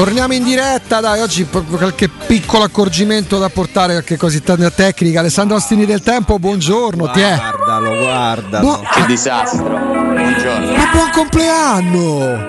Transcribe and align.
Torniamo 0.00 0.32
in 0.32 0.44
diretta, 0.44 1.00
dai, 1.00 1.20
oggi 1.20 1.46
qualche 1.46 2.08
piccolo 2.08 2.64
accorgimento 2.64 3.36
da 3.38 3.50
portare, 3.50 3.92
qualche 3.92 4.16
cosetta 4.16 4.56
tecnica. 4.70 5.20
Alessandro 5.20 5.56
Ostini 5.58 5.84
del 5.84 6.00
Tempo, 6.00 6.38
buongiorno, 6.38 7.10
ti 7.10 7.20
è? 7.20 7.36
Guardalo, 7.36 7.98
guardalo. 7.98 8.66
Bu- 8.66 8.80
che 8.94 9.04
disastro. 9.04 9.62
Buongiorno. 9.68 10.74
Ma 10.74 10.90
buon 10.90 11.10
compleanno! 11.12 12.48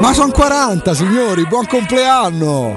Ma 0.00 0.12
sono 0.12 0.32
40, 0.32 0.94
signori, 0.94 1.46
buon 1.46 1.66
compleanno! 1.66 2.76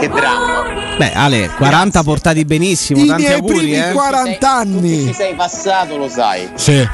Che 0.00 0.08
dramma. 0.08 0.62
Beh, 0.98 1.12
Ale, 1.12 1.48
40 1.56 1.90
Grazie. 1.90 2.02
portati 2.02 2.44
benissimo, 2.44 3.04
I 3.04 3.06
tanti 3.06 3.22
miei 3.22 3.34
auguri, 3.34 3.56
primi 3.56 3.76
eh. 3.76 3.92
40 3.92 4.52
anni. 4.52 5.06
Ci 5.06 5.14
sei 5.14 5.34
passato, 5.36 5.96
lo 5.96 6.08
sai. 6.08 6.50
Sì. 6.56 6.88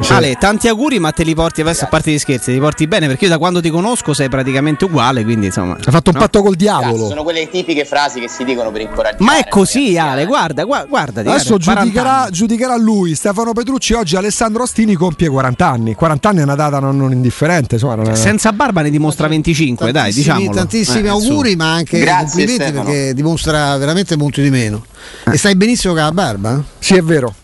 Sì. 0.00 0.12
Ale, 0.12 0.34
tanti 0.34 0.68
auguri, 0.68 0.98
ma 0.98 1.12
te 1.12 1.24
li 1.24 1.34
porti 1.34 1.60
adesso 1.60 1.84
a 1.84 1.88
parte 1.88 2.10
di 2.10 2.18
scherzi, 2.18 2.52
ti 2.52 2.58
porti 2.58 2.86
bene 2.86 3.06
perché 3.06 3.24
io 3.24 3.30
da 3.30 3.38
quando 3.38 3.60
ti 3.60 3.70
conosco 3.70 4.14
sei 4.14 4.28
praticamente 4.28 4.84
uguale, 4.84 5.24
quindi 5.24 5.46
insomma. 5.46 5.74
Hai 5.74 5.92
fatto 5.92 6.10
un 6.10 6.16
no? 6.16 6.20
patto 6.22 6.42
col 6.42 6.54
diavolo. 6.54 6.92
Cazzo, 6.92 7.08
sono 7.08 7.22
quelle 7.22 7.48
tipiche 7.48 7.84
frasi 7.84 8.20
che 8.20 8.28
si 8.28 8.44
dicono 8.44 8.70
per 8.70 8.82
incoraggiare. 8.82 9.24
Ma 9.24 9.38
è 9.38 9.48
così, 9.48 9.98
Ale, 9.98 10.24
guarda, 10.26 10.64
guarda, 10.64 10.86
guarda 10.86 11.20
Adesso 11.20 11.56
giudicherà, 11.58 12.28
giudicherà, 12.30 12.76
lui, 12.76 13.14
Stefano 13.14 13.52
Petrucci. 13.52 13.94
Oggi 13.94 14.16
Alessandro 14.16 14.62
Ostini 14.62 14.94
compie 14.94 15.28
40 15.28 15.66
anni. 15.66 15.94
40 15.94 16.28
anni 16.28 16.38
è 16.40 16.42
una 16.42 16.54
data 16.54 16.78
non, 16.78 16.96
non 16.96 17.12
indifferente. 17.12 17.74
Insomma, 17.74 17.96
non 17.96 18.10
è... 18.10 18.14
Senza 18.14 18.52
barba 18.52 18.82
ne 18.82 18.90
dimostra 18.90 19.28
25, 19.28 19.92
dai, 19.92 20.12
diciamo. 20.12 20.50
Tantissimi 20.50 21.06
eh, 21.06 21.10
auguri, 21.10 21.56
ma 21.56 21.72
anche 21.72 21.98
Grazie, 21.98 22.44
complimenti 22.44 22.62
Stefano. 22.62 22.84
perché 22.84 23.14
dimostra 23.14 23.76
veramente 23.76 24.16
molto 24.16 24.40
di 24.40 24.50
meno. 24.50 24.84
E 25.30 25.36
stai 25.36 25.56
benissimo 25.56 25.92
con 25.94 26.02
la 26.02 26.12
barba? 26.12 26.62
Sì, 26.78 26.94
è 26.94 27.02
vero. 27.02 27.34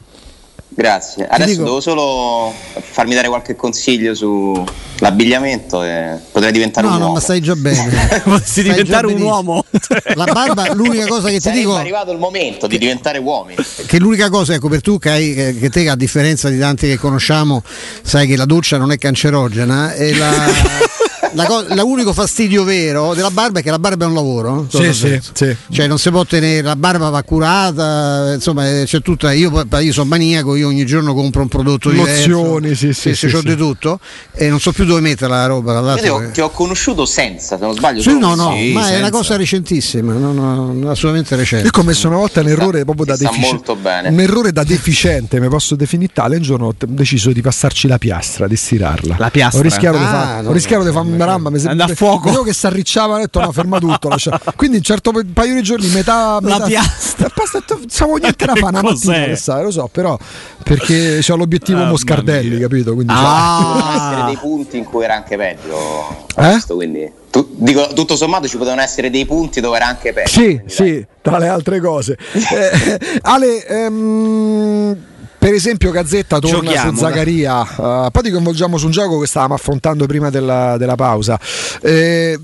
Grazie. 0.74 1.26
Adesso 1.28 1.50
dico... 1.50 1.64
devo 1.64 1.80
solo 1.80 2.52
farmi 2.80 3.14
dare 3.14 3.28
qualche 3.28 3.54
consiglio 3.54 4.14
sull'abbigliamento 4.14 5.84
e 5.84 6.18
potrei 6.32 6.50
diventare 6.50 6.86
no, 6.86 6.92
un 6.92 6.98
no, 6.98 7.04
uomo. 7.04 7.14
ma 7.14 7.20
stai 7.20 7.40
già 7.40 7.54
bene. 7.54 8.20
Potresti 8.24 8.62
diventare 8.62 9.06
un 9.06 9.20
uomo. 9.20 9.64
La 10.14 10.24
barba, 10.24 10.72
l'unica 10.74 11.06
cosa 11.06 11.28
che 11.28 11.34
ti 11.34 11.40
Sarebbe 11.42 11.60
dico. 11.60 11.76
È 11.76 11.80
arrivato 11.80 12.10
il 12.10 12.18
momento 12.18 12.66
di 12.66 12.78
diventare 12.78 13.18
uomini. 13.18 13.56
Che 13.86 13.98
l'unica 13.98 14.28
cosa, 14.28 14.54
ecco, 14.54 14.68
per 14.68 14.80
tu 14.80 14.98
che, 14.98 15.10
hai, 15.10 15.56
che 15.58 15.70
te, 15.70 15.88
a 15.88 15.96
differenza 15.96 16.48
di 16.48 16.58
tanti 16.58 16.88
che 16.88 16.96
conosciamo, 16.96 17.62
sai 18.02 18.26
che 18.26 18.36
la 18.36 18.46
doccia 18.46 18.76
non 18.76 18.90
è 18.90 18.98
cancerogena 18.98 19.94
e 19.94 20.16
la. 20.16 20.32
La 21.34 21.46
co- 21.46 21.64
l'unico 21.74 22.12
fastidio 22.12 22.64
vero 22.64 23.14
della 23.14 23.30
barba 23.30 23.58
è 23.58 23.62
che 23.62 23.70
la 23.70 23.78
barba 23.78 24.04
è 24.04 24.08
un 24.08 24.14
lavoro. 24.14 24.66
Sì, 24.70 24.92
sì, 24.92 25.20
sì. 25.32 25.56
Cioè 25.70 25.86
non 25.86 25.98
si 25.98 26.10
può 26.10 26.24
tenere, 26.24 26.62
la 26.62 26.76
barba 26.76 27.08
va 27.10 27.22
curata, 27.22 28.32
insomma 28.34 28.68
eh, 28.80 28.84
c'è 28.84 29.00
tutta, 29.02 29.32
io, 29.32 29.66
io 29.80 29.92
sono 29.92 30.08
maniaco, 30.08 30.54
io 30.54 30.68
ogni 30.68 30.86
giorno 30.86 31.12
compro 31.14 31.42
un 31.42 31.48
prodotto 31.48 31.90
Lozioni, 31.90 32.68
diverso. 32.68 32.86
sì, 32.86 32.92
sì, 32.92 33.14
sì, 33.14 33.28
sì, 33.28 33.36
sì. 33.36 33.42
di 33.42 33.56
tutto 33.56 33.98
e 34.32 34.48
non 34.48 34.60
so 34.60 34.72
più 34.72 34.84
dove 34.84 35.00
mettere 35.00 35.30
la 35.30 35.46
roba. 35.46 35.80
Io 35.80 35.96
ti 35.96 36.08
ho, 36.08 36.30
ti 36.30 36.40
ho 36.40 36.50
conosciuto 36.50 37.04
senza, 37.04 37.58
se 37.58 37.64
non 37.64 37.74
sbaglio. 37.74 38.00
Sì, 38.00 38.16
no, 38.18 38.34
no, 38.34 38.52
sì, 38.54 38.72
ma 38.72 38.80
è 38.82 38.84
senza. 38.84 38.98
una 38.98 39.10
cosa 39.10 39.36
recentissima, 39.36 40.12
no, 40.12 40.32
no, 40.32 40.90
assolutamente 40.90 41.34
recente. 41.36 41.64
Io 41.64 41.70
ho 41.70 41.76
commesso 41.76 42.06
una 42.06 42.16
volta 42.16 42.40
un 42.40 42.48
errore 42.48 42.84
proprio 42.84 43.06
da 43.06 43.16
sta 43.16 43.24
deficiente. 43.24 43.54
molto 43.56 43.76
bene. 43.76 44.08
Un 44.08 44.20
errore 44.20 44.52
da 44.52 44.62
deficiente, 44.62 45.40
mi 45.40 45.48
posso 45.48 45.74
definire 45.74 46.12
tale. 46.12 46.36
Un 46.36 46.42
giorno 46.42 46.66
ho 46.66 46.74
deciso 46.78 47.32
di 47.32 47.40
passarci 47.40 47.88
la 47.88 47.98
piastra, 47.98 48.46
di 48.46 48.56
stirarla. 48.56 49.16
La 49.18 49.30
piastra? 49.30 49.60
Ho 49.60 49.62
rischiato 49.62 49.96
di 49.98 50.02
Ah, 50.04 50.42
ho 50.44 50.52
di 50.52 50.60
fare 50.60 51.23
ramma, 51.24 51.50
mi 51.50 51.60
Andà 51.64 51.84
a 51.84 51.88
fuoco. 51.88 52.24
Vedevo 52.24 52.42
che 52.42 52.52
si 52.52 52.66
arricciava, 52.66 53.14
ho 53.16 53.18
detto 53.18 53.40
no, 53.40 53.52
ferma 53.52 53.78
tutto. 53.78 54.08
lascia- 54.08 54.40
Quindi 54.56 54.76
un 54.78 54.82
certo 54.82 55.12
paio 55.32 55.54
di 55.54 55.62
giorni, 55.62 55.88
metà. 55.88 56.38
La 56.40 56.40
metà 56.40 56.64
piastra. 56.64 57.26
Eh, 57.26 57.32
basta- 57.34 57.62
Stavo 57.86 58.16
niente 58.16 58.44
da 58.46 58.54
fare 58.56 58.66
una 58.78 58.82
mattina, 58.82 59.24
che 59.24 59.36
sai, 59.36 59.62
lo 59.62 59.70
so, 59.70 59.88
però 59.90 60.18
perché 60.62 61.18
c'ho 61.20 61.36
l'obiettivo 61.36 61.78
Mamma 61.78 61.90
Moscardelli, 61.90 62.58
capito? 62.60 62.94
Quindi 62.94 63.12
Potevano 63.12 63.84
Ah. 63.84 63.94
essere 63.94 64.24
dei 64.26 64.36
punti 64.36 64.76
in 64.78 64.84
cui 64.84 65.04
era 65.04 65.14
anche 65.14 65.36
peggio. 65.36 66.26
Eh? 66.36 66.50
Questo, 66.50 66.74
quindi, 66.76 67.10
tu- 67.30 67.48
dico, 67.56 67.88
tutto 67.94 68.16
sommato 68.16 68.48
ci 68.48 68.56
potevano 68.56 68.80
essere 68.82 69.10
dei 69.10 69.24
punti 69.26 69.60
dove 69.60 69.76
era 69.76 69.86
anche 69.86 70.12
peggio. 70.12 70.28
Sì, 70.28 70.40
quindi, 70.42 70.62
dai. 70.64 70.70
sì, 70.70 71.06
tra 71.22 71.38
le 71.38 71.48
altre 71.48 71.80
cose. 71.80 72.16
Eh, 72.32 72.98
Ale, 73.22 73.66
ehm, 73.66 74.96
per 75.44 75.52
esempio 75.52 75.90
Gazzetta 75.90 76.38
torna 76.38 76.58
Giochiamo, 76.60 76.90
su 76.92 76.96
Zaccaria, 76.96 77.62
eh, 77.62 78.08
poi 78.10 78.22
ti 78.22 78.30
coinvolgiamo 78.30 78.78
su 78.78 78.86
un 78.86 78.92
gioco 78.92 79.18
che 79.18 79.26
stavamo 79.26 79.52
affrontando 79.52 80.06
prima 80.06 80.30
della, 80.30 80.78
della 80.78 80.94
pausa. 80.94 81.38
Eh, 81.82 82.38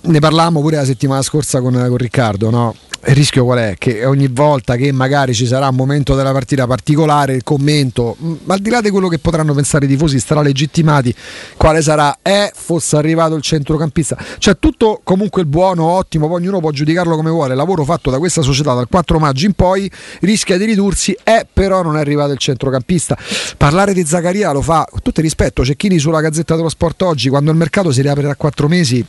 ne 0.00 0.18
parlavamo 0.18 0.60
pure 0.60 0.74
la 0.74 0.84
settimana 0.84 1.22
scorsa 1.22 1.60
con, 1.60 1.72
con 1.72 1.96
Riccardo, 1.96 2.50
no? 2.50 2.74
Il 3.04 3.16
rischio 3.16 3.44
qual 3.44 3.58
è? 3.58 3.74
Che 3.78 4.04
ogni 4.04 4.28
volta 4.28 4.76
che 4.76 4.92
magari 4.92 5.34
ci 5.34 5.44
sarà 5.44 5.66
un 5.68 5.74
momento 5.74 6.14
della 6.14 6.30
partita 6.30 6.68
particolare, 6.68 7.34
il 7.34 7.42
commento, 7.42 8.14
mh, 8.16 8.32
al 8.46 8.60
di 8.60 8.70
là 8.70 8.80
di 8.80 8.90
quello 8.90 9.08
che 9.08 9.18
potranno 9.18 9.54
pensare 9.54 9.86
i 9.86 9.88
tifosi, 9.88 10.20
starà 10.20 10.40
legittimati, 10.40 11.12
quale 11.56 11.82
sarà? 11.82 12.18
È 12.22 12.52
fosse 12.54 12.96
arrivato 12.96 13.34
il 13.34 13.42
centrocampista. 13.42 14.16
Cioè 14.38 14.56
tutto 14.56 15.00
comunque 15.02 15.42
il 15.42 15.48
buono, 15.48 15.84
ottimo, 15.84 16.28
poi 16.28 16.36
ognuno 16.36 16.60
può 16.60 16.70
giudicarlo 16.70 17.16
come 17.16 17.30
vuole. 17.30 17.50
Il 17.50 17.58
lavoro 17.58 17.82
fatto 17.84 18.08
da 18.08 18.18
questa 18.18 18.40
società 18.40 18.72
dal 18.72 18.86
4 18.88 19.18
maggio 19.18 19.46
in 19.46 19.54
poi 19.54 19.90
rischia 20.20 20.56
di 20.56 20.64
ridursi, 20.64 21.16
è 21.24 21.44
però 21.52 21.82
non 21.82 21.96
è 21.96 22.00
arrivato 22.00 22.30
il 22.30 22.38
centrocampista. 22.38 23.18
Parlare 23.56 23.94
di 23.94 24.06
Zaccaria 24.06 24.52
lo 24.52 24.62
fa, 24.62 24.86
tutto 25.02 25.18
il 25.18 25.26
rispetto, 25.26 25.64
Cecchini 25.64 25.98
sulla 25.98 26.20
Gazzetta 26.20 26.54
dello 26.54 26.68
Sport 26.68 27.02
oggi, 27.02 27.28
quando 27.28 27.50
il 27.50 27.56
mercato 27.56 27.90
si 27.90 28.00
riapre 28.00 28.22
da 28.22 28.36
4 28.36 28.68
mesi... 28.68 29.04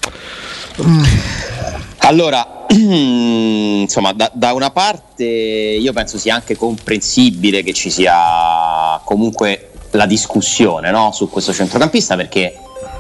Allora, 2.06 2.63
insomma, 3.82 4.14
da, 4.14 4.32
da 4.34 4.54
una 4.54 4.72
parte 4.72 5.24
io 5.24 5.94
penso 5.94 6.18
sia 6.18 6.36
anche 6.36 6.56
comprensibile 6.56 7.62
che 7.62 7.74
ci 7.74 7.92
sia 7.92 9.00
comunque 9.04 9.70
la 9.92 10.06
discussione 10.08 10.90
no, 10.90 11.12
su 11.12 11.30
questo 11.30 11.54
centrocampista 11.54 12.16
perché 12.16 12.58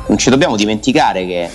non 0.07 0.17
ci 0.17 0.29
dobbiamo 0.29 0.55
dimenticare 0.55 1.25
che 1.25 1.49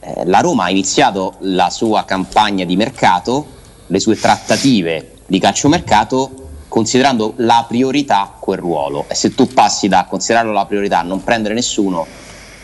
eh, 0.00 0.24
la 0.24 0.40
Roma 0.40 0.64
ha 0.64 0.70
iniziato 0.70 1.34
la 1.40 1.68
sua 1.68 2.04
campagna 2.04 2.64
di 2.64 2.76
mercato, 2.76 3.46
le 3.86 4.00
sue 4.00 4.16
trattative 4.16 5.12
di 5.26 5.38
calciomercato 5.38 6.46
considerando 6.68 7.34
la 7.36 7.64
priorità 7.68 8.34
quel 8.38 8.58
ruolo 8.58 9.04
e 9.08 9.14
se 9.14 9.34
tu 9.34 9.46
passi 9.46 9.88
da 9.88 10.06
considerarlo 10.08 10.52
la 10.52 10.66
priorità 10.66 11.00
a 11.00 11.02
non 11.02 11.22
prendere 11.22 11.54
nessuno 11.54 12.06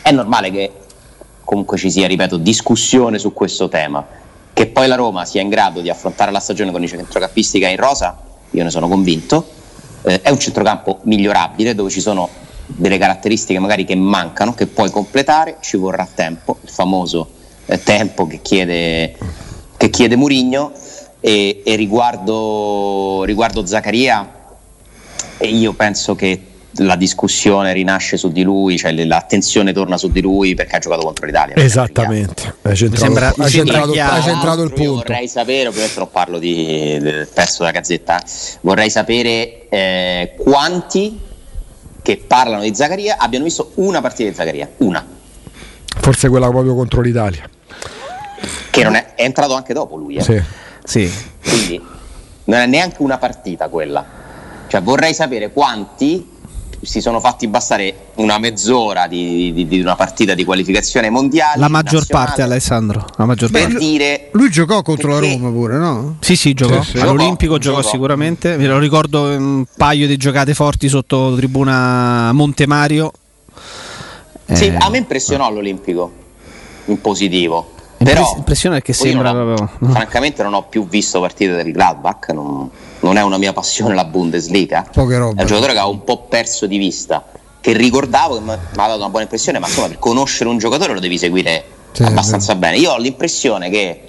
è 0.01 0.11
normale 0.11 0.51
che 0.51 0.71
comunque 1.43 1.77
ci 1.77 1.91
sia, 1.91 2.07
ripeto, 2.07 2.37
discussione 2.37 3.19
su 3.19 3.33
questo 3.33 3.69
tema. 3.69 4.23
Che 4.55 4.67
poi 4.67 4.87
la 4.87 4.95
Roma 4.95 5.25
sia 5.25 5.41
in 5.41 5.49
grado 5.49 5.81
di 5.81 5.89
affrontare 5.89 6.31
la 6.31 6.39
stagione 6.39 6.71
con 6.71 6.81
i 6.81 6.87
centrocampisti 6.87 7.59
che 7.59 7.65
ha 7.65 7.69
in 7.69 7.75
rosa, 7.75 8.17
io 8.51 8.63
ne 8.63 8.69
sono 8.69 8.87
convinto. 8.87 9.45
Eh, 10.03 10.21
è 10.21 10.29
un 10.29 10.39
centrocampo 10.39 10.99
migliorabile 11.03 11.75
dove 11.75 11.89
ci 11.89 11.99
sono 11.99 12.29
delle 12.67 12.97
caratteristiche 12.97 13.59
magari 13.59 13.83
che 13.83 13.95
mancano, 13.95 14.53
che 14.53 14.67
puoi 14.67 14.89
completare, 14.91 15.57
ci 15.59 15.75
vorrà 15.75 16.07
tempo, 16.07 16.59
il 16.61 16.69
famoso 16.69 17.27
eh, 17.65 17.83
tempo 17.83 18.27
che 18.27 18.39
chiede, 18.41 19.17
che 19.75 19.89
chiede 19.89 20.15
Murigno. 20.15 20.71
E, 21.19 21.63
e 21.65 21.75
riguardo, 21.75 23.23
riguardo 23.25 23.65
Zaccaria, 23.65 24.31
e 25.37 25.47
io 25.47 25.73
penso 25.73 26.15
che 26.15 26.39
la 26.77 26.95
discussione 26.95 27.73
rinasce 27.73 28.17
su 28.17 28.31
di 28.31 28.43
lui, 28.43 28.77
cioè 28.77 28.91
l'attenzione 28.91 29.73
torna 29.73 29.97
su 29.97 30.09
di 30.09 30.21
lui 30.21 30.55
perché 30.55 30.75
ha 30.75 30.79
giocato 30.79 31.03
contro 31.03 31.25
l'Italia. 31.25 31.55
Esattamente, 31.55 32.55
hai 32.63 32.75
centrato, 32.75 33.03
sembra 33.03 33.33
centrato- 33.49 33.91
hai 33.93 34.21
centrato 34.21 34.63
il 34.63 34.73
punto. 34.73 34.93
vorrei 35.07 35.27
sapere, 35.27 35.67
ovviamente 35.69 35.99
non 35.99 36.09
parlo 36.11 36.39
di, 36.39 36.97
del 36.99 37.27
pezzo 37.33 37.59
della 37.59 37.71
gazzetta, 37.71 38.21
vorrei 38.61 38.89
sapere 38.89 39.67
eh, 39.69 40.33
quanti 40.37 41.19
che 42.01 42.17
parlano 42.17 42.61
di 42.61 42.75
Zaccaria 42.75 43.17
abbiano 43.17 43.45
visto 43.45 43.71
una 43.75 44.01
partita 44.01 44.29
di 44.29 44.35
Zaccaria, 44.35 44.69
una, 44.77 45.05
Forse 45.97 46.29
quella 46.29 46.49
proprio 46.49 46.75
contro 46.75 47.01
l'Italia. 47.01 47.49
che 48.69 48.83
non 48.83 48.95
è, 48.95 49.15
è 49.15 49.23
entrato 49.23 49.53
anche 49.53 49.73
dopo 49.73 49.95
lui, 49.95 50.17
eh. 50.17 50.21
Sì. 50.21 50.43
Sì. 50.83 51.11
quindi 51.41 51.81
non 52.43 52.59
è 52.59 52.65
neanche 52.67 53.01
una 53.01 53.17
partita 53.17 53.69
quella. 53.69 54.05
Cioè 54.67 54.81
vorrei 54.81 55.13
sapere 55.13 55.51
quanti 55.51 56.33
si 56.85 57.01
sono 57.01 57.19
fatti 57.19 57.47
bastare 57.47 57.93
una 58.15 58.37
mezz'ora 58.37 59.07
di, 59.07 59.51
di- 59.53 59.67
di 59.67 59.79
una 59.81 59.95
partita 59.95 60.33
di 60.33 60.43
qualificazione 60.45 61.09
mondiale. 61.09 61.59
La 61.59 61.67
maggior 61.67 61.99
nazionale, 61.99 62.25
parte, 62.27 62.41
Alessandro. 62.41 63.05
La 63.17 63.25
maggior 63.25 63.51
per 63.51 63.61
parte. 63.63 63.77
dire 63.77 64.29
Lui 64.33 64.49
giocò 64.49 64.81
contro 64.81 65.09
la 65.09 65.19
Roma 65.19 65.49
pure, 65.49 65.77
no? 65.77 66.17
Sì, 66.21 66.35
sì, 66.35 66.53
giocò. 66.53 66.81
Sì, 66.81 66.91
sì. 66.91 66.99
All'Olimpico 66.99 67.57
Giocò, 67.57 67.77
giocò, 67.77 67.81
giocò. 67.81 67.89
sicuramente. 67.91 68.57
Me 68.57 68.67
lo 68.67 68.77
ricordo 68.79 69.23
un 69.23 69.65
paio 69.77 70.07
di 70.07 70.17
giocate 70.17 70.53
forti 70.53 70.87
sotto 70.89 71.35
tribuna 71.35 72.31
Montemario. 72.33 73.11
Sì, 74.51 74.65
Eh, 74.65 74.75
a 74.79 74.89
me 74.89 74.97
impressionò 74.99 75.51
l'Olimpico 75.51 76.11
in 76.85 77.01
positivo. 77.01 77.71
Però 77.97 78.33
impressione 78.37 78.81
che 78.81 78.93
sembra 78.93 79.31
non 79.31 79.53
ho- 79.53 79.69
francamente 79.91 80.43
non 80.43 80.53
ho 80.53 80.63
più 80.63 80.87
visto 80.87 81.19
partite 81.19 81.55
del 81.55 81.71
Gladbach, 81.71 82.29
non, 82.29 82.69
non 82.99 83.17
è 83.17 83.21
una 83.23 83.37
mia 83.37 83.53
passione 83.53 83.95
la 83.95 84.05
Bundesliga. 84.05 84.85
Poche 84.91 85.17
robe. 85.17 85.37
È 85.37 85.41
un 85.41 85.47
giocatore 85.47 85.73
che 85.73 85.79
ho 85.79 85.89
un 85.89 86.03
po' 86.03 86.23
perso 86.23 86.65
di 86.65 86.77
vista, 86.77 87.25
che 87.61 87.73
ricordavo 87.73 88.35
che 88.35 88.41
mi 88.41 88.51
ha 88.51 88.57
dato 88.73 88.97
una 88.97 89.09
buona 89.09 89.23
impressione, 89.23 89.59
ma 89.59 89.67
insomma 89.67 89.87
per 89.87 89.99
conoscere 89.99 90.49
un 90.49 90.57
giocatore 90.57 90.93
lo 90.93 90.99
devi 90.99 91.17
seguire 91.17 91.63
Sì, 91.91 92.03
abbastanza 92.03 92.55
bene. 92.55 92.77
Io 92.77 92.91
ho 92.91 92.97
l'impressione 92.97 93.69
che 93.69 94.01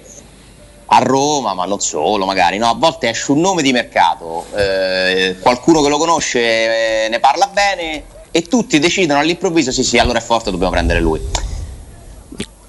a 0.89 0.99
Roma, 0.99 1.53
ma 1.53 1.65
non 1.65 1.79
solo 1.79 2.25
magari, 2.25 2.57
no? 2.57 2.69
a 2.69 2.75
volte 2.75 3.09
esce 3.09 3.31
un 3.31 3.39
nome 3.39 3.61
di 3.61 3.71
mercato, 3.71 4.45
eh, 4.55 5.35
qualcuno 5.39 5.81
che 5.81 5.89
lo 5.89 5.97
conosce 5.97 7.05
eh, 7.05 7.09
ne 7.09 7.19
parla 7.19 7.49
bene 7.51 8.03
e 8.31 8.43
tutti 8.43 8.79
decidono 8.79 9.19
all'improvviso 9.19 9.71
sì 9.71 9.83
sì 9.83 9.97
allora 9.97 10.19
è 10.19 10.21
forte 10.21 10.51
dobbiamo 10.51 10.71
prendere 10.71 10.99
lui. 10.99 11.19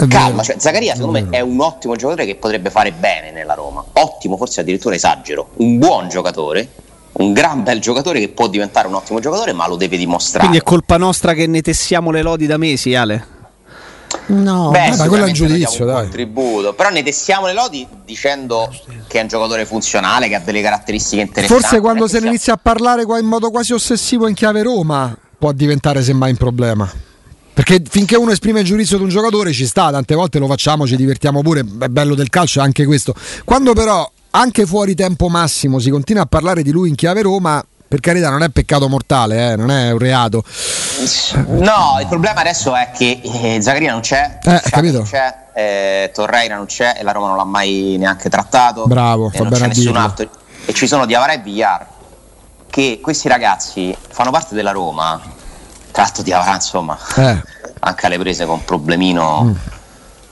Calma, 0.07 0.43
cioè, 0.43 0.57
Zaccaria 0.59 0.95
secondo 0.95 1.21
me 1.21 1.27
è 1.31 1.41
un 1.41 1.61
ottimo 1.61 1.97
giocatore 1.97 2.27
che 2.27 2.37
potrebbe 2.37 2.71
fare 2.71 2.93
bene 2.93 3.33
nella 3.33 3.55
Roma, 3.55 3.85
ottimo 3.95 4.37
forse 4.37 4.61
addirittura 4.61 4.95
esagero, 4.95 5.51
un 5.57 5.79
buon 5.79 6.09
giocatore, 6.09 6.69
un 7.13 7.33
gran 7.33 7.65
bel 7.65 7.81
giocatore 7.81 8.21
che 8.21 8.29
può 8.29 8.47
diventare 8.47 8.87
un 8.87 8.95
ottimo 8.95 9.19
giocatore 9.19 9.53
ma 9.53 9.67
lo 9.67 9.77
deve 9.77 9.97
dimostrare. 9.97 10.47
Quindi 10.47 10.59
è 10.59 10.63
colpa 10.63 10.97
nostra 10.97 11.33
che 11.33 11.47
ne 11.47 11.63
tessiamo 11.63 12.11
le 12.11 12.23
lodi 12.23 12.47
da 12.47 12.57
mesi, 12.57 12.95
Ale? 12.95 13.37
No, 14.27 14.71
Beh, 14.71 14.97
ma 14.97 15.09
quello 15.09 15.25
è 15.25 15.29
un 15.29 15.33
giudizio, 15.33 15.85
un 15.85 15.93
dai. 15.93 16.03
contributo, 16.03 16.75
però 16.75 16.91
ne 16.91 17.03
tessiamo 17.03 17.47
le 17.47 17.55
lodi 17.55 17.87
dicendo 18.05 18.71
che 19.07 19.19
è 19.19 19.23
un 19.23 19.29
giocatore 19.29 19.65
funzionale, 19.65 20.29
che 20.29 20.35
ha 20.35 20.41
delle 20.41 20.61
caratteristiche 20.61 21.23
interessanti. 21.23 21.63
Forse 21.63 21.81
quando 21.81 22.07
se 22.07 22.21
ne 22.21 22.29
inizia 22.29 22.55
a 22.55 22.59
parlare 22.61 23.05
qua 23.05 23.19
in 23.19 23.27
modo 23.27 23.51
quasi 23.51 23.73
ossessivo 23.73 24.29
in 24.29 24.35
chiave 24.35 24.63
Roma 24.63 25.17
può 25.39 25.53
diventare 25.53 26.03
semmai 26.03 26.31
un 26.31 26.37
problema. 26.37 26.91
Perché 27.59 27.83
finché 27.91 28.15
uno 28.17 28.31
esprime 28.31 28.61
il 28.61 28.67
giudizio 28.67 28.99
di 28.99 29.03
un 29.03 29.09
giocatore 29.09 29.51
ci 29.53 29.67
sta, 29.67 29.91
tante 29.91 30.15
volte 30.15 30.39
lo 30.39 30.47
facciamo, 30.47 30.87
ci 30.87 30.95
divertiamo 30.95 31.43
pure, 31.43 31.63
è 31.63 31.89
bello 31.89 32.15
del 32.15 32.29
calcio 32.29 32.61
è 32.61 32.63
anche 32.63 32.85
questo. 32.87 33.13
Quando 33.45 33.73
però 33.73 34.09
anche 34.31 34.65
fuori 34.65 34.95
tempo 34.95 35.29
massimo 35.29 35.81
si 35.81 35.91
continua 35.91 36.23
a 36.23 36.27
parlare 36.27 36.63
di 36.63 36.71
lui 36.71 36.89
in 36.89 36.95
chiave 36.95 37.21
Roma, 37.23 37.61
per 37.89 37.99
carità 37.99 38.31
non 38.31 38.45
è 38.45 38.49
peccato 38.51 38.89
mortale, 38.89 39.51
eh, 39.51 39.57
non 39.57 39.73
è 39.73 39.91
un 39.91 39.99
reato. 39.99 40.45
No, 41.47 41.97
il 42.01 42.07
problema 42.07 42.43
adesso 42.43 42.77
è 42.77 42.93
che 42.97 43.21
eh, 43.25 43.61
Zaccaria 43.61 43.91
non 43.91 44.03
c'è, 44.03 44.39
Eh, 44.41 44.61
capito. 44.71 44.99
non 44.99 45.07
c'è, 45.07 45.35
eh, 45.57 46.11
Torreira 46.15 46.55
non 46.55 46.67
c'è 46.67 46.95
e 46.97 47.03
la 47.03 47.11
Roma 47.11 47.27
non 47.27 47.39
l'ha 47.39 47.45
mai 47.45 47.97
neanche 47.99 48.29
trattato. 48.31 48.87
Bravo, 48.87 49.33
e 49.33 49.37
fa 49.37 49.45
bene 49.47 49.65
a 49.65 49.67
nessun 49.67 49.83
dirlo. 49.83 49.99
altro. 49.99 50.29
E 50.65 50.73
ci 50.73 50.87
sono 50.87 51.07
Diavara 51.07 51.33
e 51.33 51.39
Villar 51.39 51.85
che 52.71 53.01
questi 53.03 53.27
ragazzi 53.27 53.93
fanno 54.11 54.31
parte 54.31 54.55
della 54.55 54.71
Roma. 54.71 55.35
Tra 55.91 56.03
l'altro 56.03 56.23
Diavara 56.23 56.55
insomma 56.55 56.97
Eh. 57.17 57.43
anche 57.81 58.07
alle 58.07 58.19
prese 58.19 58.45
con 58.45 58.55
un 58.57 58.65
problemino 58.65 59.57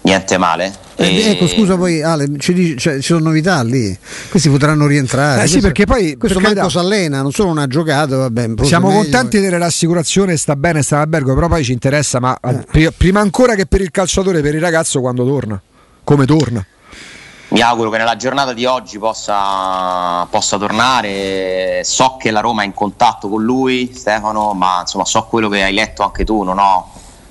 niente 0.03 0.39
male. 0.39 0.73
Eh, 0.99 1.07
E- 1.07 1.31
Ecco, 1.33 1.49
scusa 1.49 1.77
poi 1.77 2.01
Ale, 2.03 2.27
ci, 2.39 2.55
dici- 2.55 2.79
cioè, 2.79 2.95
ci 2.97 3.03
sono 3.03 3.25
novità 3.25 3.63
lì. 3.63 3.97
Questi 4.31 4.49
potranno 4.49 4.87
rientrare. 4.87 5.43
Eh 5.43 5.47
sì, 5.47 5.59
Questo- 5.61 5.67
perché 5.67 5.85
poi, 5.85 6.17
questo 6.17 6.39
per 6.39 6.47
manco 6.49 6.61
carità- 6.61 6.69
si 6.79 6.79
allena, 6.79 7.23
non 7.23 7.33
solo 7.33 7.49
non 7.49 7.59
ha 7.59 7.67
giocato, 7.67 8.17
vabbè, 8.19 8.51
Siamo 8.63 8.89
meglio. 8.89 9.01
contenti 9.03 9.41
delle 9.41 9.59
rassicurazioni, 9.59 10.37
sta 10.37 10.55
bene, 10.57 10.83
sta 10.83 10.95
in 10.97 11.01
albergo, 11.03 11.35
però 11.35 11.49
poi 11.49 11.65
ci 11.65 11.73
interessa, 11.73 12.21
ma 12.21 12.39
Eh. 12.41 12.65
pri- 12.71 12.93
prima 12.97 13.21
ancora 13.21 13.55
che 13.55 13.67
per 13.67 13.81
il 13.81 13.91
calciatore, 13.91 14.41
per 14.41 14.55
il 14.55 14.61
ragazzo 14.61 15.01
quando 15.01 15.25
torna. 15.27 15.61
Come 16.05 16.25
torna? 16.25 16.65
Mi 17.49 17.61
auguro 17.61 17.91
che 17.91 17.99
nella 17.99 18.17
giornata 18.17 18.53
di 18.53 18.65
oggi 18.65 18.99
possa, 18.99 20.27
possa 20.29 20.59
tornare. 20.59 21.83
So 21.85 22.17
che 22.19 22.31
la 22.33 22.41
Roma 22.41 22.63
è 22.63 22.65
in 22.67 22.75
contatto 22.75 23.29
con 23.29 23.43
lui, 23.43 23.93
Stefano, 23.95 24.53
ma 24.53 24.81
insomma 24.81 25.05
so 25.05 25.25
quello 25.27 25.49
che 25.49 25.63
hai 25.63 25.73
letto 25.73 26.03
anche 26.03 26.25
tu, 26.25 26.43
non 26.43 26.59
ho, 26.59 26.89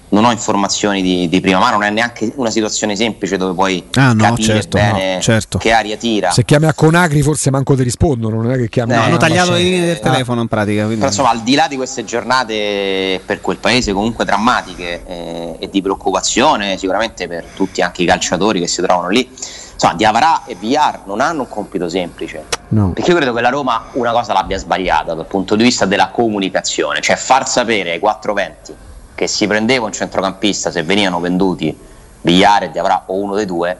non 0.09 0.23
ho 0.23 0.31
informazioni 0.31 1.01
di, 1.01 1.27
di 1.27 1.41
prima 1.41 1.59
mano, 1.59 1.73
non 1.73 1.83
è 1.83 1.89
neanche 1.89 2.31
una 2.37 2.49
situazione 2.49 2.95
semplice 2.95 3.35
dove 3.35 3.53
puoi 3.53 3.85
Ah, 3.95 4.13
no, 4.13 4.23
capire 4.23 4.53
certo, 4.53 4.77
bene 4.77 5.15
no, 5.15 5.21
certo. 5.21 5.57
che 5.57 5.73
aria 5.73 5.97
tira. 5.97 6.31
Se 6.31 6.45
chiami 6.45 6.67
a 6.67 6.73
Conagri 6.73 7.21
forse 7.21 7.51
manco 7.51 7.75
ti 7.75 7.83
rispondono, 7.83 8.41
non 8.41 8.51
è 8.53 8.55
che 8.55 8.69
chiami 8.69 8.93
Eh, 8.93 8.95
a- 8.95 9.01
hanno 9.03 9.11
no, 9.11 9.17
tagliato 9.17 9.51
le 9.51 9.59
linee 9.59 9.85
del 9.85 9.97
Ah. 10.01 10.11
telefono 10.11 10.39
in 10.39 10.47
pratica. 10.47 10.83
quindi- 10.83 10.95
Però 10.99 11.09
insomma, 11.09 11.31
al 11.31 11.41
di 11.41 11.55
là 11.55 11.67
di 11.67 11.75
queste 11.75 12.05
giornate 12.05 13.21
per 13.25 13.41
quel 13.41 13.57
paese 13.57 13.91
comunque 13.91 14.23
drammatiche 14.23 15.03
eh, 15.05 15.55
e 15.59 15.69
di 15.69 15.81
preoccupazione, 15.81 16.77
sicuramente 16.77 17.27
per 17.27 17.43
tutti 17.53 17.81
anche 17.81 18.01
i 18.03 18.05
calciatori 18.05 18.61
che 18.61 18.67
si 18.67 18.81
trovano 18.81 19.09
lì, 19.09 19.29
insomma, 19.75 19.93
Diavarà 19.93 20.45
e 20.45 20.55
Villar 20.55 21.01
non 21.05 21.21
hanno 21.21 21.41
un 21.41 21.49
compito 21.49 21.87
semplice. 21.87 22.45
No. 22.69 22.89
Perché 22.89 23.11
io 23.11 23.17
credo 23.17 23.33
che 23.33 23.41
la 23.41 23.49
Roma 23.49 23.89
una 23.93 24.11
cosa 24.11 24.33
l'abbia 24.33 24.57
sbagliata 24.57 25.13
dal 25.13 25.27
punto 25.27 25.55
di 25.55 25.63
vista 25.63 25.85
della 25.85 26.07
comunicazione, 26.09 26.99
cioè 27.01 27.15
far 27.15 27.47
sapere 27.47 27.91
ai 27.91 27.99
420 27.99 28.83
che 29.13 29.27
si 29.27 29.47
prendeva 29.47 29.85
un 29.85 29.93
centrocampista 29.93 30.71
se 30.71 30.83
venivano 30.83 31.21
venduti 31.21 31.77
Villar 32.21 32.63
e 32.63 32.71
Diavarà 32.71 33.03
o 33.05 33.13
uno 33.13 33.35
dei 33.35 33.45
due, 33.45 33.77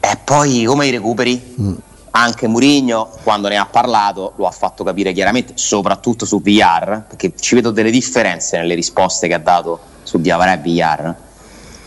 e 0.00 0.18
poi 0.24 0.64
come 0.64 0.86
i 0.86 0.90
recuperi? 0.90 1.56
Anche 2.12 2.48
Murigno, 2.48 3.10
quando 3.22 3.48
ne 3.48 3.56
ha 3.56 3.66
parlato, 3.66 4.32
lo 4.36 4.46
ha 4.46 4.50
fatto 4.50 4.82
capire 4.82 5.12
chiaramente, 5.12 5.52
soprattutto 5.56 6.24
su 6.24 6.40
VR, 6.40 7.02
perché 7.06 7.34
ci 7.38 7.54
vedo 7.54 7.70
delle 7.70 7.90
differenze 7.90 8.56
nelle 8.56 8.74
risposte 8.74 9.28
che 9.28 9.34
ha 9.34 9.38
dato 9.38 9.78
su 10.02 10.20
Diavara 10.20 10.54
e 10.54 10.58
VR, 10.58 11.14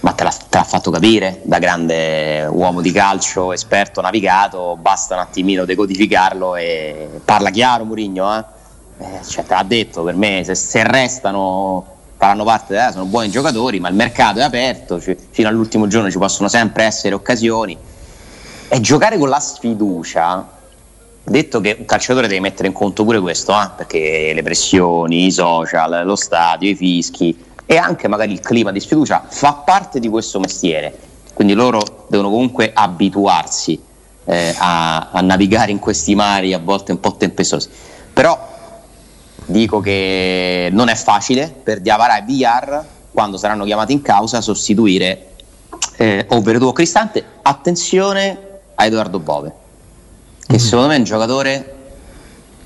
ma 0.04 0.12
te 0.12 0.24
l'ha, 0.24 0.32
te 0.32 0.58
l'ha 0.58 0.64
fatto 0.66 0.92
capire 0.92 1.40
da 1.44 1.60
grande 1.60 2.46
uomo 2.50 2.82
di 2.82 2.92
calcio, 2.92 3.54
esperto 3.54 4.02
navigato, 4.02 4.78
basta 4.80 5.16
un 5.16 5.22
attimino 5.22 5.64
decodificarlo 5.64 6.58
e 6.58 7.08
parla 7.24 7.50
chiaro 7.50 7.86
Murigno, 7.86 8.38
eh? 8.38 8.44
Eh, 9.00 9.24
cioè, 9.26 9.46
te 9.46 9.54
l'ha 9.54 9.64
detto, 9.64 10.04
per 10.04 10.16
me 10.16 10.44
se, 10.44 10.56
se 10.56 10.84
restano 10.84 11.86
faranno 12.18 12.44
parte, 12.44 12.76
eh, 12.76 12.92
sono 12.92 13.06
buoni 13.06 13.30
giocatori, 13.30 13.80
ma 13.80 13.88
il 13.88 13.96
mercato 13.96 14.40
è 14.40 14.44
aperto, 14.44 15.00
ci- 15.00 15.18
fino 15.32 15.48
all'ultimo 15.48 15.88
giorno 15.88 16.12
ci 16.12 16.18
possono 16.18 16.50
sempre 16.50 16.84
essere 16.84 17.16
occasioni. 17.16 17.78
E 18.68 18.82
giocare 18.82 19.18
con 19.18 19.30
la 19.30 19.40
sfiducia, 19.40 20.48
detto 21.24 21.62
che 21.62 21.78
un 21.80 21.86
calciatore 21.86 22.28
deve 22.28 22.42
mettere 22.42 22.68
in 22.68 22.74
conto 22.74 23.06
pure 23.06 23.22
questo, 23.22 23.54
eh, 23.54 23.70
perché 23.78 24.32
le 24.34 24.44
pressioni, 24.44 25.28
i 25.28 25.32
social, 25.32 26.06
lo 26.06 26.18
stadio, 26.18 26.70
i 26.70 26.76
fischi 26.76 27.52
e 27.66 27.78
anche 27.78 28.08
magari 28.08 28.34
il 28.34 28.40
clima 28.40 28.72
di 28.72 28.80
sfiducia 28.80 29.24
fa 29.28 29.54
parte 29.54 30.00
di 30.00 30.10
questo 30.10 30.40
mestiere. 30.40 30.98
Quindi 31.34 31.54
loro 31.54 32.06
devono 32.08 32.30
comunque 32.30 32.72
abituarsi 32.74 33.82
eh, 34.26 34.56
a, 34.58 35.10
a 35.12 35.22
navigare 35.22 35.72
in 35.72 35.80
questi 35.80 36.16
mari 36.16 36.54
a 36.54 36.60
volte 36.60 36.92
un 36.92 37.00
po' 37.00 37.16
tempestosi. 37.16 37.70
Però 38.14 38.52
dico 39.46 39.80
che 39.80 40.70
non 40.72 40.88
è 40.88 40.96
facile 40.96 41.54
per 41.64 41.82
Diavara 41.82 42.18
e 42.18 42.24
Villar 42.24 42.86
quando 43.12 43.38
saranno 43.38 43.66
chiamati 43.66 43.94
in 43.94 44.02
causa 44.02 44.42
sostituire 44.42 45.32
eh, 45.98 46.26
o 46.30 46.42
Veretout 46.42 46.70
o 46.70 46.74
Cristante 46.74 47.24
attenzione 47.42 48.38
a 48.76 48.86
Edoardo 48.86 49.20
Bove 49.20 49.54
che 50.46 50.60
secondo 50.60 50.88
me 50.88 50.96
è 50.96 50.98
un 50.98 51.04
giocatore 51.04 51.76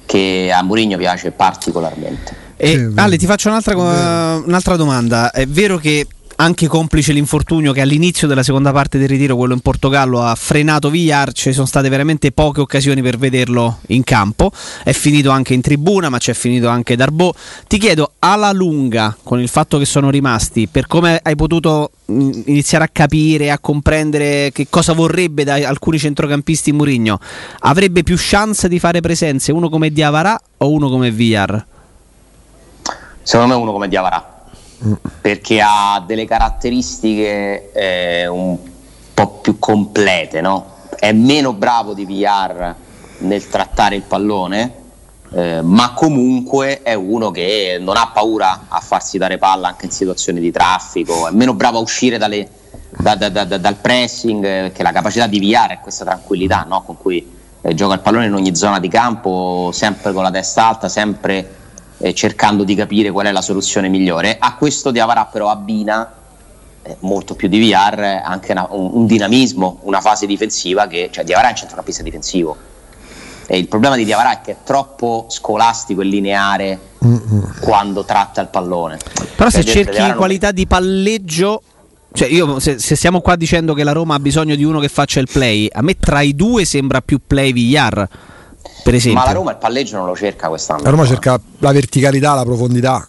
che 0.05 0.51
a 0.53 0.61
Mourinho 0.61 0.97
piace 0.97 1.31
particolarmente 1.31 2.46
E. 2.57 2.92
Ale, 2.95 3.18
ti 3.18 3.25
faccio 3.25 3.50
un'altra, 3.50 3.75
un'altra 3.75 4.75
domanda. 4.75 5.31
È 5.31 5.45
vero 5.45 5.77
che 5.77 6.07
anche 6.39 6.68
complice 6.68 7.13
l'infortunio 7.13 7.74
che 7.74 7.81
all'inizio 7.81 8.27
della 8.27 8.44
seconda 8.44 8.71
parte 8.71 8.98
del 9.00 9.07
ritiro, 9.07 9.36
quello 9.36 9.54
in 9.54 9.59
Portogallo, 9.59 10.21
ha 10.21 10.36
frenato 10.36 10.89
Villar, 10.89 11.31
ci 11.31 11.51
sono 11.51 11.65
state 11.65 11.89
veramente 11.89 12.31
poche 12.31 12.62
occasioni 12.62 13.01
per 13.01 13.18
vederlo 13.18 13.80
in 13.88 14.04
campo. 14.04 14.51
È 14.83 14.92
finito 14.92 15.31
anche 15.31 15.54
in 15.54 15.62
tribuna, 15.62 16.09
ma 16.09 16.19
c'è 16.19 16.33
finito 16.33 16.68
anche 16.68 16.95
Darbo. 16.95 17.33
Ti 17.68 17.77
chiedo, 17.77 18.13
alla 18.19 18.51
lunga, 18.51 19.15
con 19.24 19.39
il 19.39 19.48
fatto 19.48 19.77
che 19.77 19.86
sono 19.86 20.09
rimasti, 20.09 20.68
per 20.68 20.86
come 20.86 21.19
hai 21.21 21.36
potuto 21.36 21.92
mh, 22.06 22.42
iniziare 22.45 22.83
a 22.83 22.89
capire, 22.92 23.50
a 23.50 23.57
comprendere 23.57 24.51
che 24.54 24.68
cosa 24.69 24.94
vorrebbe 24.94 25.44
da 25.44 25.56
alcuni 25.56 25.97
centrocampisti 25.97 26.71
Mourinho, 26.71 27.19
avrebbe 27.61 28.04
più 28.04 28.16
chance 28.18 28.68
di 28.68 28.78
fare 28.78 29.02
presenze 29.02 29.52
uno 29.52 29.69
come 29.69 29.92
Diavara 29.92 30.40
o 30.57 30.69
uno 30.69 30.87
come 30.90 31.09
Villar? 31.09 31.66
Secondo 33.27 33.55
me 33.55 33.61
uno 33.61 33.73
come 33.73 33.89
Diavara 33.89 34.35
perché 35.19 35.59
ha 35.61 36.01
delle 36.05 36.25
caratteristiche 36.25 37.73
eh, 37.73 38.25
un 38.25 38.57
po' 39.13 39.27
più 39.41 39.59
complete 39.59 40.39
no? 40.39 40.75
è 40.97 41.11
meno 41.11 41.51
bravo 41.51 41.93
di 41.93 42.05
VR 42.05 42.73
nel 43.17 43.49
trattare 43.49 43.95
il 43.95 44.03
pallone 44.03 44.73
eh, 45.33 45.59
ma 45.61 45.91
comunque 45.91 46.81
è 46.83 46.93
uno 46.93 47.29
che 47.29 47.77
non 47.81 47.97
ha 47.97 48.11
paura 48.13 48.67
a 48.69 48.79
farsi 48.79 49.17
dare 49.17 49.37
palla 49.37 49.67
anche 49.67 49.87
in 49.87 49.91
situazioni 49.91 50.39
di 50.39 50.49
traffico 50.49 51.27
è 51.27 51.31
meno 51.31 51.53
bravo 51.53 51.79
a 51.79 51.81
uscire 51.81 52.17
dalle- 52.17 52.47
da- 52.91 53.15
da- 53.15 53.27
da- 53.27 53.43
da- 53.43 53.57
dal 53.57 53.75
pressing 53.75 54.45
eh, 54.45 54.71
che 54.73 54.83
la 54.83 54.93
capacità 54.93 55.27
di 55.27 55.37
VR 55.41 55.71
è 55.71 55.79
questa 55.81 56.05
tranquillità 56.05 56.65
no? 56.65 56.81
con 56.83 56.95
cui 56.97 57.29
eh, 57.59 57.73
gioca 57.73 57.95
il 57.95 57.99
pallone 57.99 58.27
in 58.27 58.33
ogni 58.35 58.55
zona 58.55 58.79
di 58.79 58.87
campo 58.87 59.71
sempre 59.73 60.13
con 60.13 60.23
la 60.23 60.31
testa 60.31 60.65
alta 60.65 60.87
sempre 60.87 61.65
eh, 61.99 62.13
cercando 62.13 62.63
di 62.63 62.75
capire 62.75 63.11
qual 63.11 63.25
è 63.27 63.31
la 63.31 63.42
soluzione 63.42 63.87
migliore. 63.89 64.37
A 64.39 64.56
questo 64.56 64.92
Diavara 64.92 65.25
però 65.25 65.49
abbina 65.49 66.11
eh, 66.83 66.95
molto 67.01 67.35
più 67.35 67.47
di 67.47 67.59
VR 67.71 68.21
anche 68.23 68.51
una- 68.51 68.68
un, 68.71 68.89
un 68.94 69.06
dinamismo, 69.06 69.80
una 69.83 69.99
fase 70.01 70.25
difensiva 70.25 70.87
che 70.87 71.09
cioè 71.11 71.23
Diavara 71.23 71.47
è 71.47 71.51
un 71.51 71.57
centrocampista 71.57 72.04
difensivo. 72.04 72.56
E 73.49 73.57
il 73.57 73.68
problema 73.68 73.95
di 73.95 74.04
Diavara 74.04 74.31
è 74.31 74.42
che 74.42 74.51
è 74.51 74.56
troppo 74.63 75.25
scolastico 75.30 76.01
e 76.01 76.06
lineare 76.06 76.80
quando 77.61 78.04
tratta 78.04 78.42
il 78.42 78.47
pallone. 78.49 78.97
Però 79.35 79.49
se 79.49 79.63
Cioè, 79.63 79.73
cerchi 79.73 79.89
Diavara 79.92 80.07
non- 80.09 80.18
qualità 80.18 80.51
di 80.51 80.68
palleggio, 80.68 81.61
cioè 82.13 82.27
io 82.27 82.59
se, 82.59 82.77
se 82.80 82.95
stiamo 82.95 83.21
qua 83.21 83.35
dicendo 83.37 83.73
che 83.73 83.83
la 83.85 83.94
Roma 83.94 84.16
ha 84.16 84.19
bisogno 84.19 84.56
di 84.56 84.63
uno 84.66 84.80
che 84.80 84.89
faccia 84.89 85.19
il 85.21 85.30
play, 85.31 85.69
a 85.71 85.81
me 85.81 85.95
tra 85.97 86.21
i 86.21 86.35
due 86.35 86.66
sembra 86.66 87.01
più 87.01 87.19
play 87.25 87.54
Villar, 87.54 88.07
per 88.83 88.95
esempio. 88.95 89.19
Ma 89.21 89.26
la 89.28 89.33
Roma 89.33 89.52
il 89.52 89.57
palleggio 89.57 89.97
non 89.97 90.06
lo 90.06 90.16
cerca 90.16 90.47
quest'anno. 90.47 90.83
La 90.83 90.90
Roma 90.90 91.06
cerca 91.06 91.40
la 91.59 91.71
verticalità, 91.71 92.33
la 92.33 92.44
profondità. 92.44 93.07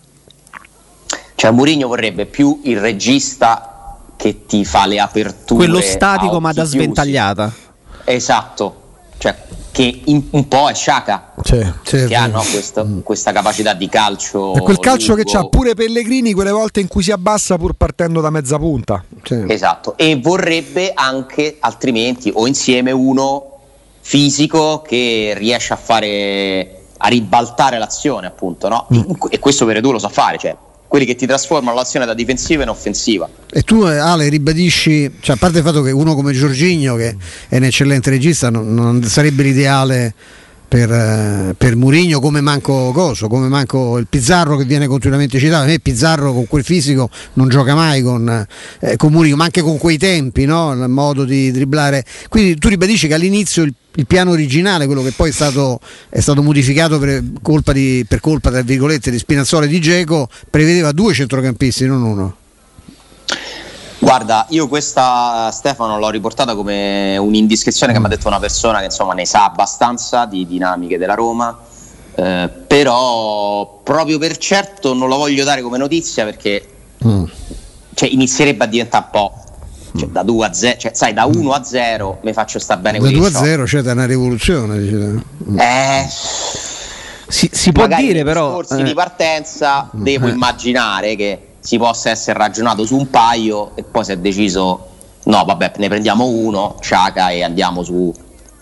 Cioè 1.34 1.50
Mourinho 1.52 1.86
vorrebbe 1.86 2.26
più 2.26 2.60
il 2.64 2.80
regista 2.80 3.96
che 4.16 4.44
ti 4.46 4.64
fa 4.64 4.86
le 4.86 4.98
aperture. 4.98 5.54
Quello 5.66 5.80
statico 5.80 6.40
ma 6.40 6.52
da 6.52 6.62
chiusi. 6.62 6.78
sventagliata. 6.78 7.52
Esatto, 8.04 8.74
cioè 9.18 9.36
che 9.70 10.00
in, 10.06 10.24
un 10.30 10.48
po' 10.48 10.68
è 10.68 10.74
Sciaca 10.74 11.34
Sì. 11.44 11.64
Sì, 11.84 12.06
che 12.06 12.16
ha 12.16 12.26
no, 12.26 12.40
questo- 12.50 12.84
questa 13.04 13.30
capacità 13.32 13.74
di 13.74 13.88
calcio 13.88 14.54
È 14.54 14.62
quel 14.62 14.78
calcio 14.80 15.14
che 15.14 15.22
lungo. 15.24 15.38
c'ha 15.38 15.48
pure 15.48 15.74
Pellegrini 15.74 16.32
quelle 16.32 16.50
volte 16.50 16.80
in 16.80 16.88
cui 16.88 17.02
si 17.02 17.12
abbassa 17.12 17.56
pur 17.58 17.74
partendo 17.74 18.20
da 18.20 18.30
mezza 18.30 18.58
punta. 18.58 19.04
Sì. 19.22 19.44
Esatto, 19.46 19.96
e 19.96 20.18
vorrebbe 20.20 20.90
anche 20.94 21.58
altrimenti 21.60 22.32
o 22.34 22.46
insieme 22.48 22.90
uno 22.90 23.47
fisico 24.08 24.80
che 24.80 25.34
riesce 25.36 25.74
a 25.74 25.76
fare 25.76 26.76
a 26.96 27.08
ribaltare 27.08 27.76
l'azione, 27.76 28.26
appunto, 28.26 28.68
no? 28.68 28.88
E 29.28 29.38
questo 29.38 29.66
Veredù 29.66 29.92
lo 29.92 29.98
sa 29.98 30.08
fare, 30.08 30.38
cioè 30.38 30.56
quelli 30.88 31.04
che 31.04 31.14
ti 31.14 31.26
trasformano 31.26 31.76
l'azione 31.76 32.06
da 32.06 32.14
difensiva 32.14 32.62
in 32.62 32.70
offensiva. 32.70 33.28
E 33.50 33.60
tu 33.60 33.84
eh, 33.84 33.98
Ale 33.98 34.30
ribadisci, 34.30 35.18
cioè, 35.20 35.36
a 35.36 35.38
parte 35.38 35.58
il 35.58 35.64
fatto 35.64 35.82
che 35.82 35.90
uno 35.90 36.14
come 36.14 36.32
Giorginio, 36.32 36.96
che 36.96 37.14
è 37.50 37.56
un 37.58 37.64
eccellente 37.64 38.08
regista, 38.08 38.48
non, 38.48 38.72
non 38.72 39.02
sarebbe 39.04 39.42
l'ideale 39.42 40.14
per, 40.68 40.92
eh, 40.92 41.54
per 41.56 41.76
Murigno 41.76 42.20
come 42.20 42.42
manco 42.42 42.92
Coso, 42.92 43.26
come 43.26 43.48
manco 43.48 43.96
il 43.96 44.06
Pizzarro 44.08 44.56
che 44.56 44.64
viene 44.64 44.86
continuamente 44.86 45.38
citato. 45.38 45.64
A 45.64 45.66
me 45.66 45.80
Pizzarro 45.80 46.32
con 46.34 46.46
quel 46.46 46.62
fisico 46.62 47.08
non 47.34 47.48
gioca 47.48 47.74
mai 47.74 48.02
con, 48.02 48.46
eh, 48.80 48.96
con 48.96 49.10
Murigno, 49.10 49.36
ma 49.36 49.44
anche 49.44 49.62
con 49.62 49.78
quei 49.78 49.96
tempi, 49.96 50.44
no? 50.44 50.72
il 50.72 50.88
modo 50.88 51.24
di 51.24 51.50
dribblare. 51.50 52.04
Quindi 52.28 52.56
tu 52.58 52.68
ribadisci 52.68 53.08
che 53.08 53.14
all'inizio 53.14 53.62
il, 53.62 53.72
il 53.94 54.06
piano 54.06 54.32
originale, 54.32 54.84
quello 54.84 55.02
che 55.02 55.12
poi 55.12 55.30
è 55.30 55.32
stato, 55.32 55.80
è 56.10 56.20
stato 56.20 56.42
modificato 56.42 56.98
per 56.98 57.24
colpa, 57.40 57.72
di, 57.72 58.04
per 58.06 58.20
colpa 58.20 58.60
di 58.60 58.78
Spinazzola 59.18 59.64
e 59.64 59.68
di 59.68 59.80
Geco, 59.80 60.28
prevedeva 60.50 60.92
due 60.92 61.14
centrocampisti, 61.14 61.86
non 61.86 62.02
uno. 62.02 62.36
Guarda, 64.00 64.46
io 64.50 64.68
questa 64.68 65.50
Stefano 65.50 65.98
l'ho 65.98 66.10
riportata 66.10 66.54
come 66.54 67.16
un'indiscrezione 67.16 67.92
che 67.92 67.98
mi 67.98 68.06
ha 68.06 68.08
detto 68.08 68.28
una 68.28 68.38
persona 68.38 68.78
che 68.78 68.84
insomma 68.86 69.12
ne 69.12 69.26
sa 69.26 69.44
abbastanza 69.44 70.24
di 70.24 70.46
dinamiche 70.46 70.98
della 70.98 71.14
Roma, 71.14 71.58
eh, 72.14 72.48
però 72.66 73.80
proprio 73.82 74.18
per 74.18 74.36
certo 74.36 74.94
non 74.94 75.08
lo 75.08 75.16
voglio 75.16 75.44
dare 75.44 75.62
come 75.62 75.78
notizia 75.78 76.24
perché 76.24 76.72
Mm. 77.04 77.24
cioè, 77.94 78.08
inizierebbe 78.08 78.64
a 78.64 78.66
diventare 78.66 79.04
un 79.04 79.10
po' 79.12 79.32
cioè, 79.96 80.08
da 80.08 80.24
2 80.24 80.46
a 80.46 80.52
0, 80.52 80.78
cioè, 80.78 80.90
sai, 80.94 81.12
da 81.12 81.26
1 81.26 81.52
a 81.52 81.62
0 81.62 82.18
mi 82.22 82.32
faccio 82.32 82.58
sta 82.58 82.76
bene 82.76 82.98
Da 82.98 83.04
con 83.04 83.12
2 83.14 83.24
a 83.24 83.28
il 83.28 83.34
0 83.36 83.64
c'è 83.64 83.80
da 83.82 83.92
una 83.92 84.04
rivoluzione. 84.04 84.78
dice. 84.80 85.22
Eh, 85.58 86.06
Si, 87.28 87.48
si 87.52 87.70
può 87.70 87.86
dire 87.86 88.24
però... 88.24 88.46
discorsi 88.48 88.80
eh, 88.80 88.84
di 88.84 88.94
partenza 88.94 89.88
devo 89.92 90.26
immaginare 90.26 91.14
che 91.14 91.47
si 91.60 91.76
possa 91.78 92.10
essere 92.10 92.38
ragionato 92.38 92.84
su 92.84 92.96
un 92.96 93.10
paio 93.10 93.72
e 93.74 93.82
poi 93.82 94.04
si 94.04 94.12
è 94.12 94.16
deciso 94.16 94.86
no 95.24 95.44
vabbè 95.44 95.72
ne 95.76 95.88
prendiamo 95.88 96.26
uno 96.26 96.76
Ciaca 96.80 97.30
e 97.30 97.42
andiamo 97.42 97.82
su 97.82 98.12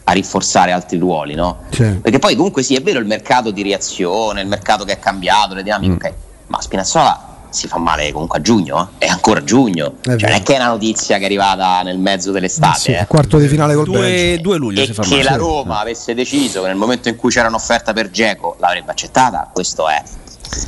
a 0.08 0.12
rinforzare 0.12 0.72
altri 0.72 0.98
ruoli 0.98 1.34
no? 1.34 1.58
Sì. 1.70 1.84
perché 2.00 2.18
poi 2.18 2.34
comunque 2.36 2.62
sì 2.62 2.74
è 2.74 2.82
vero 2.82 2.98
il 2.98 3.06
mercato 3.06 3.50
di 3.50 3.62
reazione 3.62 4.40
il 4.40 4.48
mercato 4.48 4.84
che 4.84 4.92
è 4.92 4.98
cambiato 4.98 5.54
le 5.54 5.62
dinamiche 5.62 6.08
ok 6.08 6.14
ma 6.48 6.60
Spinazzola 6.60 7.34
si 7.50 7.68
fa 7.68 7.78
male 7.78 8.12
comunque 8.12 8.38
a 8.38 8.40
giugno 8.42 8.90
eh? 8.98 9.06
è 9.06 9.08
ancora 9.08 9.42
giugno 9.42 9.94
È 10.00 10.16
cioè, 10.16 10.28
non 10.28 10.38
è 10.38 10.42
che 10.42 10.54
è 10.54 10.56
una 10.58 10.68
notizia 10.68 11.16
che 11.16 11.22
è 11.22 11.24
arrivata 11.26 11.82
nel 11.82 11.98
mezzo 11.98 12.30
dell'estate 12.32 12.78
Sì, 12.78 12.92
eh. 12.92 13.06
quarto 13.06 13.38
di 13.38 13.48
finale 13.48 13.74
col 13.74 13.84
due, 13.84 13.98
Belgio. 14.00 14.42
2 14.42 14.56
luglio 14.58 14.82
e 14.82 14.86
si 14.86 14.92
fa 14.92 15.02
che 15.02 15.08
male. 15.10 15.22
la 15.22 15.36
Roma 15.36 15.80
avesse 15.80 16.14
deciso 16.14 16.60
che 16.62 16.66
nel 16.68 16.76
momento 16.76 17.08
in 17.08 17.16
cui 17.16 17.30
c'era 17.30 17.48
un'offerta 17.48 17.92
per 17.92 18.10
Geco 18.10 18.56
l'avrebbe 18.58 18.90
accettata, 18.90 19.48
questo 19.52 19.88
è 19.88 20.02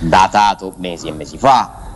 datato 0.00 0.74
mesi 0.78 1.08
e 1.08 1.12
mesi 1.12 1.36
fa. 1.38 1.86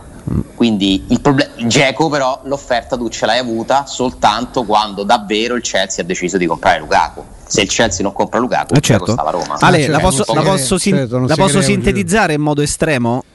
Quindi 0.63 1.03
il 1.09 1.19
problema 1.19 1.51
Geco 1.67 2.07
però 2.07 2.39
l'offerta 2.45 2.95
tu 2.95 3.09
ce 3.09 3.25
l'hai 3.25 3.37
avuta 3.37 3.85
soltanto 3.85 4.63
quando 4.63 5.03
davvero 5.03 5.55
il 5.55 5.61
Chelsea 5.61 6.01
ha 6.01 6.07
deciso 6.07 6.37
di 6.37 6.45
comprare 6.45 6.79
Lukaku. 6.79 7.21
Se 7.45 7.63
il 7.63 7.67
Chelsea 7.67 8.01
non 8.01 8.13
compra 8.13 8.39
Lukaku, 8.39 8.75
Eh, 8.75 8.79
certo. 8.79 9.11
sta 9.11 9.19
alla 9.23 9.31
Roma. 9.31 9.57
Ale, 9.59 9.87
la 9.87 9.99
posso, 9.99 10.23
la 10.33 10.41
posso 10.41 10.77
sin- 10.77 10.95
certo, 10.95 11.19
la 11.19 11.27
si 11.27 11.35
posso 11.35 11.61
sintetizzare 11.61 12.35
in 12.35 12.39
modo 12.39 12.61
estremo? 12.61 13.25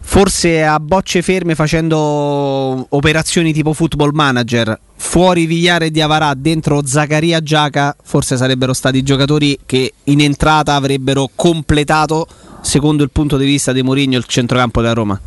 Forse 0.00 0.64
a 0.64 0.80
bocce 0.80 1.22
ferme 1.22 1.54
facendo 1.54 2.84
operazioni 2.88 3.52
tipo 3.52 3.72
football 3.72 4.10
manager, 4.12 4.76
fuori 4.96 5.46
Vigliare 5.46 5.86
e 5.86 5.90
Diavarà, 5.92 6.34
dentro 6.34 6.84
Zaccaria 6.84 7.40
Giaca, 7.44 7.94
forse 8.02 8.36
sarebbero 8.36 8.72
stati 8.72 9.04
giocatori 9.04 9.56
che 9.64 9.92
in 10.02 10.20
entrata 10.20 10.74
avrebbero 10.74 11.30
completato, 11.32 12.26
secondo 12.60 13.04
il 13.04 13.10
punto 13.10 13.36
di 13.36 13.44
vista 13.44 13.70
di 13.70 13.82
Mourinho, 13.82 14.18
il 14.18 14.24
centrocampo 14.24 14.80
della 14.80 14.94
Roma. 14.94 15.20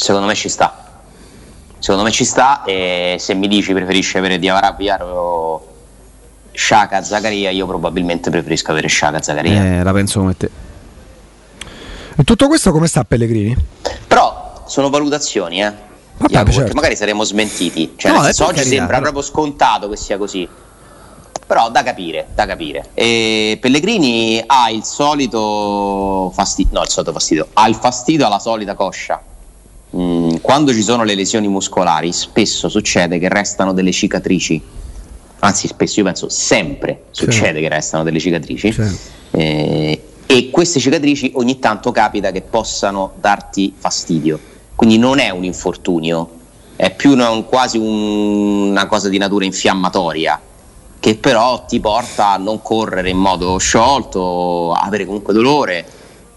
Secondo 0.00 0.26
me 0.26 0.34
ci 0.34 0.48
sta. 0.48 0.86
Secondo 1.78 2.04
me 2.04 2.10
ci 2.10 2.24
sta 2.24 2.62
e 2.64 3.16
se 3.18 3.34
mi 3.34 3.48
dici 3.48 3.74
preferisci 3.74 4.16
avere 4.16 4.38
Diavara 4.38 4.72
Villar 4.72 5.02
o 5.02 5.66
Sciaca 6.52 7.02
Zaccaria, 7.02 7.50
io 7.50 7.66
probabilmente 7.66 8.30
preferisco 8.30 8.70
avere 8.70 8.88
Sciaca 8.88 9.20
Zaccaria. 9.20 9.62
Eh, 9.62 9.82
la 9.82 9.92
penso 9.92 10.20
come 10.20 10.34
te. 10.38 10.50
E 12.16 12.24
tutto 12.24 12.46
questo 12.48 12.72
come 12.72 12.86
sta 12.86 13.04
Pellegrini? 13.04 13.54
Però 14.06 14.62
sono 14.66 14.88
valutazioni, 14.88 15.62
eh. 15.62 15.72
Vabbè, 16.16 16.32
Jacopo, 16.32 16.52
certo. 16.52 16.74
magari 16.74 16.96
saremo 16.96 17.22
smentiti. 17.22 17.92
Cioè, 17.96 18.10
No, 18.12 18.22
senso, 18.22 18.44
oggi 18.44 18.54
carità, 18.54 18.70
sembra 18.76 18.98
però. 18.98 19.10
proprio 19.10 19.22
scontato 19.22 19.88
che 19.90 19.96
sia 19.96 20.16
così. 20.16 20.48
Però 21.46 21.70
da 21.70 21.82
capire, 21.82 22.28
da 22.34 22.46
capire. 22.46 22.88
E 22.94 23.58
Pellegrini 23.60 24.42
ha 24.46 24.70
il 24.70 24.82
solito 24.84 26.30
fastidio, 26.34 26.78
no, 26.78 26.84
il 26.84 26.88
solito 26.90 27.12
fastidio, 27.12 27.48
ha 27.52 27.68
il 27.68 27.74
fastidio 27.74 28.24
alla 28.24 28.38
solita 28.38 28.74
coscia. 28.74 29.22
Mm, 29.96 30.36
quando 30.40 30.72
ci 30.72 30.82
sono 30.82 31.02
le 31.02 31.14
lesioni 31.14 31.48
muscolari, 31.48 32.12
spesso 32.12 32.68
succede 32.68 33.18
che 33.18 33.28
restano 33.28 33.72
delle 33.72 33.90
cicatrici. 33.92 34.62
Anzi, 35.40 35.66
spesso 35.68 35.98
io 36.00 36.04
penso 36.04 36.28
sempre 36.28 37.04
succede 37.10 37.60
che 37.60 37.68
restano 37.68 38.04
delle 38.04 38.20
cicatrici. 38.20 38.72
Sì. 38.72 38.82
Eh, 39.32 40.02
e 40.26 40.50
queste 40.50 40.78
cicatrici 40.78 41.32
ogni 41.34 41.58
tanto 41.58 41.90
capita 41.90 42.30
che 42.30 42.42
possano 42.42 43.12
darti 43.20 43.74
fastidio. 43.76 44.38
Quindi 44.76 44.96
non 44.98 45.18
è 45.18 45.30
un 45.30 45.44
infortunio, 45.44 46.28
è 46.76 46.94
più 46.94 47.10
una- 47.12 47.30
un- 47.30 47.46
quasi 47.46 47.76
un- 47.78 48.68
una 48.70 48.86
cosa 48.86 49.08
di 49.08 49.18
natura 49.18 49.44
infiammatoria 49.44 50.40
che 51.00 51.16
però 51.16 51.64
ti 51.64 51.80
porta 51.80 52.28
a 52.32 52.36
non 52.36 52.60
correre 52.62 53.10
in 53.10 53.16
modo 53.16 53.56
sciolto, 53.58 54.72
a 54.72 54.82
avere 54.82 55.04
comunque 55.06 55.32
dolore. 55.32 55.84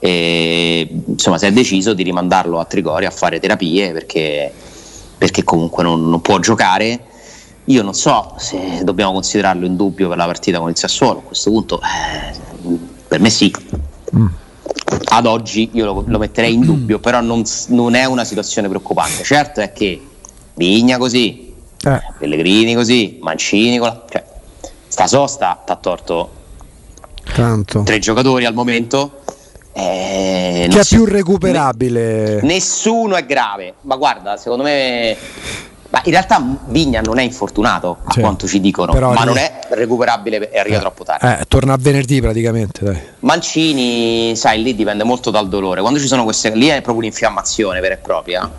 E, 0.06 0.86
insomma, 1.08 1.38
si 1.38 1.46
è 1.46 1.52
deciso 1.54 1.94
di 1.94 2.04
rimandarlo 2.04 2.60
a 2.60 2.66
Trigori 2.66 3.06
a 3.06 3.10
fare 3.10 3.40
terapie 3.40 3.94
perché, 3.94 4.52
perché 5.18 5.46
comunque 5.46 5.82
non, 5.82 6.10
non 6.10 6.20
può 6.20 6.40
giocare. 6.40 7.06
Io 7.68 7.82
non 7.84 7.94
so 7.94 8.34
se 8.38 8.82
dobbiamo 8.84 9.14
considerarlo 9.14 9.66
in 9.66 9.78
dubbio 9.78 10.10
per 10.10 10.18
la 10.18 10.26
partita 10.26 10.60
con 10.60 10.70
il 10.70 10.78
Sassuolo. 10.78 11.20
A 11.20 11.22
questo 11.22 11.52
punto, 11.52 11.80
eh, 11.80 12.78
per 13.08 13.22
me 13.22 13.30
sì. 13.30 13.50
Ad 15.06 15.26
oggi 15.26 15.70
io 15.72 15.86
lo, 15.86 16.04
lo 16.06 16.18
metterei 16.18 16.54
in 16.54 16.62
dubbio, 16.66 17.00
però 17.00 17.22
non, 17.22 17.44
non 17.68 17.96
è 17.96 18.04
una 18.04 18.26
situazione 18.26 18.68
preoccupante. 18.68 19.24
Certo 19.24 19.62
è 19.62 19.72
che 19.72 20.02
Vigna 20.56 20.98
così, 20.98 21.54
Eh, 21.86 22.02
Pellegrini 22.20 22.76
così, 22.76 23.20
Mancini 23.22 23.78
con 23.78 23.88
la- 23.88 24.04
cioè, 24.10 24.24
sta 24.88 25.08
sosta 25.08 25.62
t'ha 25.66 25.76
torto 25.78 26.32
Tanto. 27.34 27.84
tre 27.84 28.00
giocatori 28.00 28.44
al 28.46 28.54
momento. 28.54 29.22
Eh, 29.76 30.68
chi 30.70 30.76
non 30.76 30.80
è 30.80 30.86
più 30.88 31.06
recuperabile? 31.06 32.36
ne- 32.36 32.42
nessuno 32.44 33.16
è 33.16 33.26
grave, 33.26 33.74
ma 33.82 33.96
guarda, 33.96 34.38
secondo 34.38 34.64
me. 34.64 35.18
Ma 35.90 36.02
in 36.06 36.12
realtà 36.12 36.44
Vigna 36.70 37.02
non 37.02 37.20
è 37.20 37.22
infortunato, 37.22 37.98
a 38.04 38.12
Sì. 38.14 38.20
quanto 38.20 38.48
ci 38.48 38.60
dicono, 38.60 38.94
ma 38.94 39.08
arriva- 39.08 39.24
non 39.26 39.38
è 39.38 39.60
recuperabile 39.70 40.50
e 40.52 40.58
arriva 40.60 40.80
troppo 40.80 41.04
tardi. 41.04 41.26
Eh, 41.28 41.46
torna 41.48 41.74
a 41.74 41.78
venerdì 41.80 42.20
praticamente. 42.20 42.84
Dai. 42.84 43.00
Mancini, 43.20 44.36
sai, 44.36 44.64
lì 44.64 44.74
dipende 44.74 45.04
molto 45.04 45.30
dal 45.30 45.48
dolore. 45.48 45.82
Quando 45.82 46.00
ci 46.00 46.08
sono 46.08 46.24
queste, 46.24 46.50
lì 46.56 46.66
è 46.68 46.76
proprio 46.82 46.98
un'infiammazione 46.98 47.80
vera 47.80 47.94
e 47.94 47.98
propria. 47.98 48.50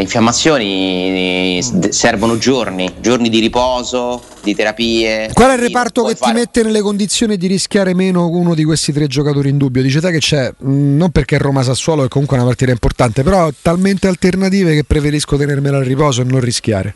Le 0.00 0.06
infiammazioni 0.06 1.58
eh, 1.58 1.62
s- 1.62 1.88
servono 1.90 2.38
giorni, 2.38 2.90
giorni 3.00 3.28
di 3.28 3.38
riposo, 3.38 4.22
di 4.42 4.54
terapie. 4.54 5.28
Qual 5.34 5.50
è 5.50 5.52
il 5.52 5.58
reparto 5.58 6.04
che 6.04 6.14
ti 6.14 6.20
fare- 6.20 6.32
mette 6.32 6.62
nelle 6.62 6.80
condizioni 6.80 7.36
di 7.36 7.46
rischiare 7.46 7.92
meno 7.94 8.26
uno 8.28 8.54
di 8.54 8.64
questi 8.64 8.94
tre 8.94 9.08
giocatori 9.08 9.50
in 9.50 9.58
dubbio? 9.58 9.82
Dice 9.82 10.00
te 10.00 10.10
che 10.10 10.18
c'è, 10.18 10.50
mh, 10.56 10.96
non 10.96 11.10
perché 11.10 11.36
Roma 11.36 11.62
Sassuolo 11.62 12.04
è 12.04 12.08
comunque 12.08 12.38
una 12.38 12.46
partita 12.46 12.70
importante, 12.70 13.22
però 13.22 13.50
talmente 13.60 14.08
alternative 14.08 14.74
che 14.74 14.84
preferisco 14.84 15.36
tenermela 15.36 15.76
al 15.76 15.84
riposo 15.84 16.22
e 16.22 16.24
non 16.24 16.40
rischiare. 16.40 16.94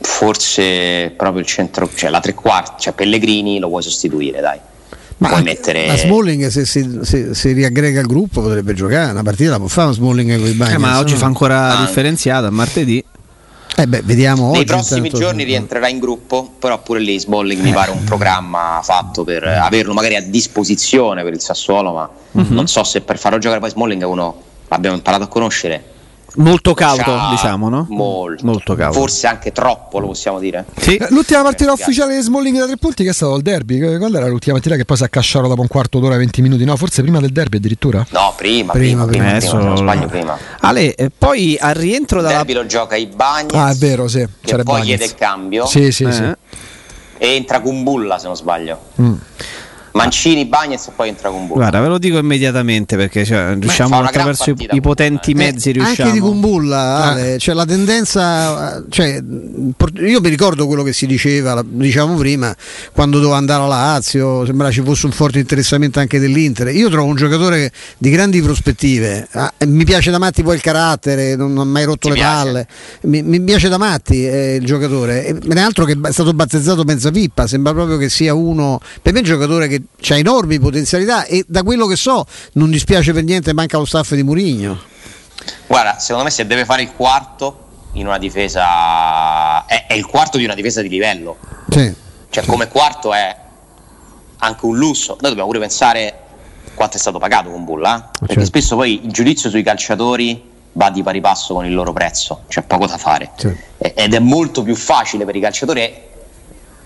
Forse 0.00 1.12
proprio 1.14 1.42
il 1.42 1.46
centro, 1.46 1.90
cioè 1.94 2.08
la 2.08 2.20
tre 2.20 2.32
quarti, 2.32 2.84
cioè 2.84 2.94
Pellegrini 2.94 3.58
lo 3.58 3.68
vuoi 3.68 3.82
sostituire, 3.82 4.40
dai. 4.40 4.58
Puoi 5.28 5.38
anche- 5.38 5.50
mettere 5.50 5.86
Ma 5.86 5.96
Smalling 5.96 6.46
se 6.48 6.64
si, 6.66 6.98
se- 7.02 7.34
si 7.34 7.52
riaggrega 7.52 8.00
al 8.00 8.06
gruppo 8.06 8.40
potrebbe 8.40 8.74
giocare, 8.74 9.10
una 9.10 9.22
partita 9.22 9.50
la 9.50 9.58
può 9.58 9.68
fare 9.68 9.92
Smalling 9.92 10.38
con 10.38 10.48
i 10.48 10.52
bagni. 10.52 10.74
Eh, 10.74 10.78
ma 10.78 10.98
oggi 10.98 11.14
fa 11.16 11.26
ancora 11.26 11.78
Ah. 11.78 11.84
differenziata, 11.84 12.50
martedì. 12.50 13.04
Eh 13.76 13.86
beh, 13.86 14.02
vediamo 14.04 14.50
Nei 14.50 14.60
oggi. 14.62 14.66
prossimi 14.66 15.06
intanto- 15.06 15.18
giorni 15.26 15.44
rientrerà 15.44 15.88
in 15.88 16.00
gruppo, 16.00 16.52
però 16.58 16.82
pure 16.82 16.98
lì 17.00 17.18
Smalling 17.18 17.62
mi 17.62 17.72
pare 17.72 17.90
un 17.92 18.02
programma 18.04 18.80
fatto 18.82 19.22
per 19.24 19.44
Eh. 19.44 19.54
averlo 19.56 19.92
magari 19.94 20.16
a 20.16 20.22
disposizione 20.22 21.22
per 21.22 21.32
il 21.32 21.40
Sassuolo, 21.40 21.92
ma 21.92 22.10
Mhm. 22.32 22.52
non 22.54 22.66
so 22.66 22.82
se 22.84 23.00
per 23.00 23.16
farlo 23.18 23.38
giocare 23.38 23.60
poi 23.60 23.70
Smalling 23.70 24.02
è 24.02 24.06
uno 24.06 24.42
l'abbiamo 24.68 24.96
imparato 24.96 25.22
a 25.24 25.28
conoscere, 25.28 25.82
Molto 26.36 26.74
cauto, 26.74 27.02
Ciao. 27.02 27.30
diciamo, 27.30 27.68
no? 27.68 27.86
Molto. 27.90 28.44
Molto 28.46 28.74
cauto. 28.74 28.98
Forse 28.98 29.26
anche 29.26 29.52
troppo, 29.52 29.98
lo 29.98 30.06
possiamo 30.08 30.38
dire. 30.38 30.64
Sì. 30.76 30.96
Eh, 30.96 31.06
L'ultima 31.10 31.42
partita 31.42 31.72
ufficiale 31.72 32.14
di 32.16 32.22
Smalling 32.22 32.56
da 32.58 32.66
tre 32.66 32.76
punti 32.76 33.02
che 33.04 33.10
è 33.10 33.12
stato 33.12 33.34
il 33.36 33.42
derby. 33.42 33.80
Eh, 33.80 33.98
Qual 33.98 34.14
era 34.14 34.26
l'ultima 34.28 34.54
partita 34.54 34.76
che 34.76 34.84
poi 34.84 34.96
si 34.96 35.02
accasciarono 35.04 35.48
dopo 35.48 35.62
un 35.62 35.68
quarto 35.68 35.98
d'ora, 35.98 36.16
20 36.16 36.40
minuti? 36.42 36.64
No, 36.64 36.76
forse 36.76 37.02
prima 37.02 37.18
del 37.20 37.30
derby 37.32 37.56
addirittura? 37.56 38.06
No, 38.10 38.32
prima, 38.36 38.72
Prima, 38.72 39.04
prima, 39.04 39.06
prima. 39.06 39.06
prima, 39.06 39.28
Adesso- 39.30 39.56
prima, 39.56 39.62
se 39.62 39.66
non 39.68 39.76
sbaglio 39.76 40.06
prima. 40.06 40.38
Ale, 40.60 40.94
eh, 40.94 41.10
poi 41.16 41.56
al 41.60 41.74
rientro 41.74 42.18
Il 42.18 42.24
dalla 42.24 42.36
derby 42.38 42.52
lo 42.52 42.66
gioca 42.66 42.96
i 42.96 43.06
Bagnets, 43.06 43.54
Ah, 43.54 43.70
è 43.70 43.74
vero, 43.74 44.06
sì. 44.08 44.18
che 44.18 44.28
C'era 44.48 44.62
poi 44.62 44.78
Bagnets. 44.80 44.86
chiede 44.98 45.04
il 45.12 45.18
cambio 45.18 45.66
Sì, 45.66 45.90
sì, 45.90 46.04
Eh, 46.04 46.12
sì. 46.12 46.22
e 46.22 47.34
entra 47.34 47.60
Kumbulla, 47.60 48.18
se 48.18 48.26
non 48.26 48.36
sbaglio. 48.36 48.78
Mm. 49.00 49.14
Mancini, 49.92 50.46
Bagnets 50.46 50.88
e 50.88 50.92
poi 50.94 51.08
entra 51.08 51.30
Kumbulla. 51.30 51.60
Guarda, 51.60 51.80
ve 51.80 51.88
lo 51.88 51.98
dico 51.98 52.18
immediatamente 52.18 52.96
perché 52.96 53.24
cioè, 53.24 53.56
riusciamo 53.58 53.98
attraverso 54.00 54.50
i, 54.50 54.54
partita 54.54 54.74
i 54.76 54.80
potenti 54.80 55.30
eh. 55.32 55.34
mezzi 55.34 55.70
Eh, 55.70 55.72
riusciamo. 55.72 56.08
Anche 56.08 56.12
di 56.12 56.18
Kumbulla, 56.20 57.04
Ale, 57.10 57.38
cioè 57.38 57.54
la 57.54 57.64
tendenza, 57.64 58.76
eh, 58.78 58.84
cioè, 58.88 59.22
io 60.00 60.20
mi 60.20 60.28
ricordo 60.28 60.66
quello 60.66 60.82
che 60.82 60.92
si 60.92 61.06
diceva, 61.06 61.62
diciamo 61.66 62.14
prima, 62.16 62.54
quando 62.92 63.18
doveva 63.18 63.36
andare 63.36 63.62
alla 63.62 63.76
Lazio, 63.76 64.44
sembrava 64.44 64.72
ci 64.72 64.82
fosse 64.82 65.06
un 65.06 65.12
forte 65.12 65.38
interessamento 65.38 65.98
anche 65.98 66.18
dell'Inter. 66.18 66.68
Io 66.68 66.88
trovo 66.88 67.08
un 67.08 67.16
giocatore 67.16 67.72
di 67.98 68.10
grandi 68.10 68.40
prospettive, 68.40 69.26
Ah, 69.32 69.52
mi 69.66 69.84
piace 69.84 70.10
da 70.10 70.18
matti 70.18 70.42
poi 70.42 70.56
il 70.56 70.60
carattere, 70.60 71.36
non 71.36 71.56
ha 71.58 71.64
mai 71.64 71.84
rotto 71.84 72.08
Ti 72.08 72.08
le 72.08 72.14
piace? 72.14 72.44
palle, 72.44 72.66
mi, 73.02 73.22
mi 73.22 73.40
piace 73.40 73.68
da 73.68 73.78
matti 73.78 74.26
eh, 74.26 74.56
il 74.56 74.64
giocatore, 74.64 75.26
e 75.26 75.60
altro 75.60 75.84
che 75.84 75.96
è 76.00 76.12
stato 76.12 76.32
battezzato 76.32 76.84
mezza 76.84 77.10
pippa, 77.10 77.46
sembra 77.46 77.72
proprio 77.72 77.96
che 77.96 78.08
sia 78.08 78.34
uno, 78.34 78.80
per 79.02 79.12
me 79.12 79.18
è 79.18 79.22
un 79.22 79.28
giocatore 79.28 79.68
che 79.68 79.79
ha 80.08 80.16
enormi 80.16 80.58
potenzialità 80.58 81.24
e 81.24 81.44
da 81.46 81.62
quello 81.62 81.86
che 81.86 81.96
so 81.96 82.26
non 82.52 82.70
dispiace 82.70 83.12
per 83.12 83.24
niente, 83.24 83.52
manca 83.52 83.78
lo 83.78 83.84
staff 83.84 84.14
di 84.14 84.22
Murigno. 84.22 84.78
Guarda, 85.66 85.98
secondo 85.98 86.24
me 86.24 86.30
se 86.30 86.46
deve 86.46 86.64
fare 86.64 86.82
il 86.82 86.92
quarto 86.92 87.68
in 87.92 88.06
una 88.06 88.18
difesa 88.18 89.66
è, 89.66 89.86
è 89.86 89.94
il 89.94 90.06
quarto 90.06 90.38
di 90.38 90.44
una 90.44 90.54
difesa 90.54 90.82
di 90.82 90.88
livello. 90.88 91.36
Sì. 91.68 91.92
Cioè 92.28 92.44
come 92.44 92.68
quarto 92.68 93.12
è 93.12 93.36
anche 94.38 94.66
un 94.66 94.76
lusso. 94.76 95.16
Noi 95.20 95.30
dobbiamo 95.30 95.48
pure 95.48 95.60
pensare 95.60 96.14
quanto 96.74 96.96
è 96.96 97.00
stato 97.00 97.18
pagato 97.18 97.50
con 97.50 97.64
Bulla, 97.64 97.96
eh? 97.96 98.18
perché 98.20 98.34
certo. 98.34 98.48
spesso 98.48 98.76
poi 98.76 99.04
il 99.04 99.12
giudizio 99.12 99.50
sui 99.50 99.62
calciatori 99.62 100.48
va 100.72 100.90
di 100.90 101.02
pari 101.02 101.20
passo 101.20 101.54
con 101.54 101.64
il 101.66 101.74
loro 101.74 101.92
prezzo, 101.92 102.44
c'è 102.48 102.62
poco 102.62 102.86
da 102.86 102.96
fare. 102.96 103.30
Sì. 103.36 103.54
E- 103.78 103.92
Ed 103.96 104.14
è 104.14 104.18
molto 104.18 104.62
più 104.62 104.74
facile 104.74 105.24
per 105.24 105.36
i 105.36 105.40
calciatori 105.40 106.08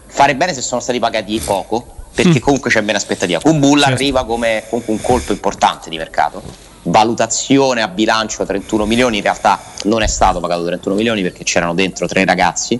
fare 0.06 0.36
bene 0.36 0.54
se 0.54 0.62
sono 0.62 0.80
stati 0.80 0.98
pagati 0.98 1.40
poco, 1.44 2.03
perché 2.14 2.38
comunque 2.40 2.71
c'è 2.71 2.83
ben 2.83 2.94
aspettativa. 2.94 3.40
Con 3.40 3.59
Bulla 3.59 3.87
arriva 3.87 4.25
come 4.25 4.64
comunque 4.68 4.94
un 4.94 5.00
colpo 5.00 5.33
importante 5.33 5.90
di 5.90 5.97
mercato. 5.97 6.42
Valutazione 6.87 7.83
a 7.83 7.88
bilancio 7.88 8.44
31 8.44 8.85
milioni, 8.87 9.16
in 9.16 9.23
realtà 9.23 9.59
non 9.85 10.02
è 10.02 10.06
stato 10.06 10.38
pagato 10.40 10.64
31 10.64 10.94
milioni 10.94 11.23
perché 11.23 11.42
c'erano 11.42 11.75
dentro 11.75 12.06
tre 12.06 12.25
ragazzi, 12.25 12.78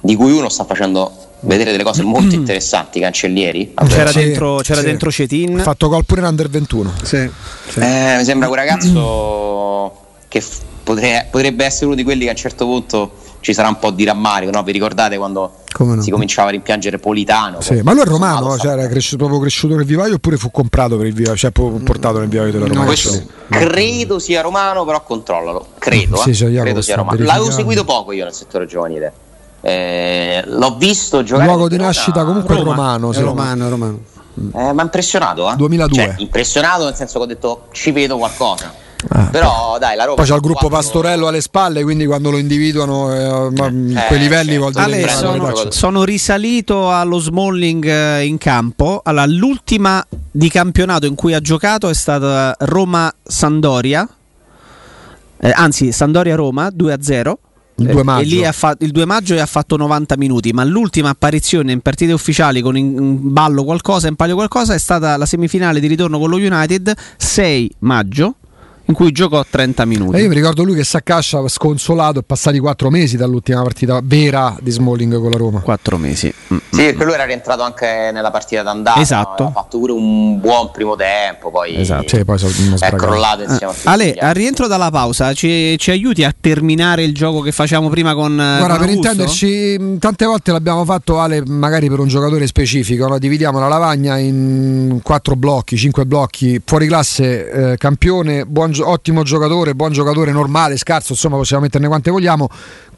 di 0.00 0.14
cui 0.16 0.32
uno 0.32 0.48
sta 0.48 0.64
facendo 0.64 1.24
vedere 1.40 1.70
delle 1.70 1.84
cose 1.84 2.02
molto 2.02 2.34
interessanti, 2.34 2.98
cancellieri. 3.00 3.72
C'era, 3.86 4.10
Sì, 4.10 4.18
dentro, 4.18 4.56
c'era 4.58 4.80
sì. 4.80 4.86
dentro 4.86 5.10
Cetin. 5.10 5.60
Ha 5.60 5.62
fatto 5.62 5.88
gol 5.88 6.04
pure 6.04 6.20
in 6.22 6.26
under 6.26 6.48
21. 6.50 6.92
Sì, 7.02 7.30
sì. 7.68 7.78
Eh, 7.80 8.16
mi 8.18 8.24
sembra 8.24 8.48
quel 8.48 8.60
ragazzo 8.60 10.00
che 10.28 10.40
f- 10.40 10.60
potre- 10.82 11.28
potrebbe 11.30 11.64
essere 11.64 11.86
uno 11.86 11.94
di 11.94 12.02
quelli 12.02 12.22
che 12.22 12.28
a 12.28 12.32
un 12.32 12.36
certo 12.36 12.64
punto 12.66 13.12
ci 13.40 13.54
sarà 13.54 13.68
un 13.68 13.78
po' 13.78 13.90
di 13.90 14.04
rammarico, 14.04 14.50
no? 14.50 14.62
Vi 14.64 14.72
ricordate 14.72 15.16
quando 15.18 15.58
no? 15.84 16.02
si 16.02 16.10
cominciava 16.10 16.48
a 16.48 16.50
rimpiangere 16.52 16.98
Politano? 16.98 17.60
Sì, 17.60 17.80
ma 17.82 17.92
lui 17.92 18.02
è 18.02 18.04
romano, 18.04 18.56
cioè 18.58 18.72
era 18.72 18.86
cresciuto, 18.88 19.16
proprio 19.24 19.40
cresciuto 19.40 19.76
nel 19.76 19.84
vivaio 19.84 20.14
oppure 20.14 20.36
fu 20.36 20.50
comprato 20.50 20.96
per 20.96 21.06
il 21.06 21.14
vivaio, 21.14 21.36
cioè 21.36 21.50
po- 21.50 21.80
portato 21.84 22.18
nel 22.18 22.28
vivaio 22.28 22.50
della 22.52 22.66
Roma? 22.66 22.84
Questo 22.84 23.22
credo 23.48 24.18
sia 24.18 24.40
romano, 24.40 24.84
però 24.84 25.02
controllalo. 25.02 25.66
Credo, 25.78 26.16
Sì, 26.16 26.30
eh. 26.30 26.34
sì, 26.34 26.44
Jacopo 26.44 26.62
credo 26.62 26.80
sia 26.82 26.96
romano. 26.96 27.22
L'avevo 27.22 27.50
seguito 27.50 27.84
poco 27.84 28.12
io 28.12 28.24
nel 28.24 28.32
settore 28.34 28.66
giovanile. 28.66 29.12
Eh, 29.60 30.42
l'ho 30.46 30.76
visto 30.76 31.22
giocare. 31.22 31.46
Luogo 31.48 31.68
di 31.68 31.76
nascita 31.76 32.24
comunque 32.24 32.54
Roma. 32.54 32.70
romano, 32.74 33.10
È 33.10 33.14
sì. 33.14 33.20
romano, 33.22 33.66
è 33.66 33.68
romano. 33.68 33.98
Eh, 34.54 34.72
mi 34.72 34.80
ha 34.80 34.82
impressionato, 34.82 35.50
eh. 35.50 35.56
2002. 35.56 35.96
Cioè, 35.96 36.14
impressionato 36.18 36.84
nel 36.84 36.94
senso 36.94 37.18
che 37.18 37.24
ho 37.24 37.26
detto 37.26 37.66
ci 37.72 37.90
vedo 37.90 38.16
qualcosa. 38.18 38.84
Ah, 39.08 39.28
Però 39.30 39.76
dai, 39.78 39.96
la 39.96 40.04
Roma. 40.04 40.16
Poi 40.16 40.26
c'ha 40.26 40.34
il 40.34 40.40
gruppo 40.40 40.68
Pastorello 40.68 41.26
alle 41.28 41.40
spalle, 41.40 41.82
quindi 41.82 42.06
quando 42.06 42.30
lo 42.30 42.38
individuano 42.38 43.12
eh, 43.12 43.48
in 43.68 43.96
Eh, 43.96 44.06
quei 44.08 44.18
livelli 44.18 44.52
sì. 44.52 44.56
vuol 44.58 44.72
dire 44.72 44.82
Ale, 44.84 45.08
sono, 45.08 45.70
sono 45.70 46.04
risalito 46.04 46.90
allo 46.92 47.18
Smalling 47.18 47.84
eh, 47.86 48.24
in 48.24 48.38
campo. 48.38 49.00
Allora, 49.04 49.26
l'ultima 49.26 50.04
di 50.30 50.48
campionato 50.48 51.06
in 51.06 51.14
cui 51.14 51.34
ha 51.34 51.40
giocato 51.40 51.88
è 51.88 51.94
stata 51.94 52.54
Roma-Sandoria. 52.58 54.08
Eh, 55.38 55.52
anzi, 55.54 55.92
Sandoria-Roma 55.92 56.68
2-0. 56.68 57.32
Il 57.78 57.88
2 57.88 58.00
Eh, 58.00 58.04
maggio. 58.04 58.22
E 58.22 58.24
lì 58.24 58.44
ha 58.44 58.52
fa- 58.52 58.74
il 58.80 58.90
2 58.90 59.04
maggio 59.04 59.34
e 59.34 59.40
ha 59.40 59.44
fatto 59.46 59.76
90 59.76 60.16
minuti, 60.16 60.50
ma 60.52 60.64
l'ultima 60.64 61.10
apparizione 61.10 61.72
in 61.72 61.80
partite 61.82 62.12
ufficiali 62.12 62.62
con 62.62 62.74
in 62.76 63.32
ballo 63.32 63.64
qualcosa, 63.64 64.08
in 64.08 64.16
palio 64.16 64.34
qualcosa, 64.34 64.72
è 64.72 64.78
stata 64.78 65.14
la 65.18 65.26
semifinale 65.26 65.78
di 65.78 65.86
ritorno 65.86 66.18
con 66.18 66.30
lo 66.30 66.36
United 66.36 66.90
6 67.18 67.70
maggio, 67.80 68.36
in 68.86 68.94
cui 68.94 69.12
giocò 69.12 69.44
30 69.48 69.84
minuti. 69.84 70.16
E 70.16 70.22
io 70.22 70.28
mi 70.28 70.34
ricordo 70.34 70.62
lui 70.62 70.74
che 70.76 70.84
si 70.84 70.96
accascia 70.96 71.46
sconsolato, 71.48 72.20
è 72.20 72.22
passati 72.22 72.58
4 72.58 72.90
mesi 72.90 73.16
dall'ultima 73.16 73.62
partita 73.62 74.00
vera 74.02 74.56
di 74.60 74.70
Smalling 74.70 75.18
con 75.20 75.30
la 75.30 75.36
Roma. 75.36 75.60
4 75.60 75.96
mesi. 75.98 76.32
Mm. 76.52 76.56
Sì, 76.70 76.82
perché 76.84 77.04
lui 77.04 77.14
era 77.14 77.24
rientrato 77.24 77.62
anche 77.62 78.10
nella 78.12 78.30
partita 78.30 78.62
d'andata. 78.62 79.00
Esatto. 79.00 79.44
Ha 79.46 79.50
fatto 79.50 79.78
pure 79.78 79.92
un 79.92 80.38
buon 80.40 80.70
primo 80.70 80.94
tempo, 80.96 81.50
poi 81.50 81.74
Esatto. 81.76 82.16
Sì, 82.16 82.24
poi 82.24 82.38
è 82.80 82.90
crollato 82.94 83.42
insieme 83.42 83.72
a 83.72 83.74
tutti 83.74 83.88
Ale, 83.88 84.14
al 84.14 84.34
rientro 84.34 84.66
dalla 84.66 84.90
pausa 84.90 85.32
ci, 85.32 85.76
ci 85.78 85.90
aiuti 85.90 86.22
a 86.24 86.34
terminare 86.38 87.02
il 87.02 87.12
gioco 87.14 87.40
che 87.40 87.52
facciamo 87.52 87.88
prima 87.88 88.14
con 88.14 88.32
eh, 88.32 88.58
Guarda, 88.58 88.76
con 88.76 88.78
per 88.78 88.88
Augusto? 88.88 89.10
intenderci, 89.10 89.76
mh, 89.78 89.98
tante 89.98 90.24
volte 90.26 90.52
l'abbiamo 90.52 90.84
fatto 90.84 91.18
Ale, 91.18 91.42
magari 91.46 91.88
per 91.88 91.98
un 91.98 92.08
giocatore 92.08 92.46
specifico, 92.46 93.06
no? 93.08 93.18
dividiamo 93.18 93.58
la 93.58 93.68
lavagna 93.68 94.18
in 94.18 95.00
quattro 95.02 95.34
blocchi, 95.34 95.76
cinque 95.76 96.06
blocchi, 96.06 96.60
fuori 96.64 96.86
classe, 96.86 97.72
eh, 97.72 97.76
campione, 97.78 98.44
buon 98.46 98.70
gio- 98.72 98.75
ottimo 98.78 99.22
giocatore, 99.22 99.74
buon 99.74 99.92
giocatore, 99.92 100.32
normale, 100.32 100.76
scarso, 100.76 101.12
insomma 101.12 101.36
possiamo 101.36 101.62
metterne 101.62 101.86
quante 101.86 102.10
vogliamo. 102.10 102.48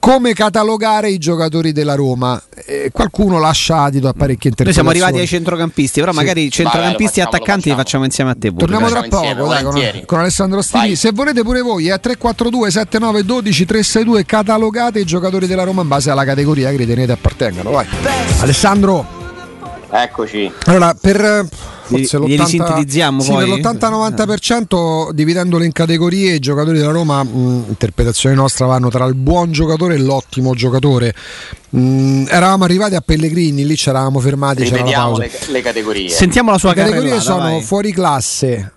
Come 0.01 0.33
catalogare 0.33 1.11
i 1.11 1.19
giocatori 1.19 1.73
della 1.73 1.95
Roma? 1.95 2.41
Eh, 2.67 2.91
qualcuno 2.93 3.39
lascia 3.41 3.83
adito 3.83 4.07
a 4.09 4.13
parecchie 4.13 4.53
Noi 4.57 4.73
siamo 4.73 4.91
arrivati 4.91 5.19
ai 5.19 5.27
centrocampisti, 5.27 5.99
però 6.01 6.13
Sì. 6.13 6.19
magari 6.19 6.45
i 6.45 6.51
centrocampisti 6.51 7.19
e 7.19 7.23
attaccanti 7.23 7.69
li 7.71 7.75
facciamo. 7.75 7.83
facciamo 7.83 8.05
insieme 8.05 8.31
a 8.31 8.35
te. 8.39 8.53
pure. 8.53 8.61
Torniamo 8.67 8.89
tra 8.89 9.01
Facciamo 9.03 9.35
poco 9.35 9.53
insieme, 9.53 9.81
dai, 9.81 9.93
con, 9.93 10.03
con 10.07 10.19
Alessandro 10.21 10.63
Stili. 10.63 10.87
Vai. 10.87 10.97
Se 10.97 11.11
volete 11.13 11.43
pure 11.43 11.61
voi, 11.63 11.89
è 11.89 11.99
342 11.99 12.71
79 12.71 13.25
12 13.25 13.65
362 13.65 14.25
catalogate 14.25 15.01
i 15.01 15.05
giocatori 15.05 15.47
della 15.47 15.65
Roma 15.65 15.83
in 15.83 15.89
base 15.89 16.11
alla 16.11 16.25
categoria 16.25 16.71
che 16.71 16.77
ritenete 16.77 17.13
appartengano. 17.13 17.71
Vai. 17.71 17.87
Alessandro, 18.41 19.05
Eccoci. 19.91 20.53
allora 20.67 20.95
per 21.01 21.21
eh, 21.21 21.47
forse 21.85 22.19
glieli 22.19 22.37
l'80 22.37 22.45
sintetizziamo 22.45 23.23
sì, 23.23 23.31
poi? 23.33 23.49
per 23.49 23.59
l'80-90% 23.59 25.11
dividendolo 25.13 25.65
in 25.65 25.73
categorie 25.73 26.35
i 26.35 26.39
giocatori 26.39 26.79
della 26.79 26.91
Roma, 26.93 27.23
mh, 27.23 27.65
interpretazione 27.69 28.35
nostra, 28.35 28.67
vanno 28.67 28.91
tra 28.91 29.07
il 29.07 29.15
buon 29.15 29.51
giocatore 29.53 29.95
e 29.95 29.99
l'ottimo 29.99 30.55
giocatore. 30.55 31.15
Mh, 31.71 32.25
eravamo 32.29 32.65
arrivati 32.65 32.95
a 32.97 33.01
Pellegrini, 33.01 33.65
lì 33.65 33.77
ci 33.77 33.89
eravamo 33.89 34.21
fermati, 34.21 34.63
c'era 34.65 34.71
la 34.71 34.77
Rivediamo 34.83 35.05
pausa. 35.17 35.23
le, 35.23 35.53
le 35.53 35.61
categorie. 35.63 36.09
Sentiamo 36.11 36.51
la 36.51 36.59
sua 36.59 36.75
Le 36.75 36.83
categorie 36.83 37.21
sono 37.21 37.39
vai. 37.39 37.63
fuori 37.63 37.93
classe, 37.93 38.73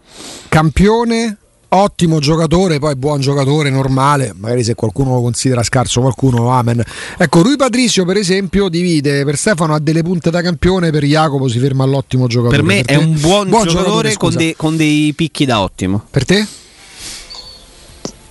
campione, 0.48 1.38
ottimo 1.74 2.20
giocatore, 2.20 2.80
poi 2.80 2.96
buon 2.96 3.22
giocatore, 3.22 3.70
normale, 3.70 4.34
magari 4.36 4.64
se 4.64 4.76
qualcuno 4.76 5.14
lo 5.14 5.22
considera 5.22 5.64
scarso, 5.64 6.02
qualcuno 6.02 6.50
amen. 6.50 6.84
Ecco, 7.18 7.42
Rui 7.42 7.56
Patricio 7.56 8.04
per 8.04 8.18
esempio 8.18 8.68
divide 8.68 9.24
per 9.24 9.38
Stefano 9.38 9.74
ha 9.74 9.80
delle 9.80 10.04
punte 10.04 10.30
da 10.30 10.42
campione, 10.42 10.92
per 10.92 11.04
Jacopo 11.04 11.48
si 11.48 11.60
ferma 11.60 11.84
all'ottimo 11.84 12.28
giocatore. 12.28 12.58
Per 12.58 12.66
me 12.66 12.80
è 12.80 12.84
te? 12.84 12.96
un 12.96 13.20
buon, 13.20 13.50
giocatore, 13.50 14.16
con, 14.16 14.32
scusa. 14.32 14.38
dei, 14.38 14.56
con 14.56 14.76
dei 14.76 15.14
picchi 15.14 15.46
da 15.46 15.62
ottimo. 15.62 16.04
Per 16.10 16.26
te? 16.26 16.46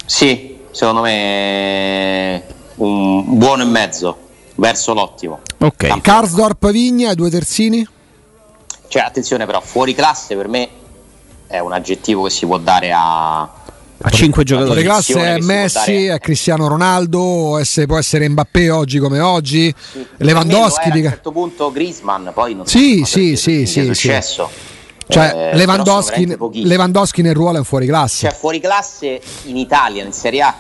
Sì, 0.05 0.59
secondo 0.71 1.01
me 1.01 2.43
un 2.77 3.39
buono 3.39 3.63
e 3.63 3.67
mezzo 3.67 4.19
verso 4.57 4.93
l'ottimo. 4.93 5.41
Ok. 5.59 5.77
Campione. 5.77 6.01
Karsdorp 6.03 6.71
Vigna, 6.71 7.15
due 7.15 7.31
terzini? 7.31 7.87
Cioè, 8.89 9.03
attenzione 9.03 9.47
però, 9.47 9.61
fuori 9.61 9.95
classe 9.95 10.37
per 10.37 10.49
me 10.49 10.69
è 11.51 11.59
un 11.59 11.73
aggettivo 11.73 12.23
che 12.25 12.31
si 12.31 12.47
può 12.47 12.59
dare 12.59 12.93
a... 12.95 13.41
A 14.03 14.09
5 14.09 14.45
Fuori 14.45 14.45
giocatori. 14.47 14.83
classe 14.83 15.13
Posizione 15.13 15.35
è 15.37 15.41
Messi, 15.43 15.75
dare- 16.07 16.15
è 16.15 16.19
Cristiano 16.21 16.69
Ronaldo, 16.69 17.59
esse- 17.59 17.85
può 17.87 17.99
essere 17.99 18.29
Mbappé 18.31 18.71
oggi 18.71 18.99
come 18.99 19.19
oggi, 19.21 19.75
Per 19.93 20.07
Lewandowski. 20.27 20.87
era 20.87 20.95
dica- 20.95 21.07
A 21.09 21.11
un 21.11 21.15
certo 21.17 21.33
punto 21.33 21.71
Griezmann, 21.73 22.29
poi 22.33 22.55
non 22.55 22.67
Sì, 22.67 23.01
so 23.01 23.05
sì, 23.05 23.37
sì, 23.37 23.67
sì, 23.67 23.81
è 23.81 23.83
sì. 23.83 23.95
successo. 23.95 24.49
Cioè, 25.07 25.51
Eh, 25.53 25.57
Lewandowski. 25.57 26.37
Lewandowski 26.65 27.21
nel 27.21 27.35
ruolo 27.35 27.57
è 27.57 27.59
un 27.59 27.65
fuori 27.65 27.87
classe. 27.87 28.29
Cioè, 28.29 28.35
fuori 28.39 28.59
classe 28.61 29.21
in 29.47 29.57
Italia, 29.59 30.03
in 30.05 30.13
Serie 30.13 30.41
A, 30.43 30.55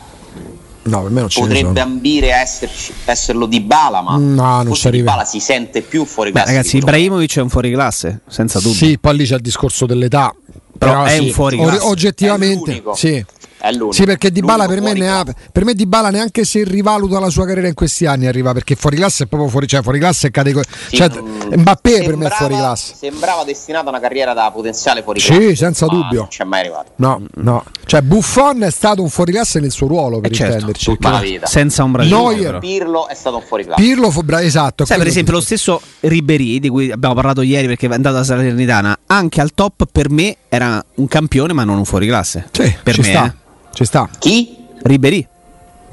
no, 0.82 1.02
per 1.02 1.10
me 1.10 1.20
non 1.20 1.28
ce 1.30 1.40
potrebbe 1.40 1.80
ambire 1.80 2.34
a 2.34 2.40
esserci- 2.40 2.92
esserlo 3.06 3.46
di 3.46 3.60
Bala, 3.60 4.02
ma 4.02 4.16
No, 4.18 4.18
non 4.56 4.60
ci 4.62 4.66
forse 4.66 4.90
di. 4.90 5.02
Bala 5.02 5.24
si 5.24 5.40
sente 5.40 5.80
più 5.80 6.04
fuori 6.04 6.30
Beh, 6.30 6.40
classe. 6.40 6.54
ragazzi. 6.56 6.76
Ibrahimovic 6.76 7.36
è 7.38 7.40
un 7.40 7.48
fuoriclasse, 7.48 8.20
senza 8.28 8.58
dubbio. 8.58 8.74
Sì, 8.74 8.98
poi 8.98 9.16
lì 9.16 9.24
c'è 9.24 9.36
il 9.36 9.40
discorso 9.40 9.86
dell'età. 9.86 10.34
Però 10.80 11.04
è 11.04 11.18
un 11.18 11.28
fuori 11.28 11.58
o-. 11.58 11.88
Oggettivamente, 11.88 12.72
È 12.76 12.82
sì. 12.94 13.24
È 13.62 13.70
l'unico. 13.72 13.92
Sì, 13.92 14.04
perché 14.04 14.32
Di 14.32 14.40
Bala 14.40 14.64
per 14.66 14.80
me, 14.80 14.94
ne 14.94 15.10
ha, 15.10 15.22
per 15.52 15.66
me 15.66 15.74
Di 15.74 15.84
Bala 15.84 16.08
neanche 16.08 16.44
se 16.46 16.64
rivaluta 16.64 17.20
la 17.20 17.28
sua 17.28 17.44
carriera 17.44 17.68
in 17.68 17.74
questi 17.74 18.06
anni 18.06 18.26
arriva 18.26 18.52
perché 18.54 18.74
fuori 18.74 18.96
classe 18.96 19.24
è 19.24 19.26
proprio 19.26 19.50
fuori, 19.50 19.66
cioè 19.66 19.82
fuori 19.82 19.98
classe 19.98 20.28
è 20.28 20.30
categoria. 20.30 20.66
Sì, 20.88 20.96
cioè, 20.96 21.10
mm, 21.10 21.52
Mbappé 21.58 22.02
per 22.04 22.16
me 22.16 22.26
è 22.28 22.30
fuori 22.30 22.54
classe. 22.54 22.94
Sembrava 22.98 23.44
destinato 23.44 23.88
a 23.88 23.90
una 23.90 24.00
carriera 24.00 24.32
da 24.32 24.50
potenziale 24.50 25.02
fuori 25.02 25.20
Sì, 25.20 25.34
classe, 25.34 25.56
senza 25.56 25.84
ma 25.84 25.92
dubbio. 25.92 26.18
Non 26.20 26.28
c'è 26.28 26.44
mai 26.44 26.60
arrivato. 26.60 26.92
No, 26.96 27.22
no. 27.34 27.64
Cioè 27.84 28.00
Buffon 28.00 28.62
è 28.62 28.70
stato 28.70 29.02
un 29.02 29.10
fuori 29.10 29.32
classe 29.32 29.60
nel 29.60 29.72
suo 29.72 29.88
ruolo 29.88 30.20
per 30.20 30.30
Eh, 30.30 30.34
certo, 30.34 30.52
intenderci. 30.54 30.84
Tutta 30.86 31.10
la 31.10 31.18
vita. 31.18 31.46
senza 31.46 31.84
Neuer. 31.84 32.42
però. 32.46 32.58
Pirlo 32.60 33.08
è 33.08 33.14
stato 33.14 33.36
un 33.36 33.42
fuori 33.42 33.64
classe. 33.66 33.82
Pirlo 33.82 34.10
fu 34.10 34.22
bra- 34.22 34.40
esatto. 34.40 34.86
Sai, 34.86 34.96
per 34.96 35.06
esempio, 35.08 35.34
lo 35.34 35.40
stesso 35.42 35.82
Ribery, 36.00 36.60
di 36.60 36.70
cui 36.70 36.90
abbiamo 36.90 37.14
parlato 37.14 37.42
ieri 37.42 37.66
perché 37.66 37.86
è 37.86 37.92
andato 37.92 38.16
alla 38.16 38.24
Salernitana, 38.24 39.00
anche 39.04 39.42
al 39.42 39.52
top 39.52 39.84
per 39.92 40.08
me 40.08 40.34
era 40.52 40.84
un 40.96 41.06
campione, 41.06 41.52
ma 41.54 41.64
non 41.64 41.78
un 41.78 41.84
fuoriclasse. 41.86 42.48
Sì, 42.50 42.76
per 42.82 42.94
ci 42.94 43.00
me, 43.00 43.06
sta. 43.06 43.24
eh. 43.26 43.32
Ci 43.72 43.84
sta. 43.84 44.10
Chi? 44.18 44.56
Ribery. 44.82 45.26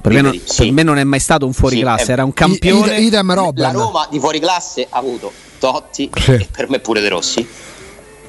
Per, 0.01 0.11
me 0.13 0.21
non, 0.21 0.31
Ribéry, 0.31 0.49
sì. 0.51 0.63
per 0.63 0.71
me 0.73 0.83
non 0.83 0.97
è 0.97 1.03
mai 1.03 1.19
stato 1.19 1.45
un 1.45 1.53
fuoriclasse, 1.53 2.03
Sì, 2.05 2.09
è- 2.09 2.13
era 2.13 2.23
un 2.23 2.33
campione. 2.33 2.97
i- 2.99 3.05
idem 3.05 3.33
Robben. 3.33 3.63
La 3.63 3.71
Roma 3.71 4.07
di 4.09 4.19
fuori 4.19 4.39
classe 4.39 4.87
ha 4.89 4.97
avuto 4.97 5.31
Totti 5.59 6.09
Sì. 6.19 6.31
e 6.33 6.47
per 6.51 6.69
me 6.69 6.79
pure 6.79 6.99
De 7.01 7.09
Rossi. 7.09 7.47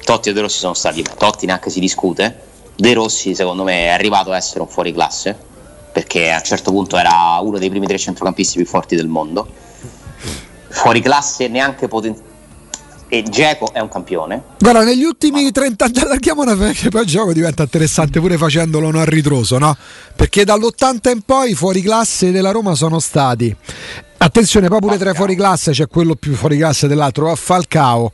Totti 0.03 0.29
e 0.29 0.33
De 0.33 0.41
Rossi 0.41 0.59
sono 0.59 0.73
stati, 0.75 1.03
Totti 1.17 1.45
neanche 1.47 1.69
si 1.69 1.79
discute. 1.79 2.43
De 2.75 2.93
Rossi 2.93 3.33
secondo 3.35 3.63
me 3.63 3.85
è 3.85 3.89
arrivato 3.89 4.31
a 4.31 4.37
essere 4.37 4.61
un 4.61 4.67
fuori 4.67 4.93
classe 4.93 5.35
perché 5.91 6.31
a 6.31 6.37
un 6.37 6.43
certo 6.43 6.71
punto 6.71 6.97
era 6.97 7.39
uno 7.41 7.57
dei 7.57 7.69
primi 7.69 7.87
tre 7.87 7.97
centrocampisti 7.97 8.57
più 8.57 8.65
forti 8.65 8.95
del 8.95 9.07
mondo. 9.07 9.47
Fuori 10.69 11.01
classe 11.01 11.47
neanche 11.47 11.87
potenziale. 11.87 12.27
E 13.11 13.23
Geco 13.23 13.73
è 13.73 13.79
un 13.79 13.89
campione. 13.89 14.43
Guarda, 14.59 14.83
negli 14.83 15.03
ultimi 15.03 15.49
30 15.51 15.85
anni 15.85 15.97
allarghiamo 15.99 16.43
una 16.43 16.55
perché 16.55 16.89
poi 16.89 17.01
il 17.01 17.07
gioco 17.07 17.33
diventa 17.33 17.63
interessante 17.63 18.19
pure 18.19 18.37
facendolo 18.37 18.91
non 18.91 19.01
a 19.01 19.05
ritroso, 19.05 19.57
no? 19.57 19.75
Perché 20.15 20.45
dall'80 20.45 21.09
in 21.11 21.21
poi 21.23 21.55
fuori 21.55 21.81
classe 21.81 22.31
della 22.31 22.51
Roma 22.51 22.75
sono 22.75 22.99
stati. 22.99 23.55
Attenzione, 24.21 24.67
poi 24.67 24.79
pure 24.79 24.97
tra 24.97 25.09
i 25.11 25.15
fuori 25.15 25.35
classe 25.35 25.71
c'è 25.71 25.87
quello 25.87 26.13
più 26.15 26.35
fuori 26.35 26.57
classe 26.57 26.87
dell'altro, 26.87 27.33
Falcao. 27.35 28.11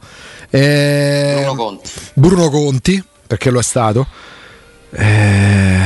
eh, 0.49 1.33
Bruno 1.41 1.55
Conti. 1.55 1.89
Bruno 2.13 2.49
Conti, 2.49 3.03
perché 3.27 3.49
lo 3.49 3.59
è 3.59 3.63
stato. 3.63 4.07
Eh, 4.91 5.77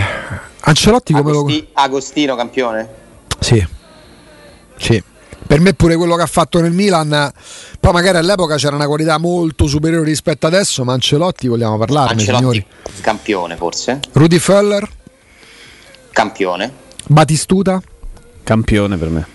Ancelotti 0.62 1.14
come 1.14 1.32
lo 1.32 1.40
Agosti- 1.40 1.68
Agostino 1.74 2.36
campione. 2.36 2.90
Sì. 3.40 3.66
Sì. 4.78 5.04
Per 5.46 5.60
me 5.60 5.74
pure 5.74 5.96
quello 5.96 6.16
che 6.16 6.22
ha 6.22 6.28
fatto 6.28 6.62
nel 6.62 6.72
Milan, 6.74 7.32
poi 7.80 7.92
magari 7.92 8.18
all'epoca 8.18 8.56
c'era 8.56 8.76
una 8.76 8.86
qualità 8.86 9.18
molto 9.18 9.68
superiore 9.68 10.06
rispetto 10.06 10.46
adesso, 10.46 10.84
ma 10.84 10.94
Ancelotti 10.94 11.48
vogliamo 11.48 11.78
parlarne, 11.78 12.12
Ancelotti 12.12 12.38
signori. 12.38 12.66
campione 13.02 13.56
forse. 13.56 14.00
Rudy 14.12 14.38
Feller, 14.38 14.88
Campione. 16.12 16.72
Batistuta, 17.08 17.82
Campione 18.44 18.98
per 18.98 19.10
me. 19.10 19.28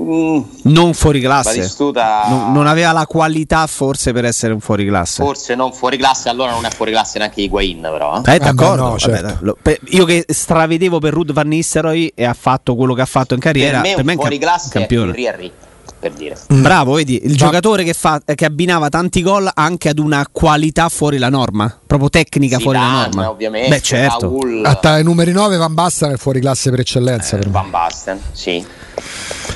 Mm, 0.00 0.40
Non 0.64 0.92
fuoriclasse. 0.92 1.56
Batistuta 1.56 2.24
Non, 2.28 2.52
non 2.52 2.66
aveva 2.66 2.92
la 2.92 3.06
qualità 3.06 3.66
forse 3.66 4.12
per 4.12 4.24
essere 4.26 4.52
un 4.52 4.60
fuoriclasse. 4.60 5.22
forse 5.22 5.54
non 5.54 5.72
fuori 5.72 5.96
classe, 5.96 6.28
allora 6.28 6.50
non 6.52 6.64
è 6.66 6.70
fuori 6.70 6.92
classe 6.92 7.18
neanche 7.18 7.40
Higuain 7.40 7.80
però. 7.80 8.20
eh. 8.24 8.34
Eh, 8.34 8.38
d'accordo. 8.38 8.82
no, 8.82 8.88
Vabbè, 8.90 8.98
certo. 8.98 9.36
lo- 9.40 9.56
per- 9.60 9.80
io 9.88 10.04
che 10.04 10.24
stravedevo 10.28 10.98
per 10.98 11.12
Ruud 11.14 11.32
Van 11.32 11.48
Nistelrooy 11.48 12.12
e 12.14 12.24
ha 12.24 12.34
fatto 12.34 12.74
quello 12.74 12.92
che 12.92 13.00
ha 13.00 13.06
fatto 13.06 13.32
in 13.34 13.40
carriera, 13.40 13.80
per 13.80 13.94
me 13.94 14.02
un 14.02 14.08
è 14.08 14.12
un 14.12 14.18
fuori 14.20 14.38
cam- 14.38 14.48
classe 14.50 14.68
è 14.68 14.72
campione. 14.72 15.06
Henry 15.08 15.24
Henry, 15.26 15.52
per 15.98 16.12
dire. 16.12 16.36
Bravo, 16.48 16.92
vedi, 16.94 17.20
il 17.24 17.30
Va- 17.30 17.36
giocatore 17.36 17.82
che, 17.82 17.94
fa, 17.94 18.20
che 18.22 18.44
abbinava 18.44 18.90
tanti 18.90 19.22
gol 19.22 19.48
anche 19.54 19.88
ad 19.88 19.98
una 19.98 20.26
qualità 20.30 20.90
fuori 20.90 21.16
la 21.16 21.30
norma, 21.30 21.74
proprio 21.86 22.10
tecnica 22.10 22.58
fuori 22.58 22.76
la 22.78 22.90
norma. 22.90 23.30
ovviamente. 23.30 23.70
Beh, 23.70 23.80
certo. 23.80 24.28
Raul, 24.28 24.78
ai 24.82 25.02
numeri 25.02 25.32
9 25.32 25.56
Van 25.56 25.72
Basten 25.72 26.12
è 26.12 26.16
fuori 26.18 26.40
classe 26.40 26.68
per 26.68 26.80
eccellenza. 26.80 27.36
per 27.38 27.46
me. 27.46 27.52
Van 27.52 27.70
Basten, 27.70 28.20
sì. 28.32 28.64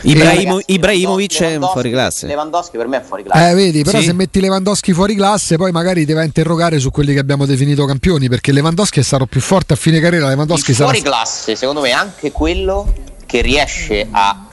Ibrahimo- 0.02 0.52
Ragazzi, 0.54 0.72
Ibrahimovic 0.72 1.40
è 1.42 1.56
un 1.56 1.68
fuori 1.72 1.90
classe. 1.90 2.26
Lewandowski 2.26 2.76
per 2.76 2.86
me 2.86 2.98
è 2.98 3.02
fuori 3.02 3.22
classe. 3.22 3.50
Eh, 3.50 3.54
vedi, 3.54 3.82
però 3.82 3.98
Sì. 3.98 4.06
se 4.06 4.12
metti 4.14 4.40
Lewandowski 4.40 4.92
fuori 4.94 5.14
classe, 5.14 5.56
poi 5.56 5.72
magari 5.72 6.06
ti 6.06 6.12
va 6.14 6.20
a 6.20 6.24
interrogare 6.24 6.78
su 6.78 6.90
quelli 6.90 7.12
che 7.12 7.18
abbiamo 7.18 7.44
definito 7.44 7.84
campioni, 7.84 8.28
perché 8.28 8.52
Lewandowski 8.52 9.00
è 9.00 9.02
stato 9.02 9.26
più 9.26 9.40
forte 9.40 9.74
a 9.74 9.76
fine 9.76 10.00
carriera. 10.00 10.28
Lewandowski 10.28 10.70
Il 10.70 10.76
sarà 10.76 10.88
fuori 10.90 11.04
classe, 11.04 11.54
secondo 11.56 11.80
me, 11.82 11.88
è 11.88 11.92
anche 11.92 12.32
quello 12.32 12.92
che 13.26 13.42
riesce 13.42 14.08
a 14.10 14.46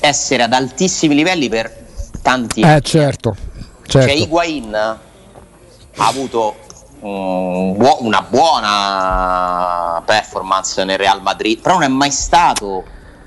essere 0.00 0.42
ad 0.42 0.52
altissimi 0.52 1.14
livelli 1.14 1.48
per 1.48 1.72
tanti 2.22 2.60
Eh, 2.60 2.66
anni. 2.66 2.82
certo. 2.82 3.36
Cioè, 3.86 4.02
certo. 4.02 4.22
Higuain 4.22 4.74
ha 4.74 4.98
avuto 6.06 6.56
una 7.00 8.22
buona 8.28 10.02
performance 10.06 10.82
nel 10.84 10.96
Real 10.98 11.20
Madrid, 11.22 11.60
però 11.60 11.74
non 11.74 11.82
è 11.84 11.88
mai 11.88 12.10
stato 12.10 12.84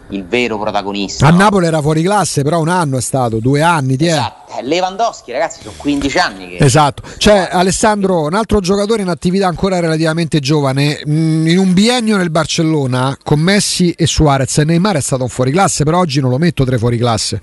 il 0.10 0.26
vero 0.26 0.58
protagonista. 0.58 1.28
A 1.28 1.32
no? 1.32 1.38
Napoli 1.38 1.66
era 1.66 1.82
fuori 1.82 2.02
classe, 2.02 2.44
però 2.44 2.60
un 2.60 2.70
anno 2.70 2.98
è 2.98 3.02
stato, 3.02 3.40
due 3.40 3.62
anni, 3.62 3.98
ti 3.98 4.06
è. 4.06 4.12
Esatto. 4.12 4.58
Eh, 4.58 4.64
Lewandowski, 4.64 5.32
ragazzi, 5.32 5.62
sono 5.62 5.74
15 5.76 6.18
anni 6.18 6.50
che 6.50 6.64
Esatto, 6.64 7.04
c'è 7.18 7.50
Alessandro, 7.52 8.26
un 8.26 8.34
altro 8.34 8.60
giocatore 8.60 9.02
in 9.02 9.10
attività 9.10 9.48
ancora 9.48 9.80
relativamente 9.80 10.40
giovane, 10.40 11.02
mh, 11.04 11.48
in 11.48 11.58
un 11.58 11.74
biennio 11.74 12.18
nel 12.18 12.30
Barcellona 12.30 13.18
con 13.24 13.40
Messi 13.40 13.92
e 13.92 14.08
Suarez. 14.08 14.58
Neymar 14.58 14.96
è 14.98 15.02
stato 15.02 15.24
un 15.24 15.30
fuoriclasse, 15.30 15.84
però 15.84 16.00
oggi 16.00 16.22
non 16.22 16.30
lo 16.30 16.38
metto 16.38 16.64
tra 16.64 16.76
i 16.76 16.80
fuoriclasse. 16.80 17.42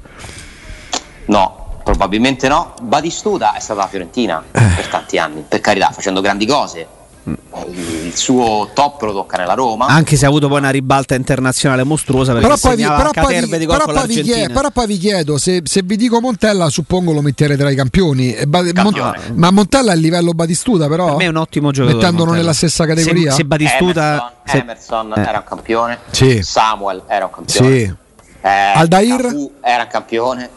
No, 1.27 1.81
probabilmente 1.85 2.49
no. 2.49 2.75
Batistuta 2.83 3.55
è 3.55 3.61
stata 3.61 3.81
la 3.81 3.89
Fiorentina 3.89 4.43
per 4.51 4.89
tanti 4.91 5.19
anni, 5.19 5.45
per 5.47 5.61
carità, 5.61 5.91
facendo 5.91 6.21
grandi 6.21 6.47
cose. 6.47 6.87
Il 7.27 8.15
suo 8.15 8.69
top 8.75 9.01
lo 9.03 9.13
tocca 9.13 9.39
nella 9.39 9.55
Roma. 9.55 9.87
Anche 9.87 10.17
se 10.17 10.27
ha 10.27 10.29
avuto 10.29 10.49
poi 10.49 10.59
una 10.59 10.69
ribalta 10.69 11.15
internazionale 11.15 11.83
mostruosa 11.83 12.33
perché 12.33 12.47
Però 12.47 12.59
poi, 12.61 12.77
vi, 12.77 12.83
però, 12.83 13.11
poi 13.13 13.41
vi- 13.41 13.59
di 13.59 13.67
però 13.67 13.85
poi 13.87 14.07
vi 14.07 14.21
chiedo, 14.21 14.53
però 14.53 14.71
poi 14.71 14.87
vi 14.87 14.99
chiedo, 14.99 15.39
se, 15.39 15.63
se 15.65 15.83
vi 15.83 15.97
dico 15.97 16.21
Montella, 16.21 16.69
suppongo 16.69 17.13
lo 17.13 17.23
metterete 17.23 17.59
tra 17.59 17.71
i 17.71 17.75
campioni. 17.75 18.35
E 18.35 18.47
Ba- 18.47 18.63
Campione. 18.71 19.19
Mon- 19.29 19.37
ma 19.39 19.51
Montella 19.51 19.93
è 19.93 19.95
il 19.95 20.03
livello 20.03 20.33
Batistuta, 20.33 20.87
però? 20.87 21.07
Per 21.07 21.17
me 21.17 21.25
è 21.25 21.29
un 21.29 21.37
ottimo 21.37 21.71
giocatore. 21.71 21.97
Mettendolo 21.97 22.25
Montella. 22.33 22.41
nella 22.43 22.55
stessa 22.55 22.85
categoria? 22.87 23.31
Se, 23.31 23.37
se 23.37 23.45
Batistuta 23.47 24.03
Emerson, 24.03 24.31
se- 24.45 24.59
Emerson 24.59 25.13
eh. 25.17 25.21
era 25.29 25.39
un 25.39 25.45
campione. 25.49 25.99
Sì. 26.11 26.43
Samuel 26.43 27.03
era 27.07 27.25
un 27.25 27.31
campione. 27.31 27.69
Sì. 27.79 27.95
Eh, 28.43 28.49
Aldair? 28.75 29.23
Cafu 29.23 29.53
era 29.63 29.83
un 29.83 29.89
campione. 29.91 30.51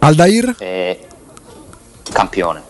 Aldair? 0.00 0.54
eh, 0.58 1.06
campione. 2.12 2.62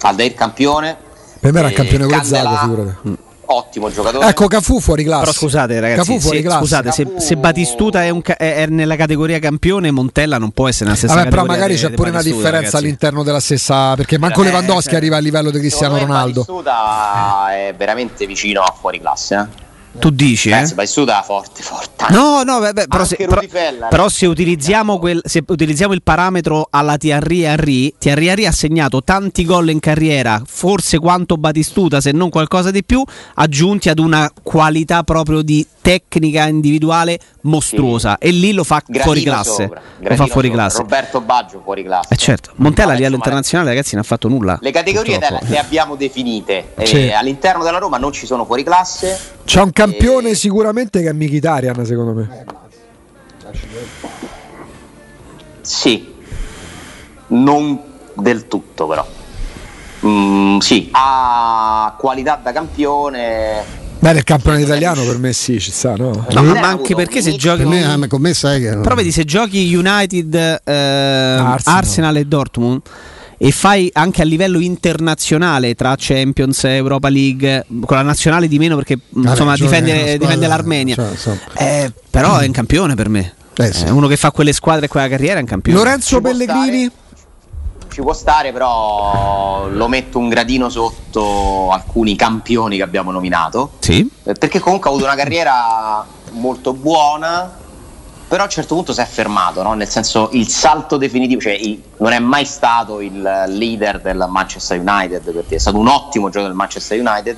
Aldair 0.00 0.34
campione. 0.34 0.96
Per 1.44 1.52
me 1.52 1.58
era 1.58 1.68
un 1.68 1.72
eh, 1.74 1.76
campione 1.76 2.06
Candela, 2.06 2.50
Zago, 2.56 2.56
figurati. 2.74 3.16
Ottimo 3.46 3.92
giocatore. 3.92 4.26
Ecco, 4.28 4.46
Cafu 4.46 4.80
fuori 4.80 5.04
classe. 5.04 5.20
Però 5.20 5.32
scusate 5.32 5.78
ragazzi, 5.78 5.98
Cafu 6.08 6.18
fuori 6.20 6.36
se, 6.38 6.42
classe. 6.42 6.58
scusate, 6.60 6.90
se, 6.92 7.02
Cafu- 7.04 7.18
se 7.18 7.36
Batistuta 7.36 8.02
è, 8.02 8.08
un 8.08 8.22
ca- 8.22 8.36
è- 8.38 8.54
è 8.62 8.66
nella 8.68 8.96
categoria 8.96 9.38
campione, 9.38 9.90
Montella 9.90 10.38
non 10.38 10.52
può 10.52 10.66
essere 10.68 10.86
nella 10.86 10.96
stessa 10.96 11.14
Vabbè, 11.16 11.28
però 11.28 11.44
magari 11.44 11.74
di- 11.74 11.80
c'è 11.82 11.88
di 11.90 11.94
pure 11.96 12.08
una 12.08 12.22
differenza 12.22 12.50
ragazzi. 12.50 12.76
all'interno 12.76 13.22
della 13.22 13.40
stessa. 13.40 13.94
Perché 13.96 14.16
manco 14.18 14.40
Eh, 14.40 14.44
Lewandowski 14.44 14.88
cioè- 14.88 14.96
arriva 14.96 15.18
al 15.18 15.22
livello 15.22 15.50
di 15.50 15.58
Cristiano 15.58 15.98
Ronaldo. 15.98 16.40
Batistuta 16.46 17.46
è 17.54 17.74
veramente 17.76 18.26
vicino 18.26 18.62
a 18.62 18.74
fuori 18.80 18.98
classe. 18.98 19.34
Eh? 19.34 19.98
Tu 19.98 20.08
dici, 20.10 20.48
eh? 20.48 20.52
Ragazzi, 20.52 20.74
Batistuta 20.74 21.22
forte, 21.22 21.62
forte. 21.62 21.93
No, 22.10 22.42
no, 22.42 22.58
vabbè, 22.60 22.86
però, 22.86 23.04
se, 23.04 23.16
però, 23.16 23.40
però 23.88 24.08
se 24.08 24.26
utilizziamo, 24.26 24.98
quel- 24.98 25.22
se 25.24 25.42
utilizziamo 25.46 25.92
il 25.94 26.02
parametro 26.02 26.68
alla 26.70 26.96
Thierry 26.96 27.40
Henry, 27.42 27.94
Thierry 27.98 28.26
Henry 28.26 28.46
ha 28.46 28.52
segnato 28.52 29.02
tanti 29.02 29.44
gol 29.44 29.70
in 29.70 29.80
carriera, 29.80 30.42
forse 30.44 30.98
quanto 30.98 31.36
Batistuta, 31.36 32.00
se 32.00 32.12
non 32.12 32.30
qualcosa 32.30 32.70
di 32.70 32.84
più, 32.84 33.02
aggiunti 33.34 33.88
ad 33.88 33.98
una 33.98 34.30
qualità 34.42 35.02
proprio 35.02 35.42
di 35.42 35.66
tecnica 35.80 36.46
individuale 36.46 37.18
mostruosa. 37.42 38.16
E 38.18 38.30
lì 38.30 38.52
lo 38.52 38.64
fa 38.64 38.78
Gradino 38.84 39.02
fuori 39.04 39.22
classe. 39.22 39.70
Lo 39.98 40.14
fa 40.14 40.26
fuori 40.26 40.48
sopra. 40.48 40.62
classe. 40.62 40.78
Roberto 40.78 41.20
Baggio 41.20 41.60
fuori 41.62 41.84
classe. 41.84 42.08
Eh 42.12 42.16
certo, 42.16 42.52
Montella 42.56 42.92
a 42.92 42.94
livello 42.94 43.16
internazionale, 43.16 43.70
ragazzi, 43.70 43.94
non 43.94 44.02
ha 44.04 44.06
fatto 44.06 44.28
nulla. 44.28 44.58
Le 44.60 44.70
categorie 44.70 45.18
purtroppo. 45.18 45.44
le, 45.48 45.58
abbiamo 45.58 45.94
definite. 45.96 46.72
Eh, 46.76 46.86
Sì. 46.86 47.10
all'interno 47.10 47.62
della 47.64 47.78
Roma 47.78 47.98
non 47.98 48.12
ci 48.12 48.24
sono 48.26 48.44
fuori 48.44 48.62
classe. 48.62 49.18
C'è 49.44 49.60
un 49.60 49.72
campione 49.72 50.30
Eh. 50.30 50.34
sicuramente 50.34 51.02
che 51.02 51.10
è 51.10 51.12
Mkhitaryan, 51.12 51.84
secondo 51.94 52.12
me. 52.12 52.44
Sì, 55.60 56.14
non 57.28 57.80
del 58.14 58.46
tutto 58.48 58.86
però. 58.86 59.06
Mm, 60.06 60.58
sì, 60.58 60.88
ha 60.92 61.94
qualità 61.98 62.38
da 62.42 62.52
campione. 62.52 63.82
Beh, 63.98 64.12
nel 64.12 64.24
campione 64.24 64.60
italiano 64.60 65.02
per 65.04 65.18
me 65.18 65.32
sì, 65.32 65.58
ci 65.58 65.70
sta, 65.70 65.94
no? 65.96 66.26
No, 66.30 66.42
ma 66.42 66.68
anche 66.68 66.94
perché 66.94 67.22
se 67.22 67.36
giochi 67.36 67.62
Per 67.62 67.68
me, 67.68 68.04
eh, 68.04 68.06
con 68.08 68.20
me 68.20 68.34
sai 68.34 68.60
che. 68.60 68.76
Però 68.76 68.94
vedi 68.94 69.10
se 69.10 69.24
giochi 69.24 69.74
United, 69.74 70.34
eh, 70.34 70.72
Arsenal. 70.72 71.78
Arsenal. 71.78 72.16
e 72.16 72.24
Dortmund 72.26 72.82
e 73.38 73.50
fai 73.50 73.90
anche 73.92 74.22
a 74.22 74.24
livello 74.24 74.58
internazionale 74.60 75.74
tra 75.74 75.94
Champions, 75.96 76.64
Europa 76.64 77.08
League, 77.08 77.66
con 77.84 77.96
la 77.96 78.02
nazionale 78.02 78.48
di 78.48 78.58
meno 78.58 78.76
perché 78.76 78.98
Vabbè, 79.08 79.30
insomma 79.30 79.54
difende, 79.54 79.90
squadra, 79.92 80.16
difende 80.16 80.46
l'Armenia. 80.46 80.94
cioè, 80.94 81.10
insomma. 81.10 81.38
Eh, 81.56 81.92
però 82.10 82.38
è 82.38 82.46
un 82.46 82.52
campione 82.52 82.94
per 82.94 83.08
me. 83.08 83.34
Eh, 83.56 83.72
sì. 83.72 83.84
Eh, 83.84 83.90
uno 83.90 84.06
che 84.08 84.16
fa 84.16 84.30
quelle 84.30 84.52
squadre 84.52 84.86
e 84.86 84.88
quella 84.88 85.08
carriera 85.08 85.38
è 85.38 85.40
un 85.40 85.46
campione. 85.48 85.78
Lorenzo 85.78 86.16
Ci 86.16 86.22
Pellegrini, 86.22 86.90
ci 87.94 88.00
può 88.00 88.12
stare, 88.12 88.52
però 88.52 89.68
lo 89.68 89.86
metto 89.86 90.18
un 90.18 90.28
gradino 90.28 90.68
sotto 90.68 91.70
alcuni 91.70 92.16
campioni 92.16 92.76
che 92.76 92.82
abbiamo 92.82 93.12
nominato. 93.12 93.72
Sì. 93.78 94.08
Eh, 94.24 94.32
Perché 94.34 94.58
comunque 94.58 94.88
ha 94.88 94.92
avuto 94.92 95.06
una 95.06 95.16
carriera 95.16 96.04
molto 96.32 96.72
buona, 96.72 97.62
però 98.34 98.46
a 98.46 98.48
un 98.48 98.52
certo 98.52 98.74
punto 98.74 98.92
si 98.92 99.00
è 99.00 99.04
fermato, 99.06 99.62
no? 99.62 99.74
nel 99.74 99.88
senso 99.88 100.28
il 100.32 100.48
salto 100.48 100.96
definitivo, 100.96 101.40
cioè 101.40 101.52
il- 101.52 101.80
non 101.98 102.10
è 102.10 102.18
mai 102.18 102.44
stato 102.44 103.00
il 103.00 103.22
leader 103.22 104.00
del 104.00 104.26
Manchester 104.28 104.80
United, 104.80 105.32
perché 105.32 105.54
è 105.54 105.58
stato 105.60 105.78
un 105.78 105.86
ottimo 105.86 106.24
giocatore 106.24 106.48
del 106.48 106.56
Manchester 106.56 106.98
United, 106.98 107.36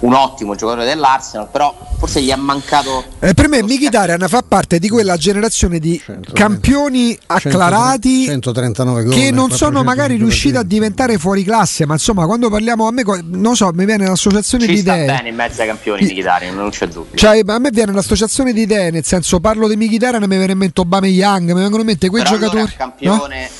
un 0.00 0.12
ottimo 0.12 0.54
giocatore 0.54 0.84
dell'Arsenal, 0.84 1.48
però 1.50 1.74
forse 1.98 2.20
gli 2.20 2.30
è 2.30 2.36
mancato... 2.36 3.04
Eh, 3.20 3.34
per 3.34 3.48
me 3.48 3.62
Mkhitaryan 3.62 4.26
fa 4.28 4.42
parte 4.46 4.78
di 4.78 4.88
quella 4.88 5.16
generazione 5.16 5.78
di 5.78 5.96
130. 6.04 6.32
campioni 6.32 7.18
acclarati 7.26 8.24
139 8.24 9.04
gol, 9.04 9.14
che 9.14 9.30
non 9.30 9.50
sono 9.50 9.82
400 9.82 9.84
magari 9.84 10.16
riusciti 10.16 10.56
a 10.56 10.62
diventare 10.62 11.18
fuori 11.18 11.42
classe, 11.44 11.86
ma 11.86 11.94
insomma 11.94 12.26
quando 12.26 12.50
parliamo 12.50 12.86
a 12.86 12.90
me, 12.90 13.02
non 13.30 13.56
so, 13.56 13.70
mi 13.72 13.84
viene 13.84 14.06
l'associazione 14.06 14.66
Ci 14.66 14.72
di 14.72 14.78
sta 14.80 14.94
idee. 14.94 15.06
bene 15.06 15.28
in 15.30 15.34
mezzo 15.34 15.60
ai 15.62 15.66
campioni 15.68 16.02
militari, 16.04 16.50
non 16.50 16.70
c'è 16.70 16.86
dubbio. 16.88 17.16
Cioè, 17.16 17.40
a 17.46 17.58
me 17.58 17.70
viene 17.70 17.92
l'associazione 17.92 18.52
di 18.52 18.62
idee, 18.62 18.90
nel 18.90 19.04
senso 19.04 19.40
parlo 19.40 19.66
di 19.68 19.76
Mkhitaryan 19.76 20.22
e 20.22 20.26
mi 20.26 20.36
viene 20.36 20.52
in 20.52 20.58
mente 20.58 20.80
Obama 20.80 21.06
Young, 21.06 21.52
mi 21.52 21.60
vengono 21.60 21.80
in 21.80 21.86
mente 21.86 22.08
quei 22.10 22.22
Però 22.22 22.34
allora 22.36 22.50
giocatori. 22.50 22.72
un 22.78 22.78
campione, 22.78 23.44
eh, 23.46 23.50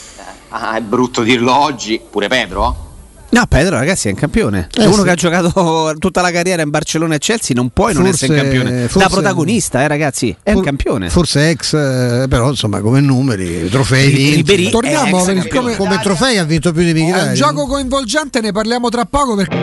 ah, 0.51 0.75
è 0.77 0.81
brutto 0.83 1.23
dirlo 1.23 1.57
oggi, 1.57 2.01
pure 2.11 2.29
Pedro, 2.29 2.86
No, 3.29 3.45
Pedro, 3.49 3.77
ragazzi, 3.77 4.09
è 4.09 4.13
un 4.13 4.17
campione. 4.17 4.69
È 4.73 4.81
Eh, 4.83 4.87
uno 4.87 4.97
sì. 4.99 5.03
che 5.03 5.11
ha 5.11 5.15
giocato 5.15 5.95
tutta 5.99 6.21
la 6.23 6.31
carriera 6.31 6.63
in 6.63 6.71
Barcellona 6.71 7.17
e 7.17 7.19
Chelsea, 7.19 7.55
non 7.55 7.71
puoi 7.71 7.93
non 7.93 8.05
Forse- 8.05 8.25
essere 8.25 8.39
un 8.41 8.45
campione. 8.49 8.89
Da 8.95 9.09
protagonista, 9.09 9.83
eh, 9.83 9.89
ragazzi, 9.89 10.35
è 10.43 10.51
un 10.51 10.57
For- 10.57 10.65
campione. 10.65 11.11
Forse 11.11 11.51
ex, 11.51 11.75
eh, 11.75 12.27
però 12.29 12.49
insomma 12.51 12.81
come 12.81 13.01
numeri, 13.01 13.69
trofei 13.69 14.11
vinti. 14.11 14.71
Torniamo 14.71 15.25
è 15.27 15.35
per 15.35 15.49
come- 15.49 15.77
come 15.77 15.99
trofei 16.03 16.39
ha 16.39 16.45
vinto 16.45 16.73
più 16.73 16.83
di 16.83 16.91
È 16.91 16.93
Mkhitaryan. 16.95 17.29
un 17.29 17.35
gioco 17.35 17.67
coinvolgente, 17.67 18.41
ne 18.41 18.53
parliamo 18.53 18.89
tra 18.89 19.05
poco 19.05 19.35
perché 19.35 19.57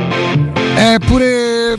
è 0.76 0.98
pure 1.06 1.78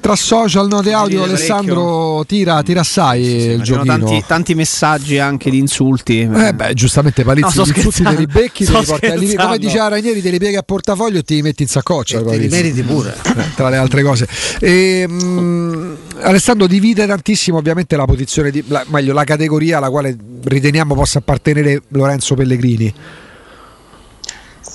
tra 0.00 0.16
social, 0.16 0.68
note 0.68 0.92
audio, 0.92 1.24
Alessandro 1.24 2.24
tira, 2.26 2.62
tira 2.62 2.80
assai 2.80 3.22
il 3.22 3.58
Ma 3.58 3.64
c'erano 3.64 3.84
giochino. 3.84 4.06
tanti, 4.06 4.24
tanti 4.26 4.54
messaggi 4.54 5.18
anche 5.18 5.50
di 5.50 5.58
insulti. 5.58 6.20
Eh 6.20 6.52
beh, 6.54 6.74
giustamente 6.74 7.24
Palizzi, 7.24 7.58
No, 7.58 7.64
gli 7.64 7.72
insulti 7.74 8.02
te 8.02 8.14
li 8.16 8.26
becchi, 8.26 8.64
te 8.64 9.16
li 9.16 9.34
come 9.34 9.58
diceva 9.58 9.88
Ranieri, 9.88 10.22
te 10.22 10.30
li 10.30 10.38
pieghi 10.38 10.56
a 10.56 10.62
portafoglio 10.62 11.18
e 11.18 11.22
ti 11.22 11.34
li 11.36 11.42
metti 11.42 11.62
in 11.62 11.68
saccoccia. 11.68 12.22
Te 12.22 12.36
li 12.36 12.48
meriti 12.48 12.82
pure. 12.82 13.14
Eh, 13.24 13.54
tra 13.54 13.68
le 13.68 13.76
altre 13.76 14.02
cose. 14.02 14.28
E, 14.60 15.06
mm, 15.08 15.94
Alessandro 16.20 16.66
divide 16.66 17.06
tantissimo 17.06 17.58
ovviamente 17.58 17.96
la 17.96 18.04
posizione, 18.04 18.50
di, 18.50 18.62
la, 18.68 18.84
meglio 18.88 19.12
la 19.12 19.24
categoria 19.24 19.78
alla 19.78 19.90
quale 19.90 20.16
riteniamo 20.44 20.94
possa 20.94 21.18
appartenere 21.18 21.82
Lorenzo 21.88 22.34
Pellegrini. 22.34 22.94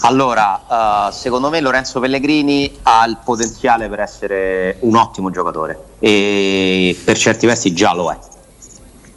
Allora, 0.01 1.09
eh, 1.09 1.11
secondo 1.11 1.49
me 1.49 1.59
Lorenzo 1.59 1.99
Pellegrini 1.99 2.79
ha 2.83 3.05
il 3.05 3.17
potenziale 3.23 3.89
per 3.89 3.99
essere 3.99 4.77
un 4.81 4.95
ottimo 4.95 5.29
giocatore 5.29 5.83
e 5.99 6.97
per 7.03 7.17
certi 7.17 7.45
versi 7.45 7.73
già 7.73 7.93
lo 7.93 8.09
è. 8.09 8.17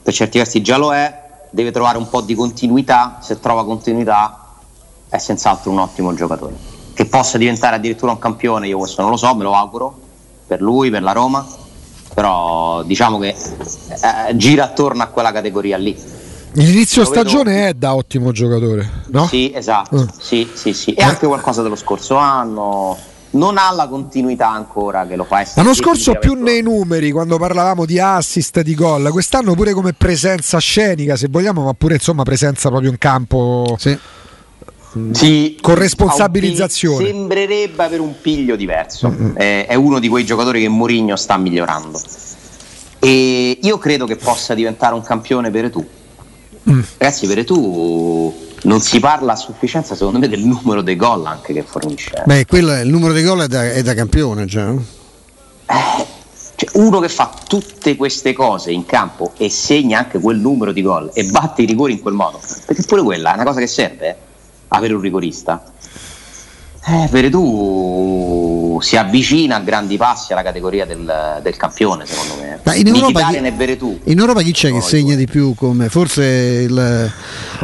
Per 0.03 0.13
certi 0.13 0.39
versi 0.39 0.61
già 0.61 0.77
lo 0.77 0.93
è, 0.93 1.21
deve 1.51 1.71
trovare 1.71 1.99
un 1.99 2.09
po' 2.09 2.21
di 2.21 2.35
continuità, 2.35 3.19
se 3.21 3.39
trova 3.39 3.65
continuità 3.65 4.57
è 5.09 5.19
senz'altro 5.19 5.71
un 5.71 5.79
ottimo 5.79 6.15
giocatore. 6.15 6.55
Che 6.93 7.05
possa 7.07 7.39
diventare 7.39 7.77
addirittura 7.77 8.11
un 8.11 8.19
campione, 8.19 8.67
io 8.67 8.79
questo 8.79 9.03
non 9.03 9.11
lo 9.13 9.17
so, 9.17 9.35
me 9.37 9.45
lo 9.45 9.55
auguro, 9.55 9.97
per 10.47 10.61
lui, 10.61 10.91
per 10.91 11.03
la 11.03 11.13
Roma, 11.13 11.47
però 12.13 12.83
diciamo 12.83 13.19
che 13.19 13.29
eh, 13.29 14.37
gira 14.37 14.65
attorno 14.65 15.05
a 15.05 15.07
quella 15.07 15.31
categoria 15.31 15.77
lì. 15.77 15.97
L'inizio 16.55 17.03
vedo- 17.05 17.15
stagione 17.15 17.69
è 17.69 17.75
da 17.75 17.95
ottimo 17.95 18.31
giocatore, 18.33 18.89
no? 19.09 19.27
Sì, 19.27 19.53
esatto, 19.55 19.97
Mm. 19.97 20.07
sì, 20.21 20.49
sì, 20.53 20.73
sì. 20.73 20.93
E 20.93 21.03
anche 21.03 21.27
qualcosa 21.27 21.63
dello 21.63 21.77
scorso 21.77 22.17
anno. 22.17 22.97
Non 23.35 23.57
ha 23.57 23.73
la 23.73 23.89
continuità 23.89 24.51
ancora 24.51 25.07
che 25.07 25.17
lo 25.17 25.25
fa 25.25 25.41
essere. 25.41 25.63
L'anno 25.63 25.75
scorso 25.75 26.17
più 26.17 26.35
nei 26.35 26.61
numeri, 26.61 27.11
quando 27.11 27.39
parlavamo 27.39 27.87
di 27.87 27.99
assist, 27.99 28.61
di 28.61 28.75
gol, 28.75 29.09
quest'anno 29.11 29.55
pure 29.55 29.73
come 29.73 29.95
presenza 29.95 30.59
scenica, 30.59 31.17
se 31.17 31.29
vogliamo, 31.31 31.65
ma 31.65 31.73
pure 31.73 31.95
insomma 31.95 32.25
presenza 32.25 32.69
proprio 32.69 32.91
in 32.91 32.99
campo. 32.99 33.75
Sì. 33.79 33.99
Sì, 35.13 35.57
Con 35.63 35.77
responsabilizzazione. 35.77 37.07
Sembrerebbe 37.07 37.83
avere 37.83 38.03
un 38.03 38.13
piglio 38.21 38.55
diverso. 38.57 39.11
Eh, 39.37 39.65
è 39.65 39.75
uno 39.77 39.99
di 39.99 40.09
quei 40.09 40.27
giocatori 40.27 40.61
che 40.61 40.69
Mourinho 40.69 41.17
sta 41.17 41.39
migliorando. 41.39 41.99
E 42.99 43.59
io 43.63 43.79
credo 43.79 44.05
che 44.05 44.17
possa 44.17 44.53
diventare 44.53 44.95
un 44.95 45.01
campione 45.03 45.51
per 45.51 45.71
tu. 45.71 45.83
Ragazzi, 46.65 47.27
per 47.27 47.45
tu 47.45 48.35
non 48.63 48.81
si 48.81 49.01
parla 49.01 49.33
a 49.33 49.37
sufficienza, 49.37 49.95
secondo 49.95 50.19
me, 50.19 50.29
del 50.29 50.45
numero 50.45 50.83
dei 50.83 50.97
gol 50.97 51.27
anche 51.27 51.53
che 51.53 51.63
fornisce. 51.63 52.23
Beh, 52.25 52.47
quello 52.47 52.73
è, 52.73 52.81
il 52.81 52.91
numero 52.91 53.13
di 53.13 53.23
gol 53.23 53.43
è 53.43 53.49
da, 53.49 53.71
è 53.71 53.83
da 53.83 53.95
campione 53.95 54.45
già. 54.45 54.67
no? 54.67 54.85
Cioè, 56.55 56.71
uno 56.75 57.01
che 57.01 57.09
fa 57.09 57.33
tutte 57.49 57.97
queste 57.97 58.33
cose 58.33 58.71
in 58.71 58.87
campo 58.87 59.33
e 59.37 59.51
segna 59.51 59.99
anche 59.99 60.21
quel 60.21 60.39
numero 60.39 60.71
di 60.71 60.83
gol 60.83 61.11
e 61.13 61.25
batte 61.25 61.63
i 61.63 61.67
rigori 61.67 61.95
in 61.95 62.01
quel 62.01 62.15
modo, 62.15 62.41
perché 62.67 62.83
pure 62.83 63.03
quella 63.03 63.33
è 63.33 63.35
una 63.35 63.45
cosa 63.45 63.59
che 63.59 63.67
serve, 63.67 64.09
eh, 64.09 64.17
avere 64.69 64.95
un 64.95 65.01
rigorista. 65.01 65.72
Eh, 66.85 67.09
Veretù 67.13 68.79
si 68.83 68.97
avvicina 68.97 69.57
a 69.57 69.61
grandi 69.61 69.97
passi 69.97 70.33
alla 70.33 70.43
categoria 70.43 70.85
del, 70.85 71.39
del 71.41 71.57
campione, 71.57 72.05
secondo 72.07 72.35
me. 72.43 72.59
Ma 72.65 72.75
in 72.75 72.89
Europa, 72.89 73.29
chi, 73.29 73.37
in 74.11 74.19
Europa 74.19 74.43
chi 74.43 74.51
c'è 74.53 74.69
che 74.69 74.75
No, 74.75 74.81
segna 74.81 75.15
di 75.15 75.27
più 75.27 75.55
come 75.55 75.89
forse 75.89 76.25
il, 76.25 77.13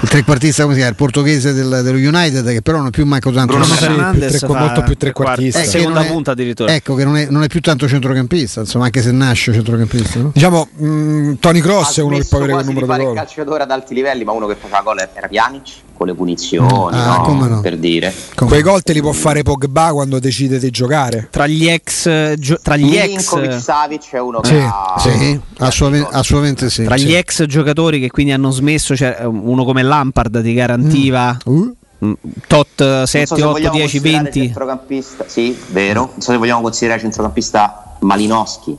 il 0.03 0.09
trequartista 0.09 0.63
come 0.63 0.75
si 0.75 0.81
chiama, 0.81 0.93
il 0.93 0.97
portoghese 0.97 1.53
del- 1.53 1.81
dello 1.83 1.97
United 1.99 2.47
che 2.49 2.63
però 2.63 2.79
non 2.79 2.87
è 2.87 2.91
più 2.91 3.05
manco 3.07 3.33
tanto 3.33 3.55
Bruno 3.57 3.65
Sì, 3.65 3.71
più 3.77 3.87
Fernandes 3.87 4.39
tre- 4.39 4.49
molto 4.49 4.83
più 4.83 4.97
tre 4.97 5.11
quarti- 5.13 5.51
trequartista. 5.51 5.59
Eh, 5.59 5.63
che 5.63 5.69
seconda 5.69 6.01
è- 6.05 6.07
punta 6.07 6.31
addirittura. 6.31 6.73
Ecco 6.73 6.95
che 6.95 7.05
non 7.05 7.17
è, 7.17 7.27
non 7.29 7.43
è 7.43 7.49
più 7.49 7.61
tanto 7.61 7.89
centrocampista, 7.89 8.61
insomma, 8.61 8.85
anche 8.85 9.03
se 9.03 9.11
nasce 9.11 9.53
centrocampista. 9.53 10.21
no? 10.21 10.31
Diciamo, 10.33 10.69
mh, 10.77 11.33
Tony 11.41 11.59
Ha 11.59 11.63
Cross 11.63 11.99
è 11.99 12.03
uno 12.03 12.19
che 12.19 12.25
può 12.25 12.39
avere 12.39 12.53
quel 12.53 12.65
di 12.67 12.73
numero 12.73 12.87
di 12.87 12.93
fare 12.93 13.03
il 13.03 13.09
gol. 13.09 13.17
calciatore 13.17 13.63
ad 13.65 13.71
alti 13.73 13.95
livelli, 13.95 14.23
ma 14.23 14.31
uno 14.33 14.47
che 14.47 14.55
faceva 14.55 14.83
gol 14.83 14.99
era 15.13 15.27
Pjanic 15.27 15.69
con 15.99 16.07
le 16.07 16.15
punizioni, 16.15 16.97
Ah, 16.97 17.17
no? 17.17 17.23
come 17.23 17.49
no. 17.49 17.61
per 17.61 17.77
dire. 17.77 18.15
Come- 18.35 18.49
Quei 18.51 18.63
gol 18.63 18.83
te 18.83 18.93
li 18.95 19.01
può 19.03 19.13
fare 19.13 19.43
Pogba 19.43 19.91
quando 19.91 20.19
decide 20.21 20.59
di 20.59 20.71
giocare. 20.71 21.27
Tra 21.31 21.47
gli 21.47 21.67
ex, 21.69 22.35
gio- 22.37 22.59
tra 22.63 22.77
gli 22.77 22.97
ex, 22.97 23.35
Milinkovic 23.35 23.61
Savic 23.61 24.09
è 24.13 24.21
uno 24.21 24.41
che 24.41 24.49
Sì, 24.49 24.55
ha 24.57 24.95
Sì, 24.99 25.41
assolutamente, 25.59 26.17
assolutamente 26.17 26.71
sì. 26.71 26.85
tra 26.85 26.97
sì. 26.97 27.05
gli 27.07 27.15
ex 27.15 27.45
giocatori 27.45 27.99
che 28.01 28.09
quindi 28.11 28.33
hanno 28.33 28.51
smesso, 28.51 28.97
cioè 28.97 29.19
uno 29.25 29.65
come 29.65 29.83
Lampard 29.83 30.41
ti 30.43 30.55
garantiva 30.55 31.37
Uh, 31.45 31.75
mm, 32.05 32.13
tot 32.47 32.81
Non 32.81 33.07
7, 33.07 33.27
so 33.27 33.35
se 33.35 33.43
8, 33.43 33.51
vogliamo 33.53 33.75
10, 33.77 33.91
considerare 33.99 34.23
20. 34.31 34.41
Centrocampista, 34.41 35.25
sì, 35.27 35.59
vero. 35.71 36.01
Non 36.13 36.21
so 36.23 36.31
se 36.31 36.37
vogliamo 36.39 36.61
considerare 36.61 37.01
centrocampista 37.01 37.97
Malinowski. 38.01 38.77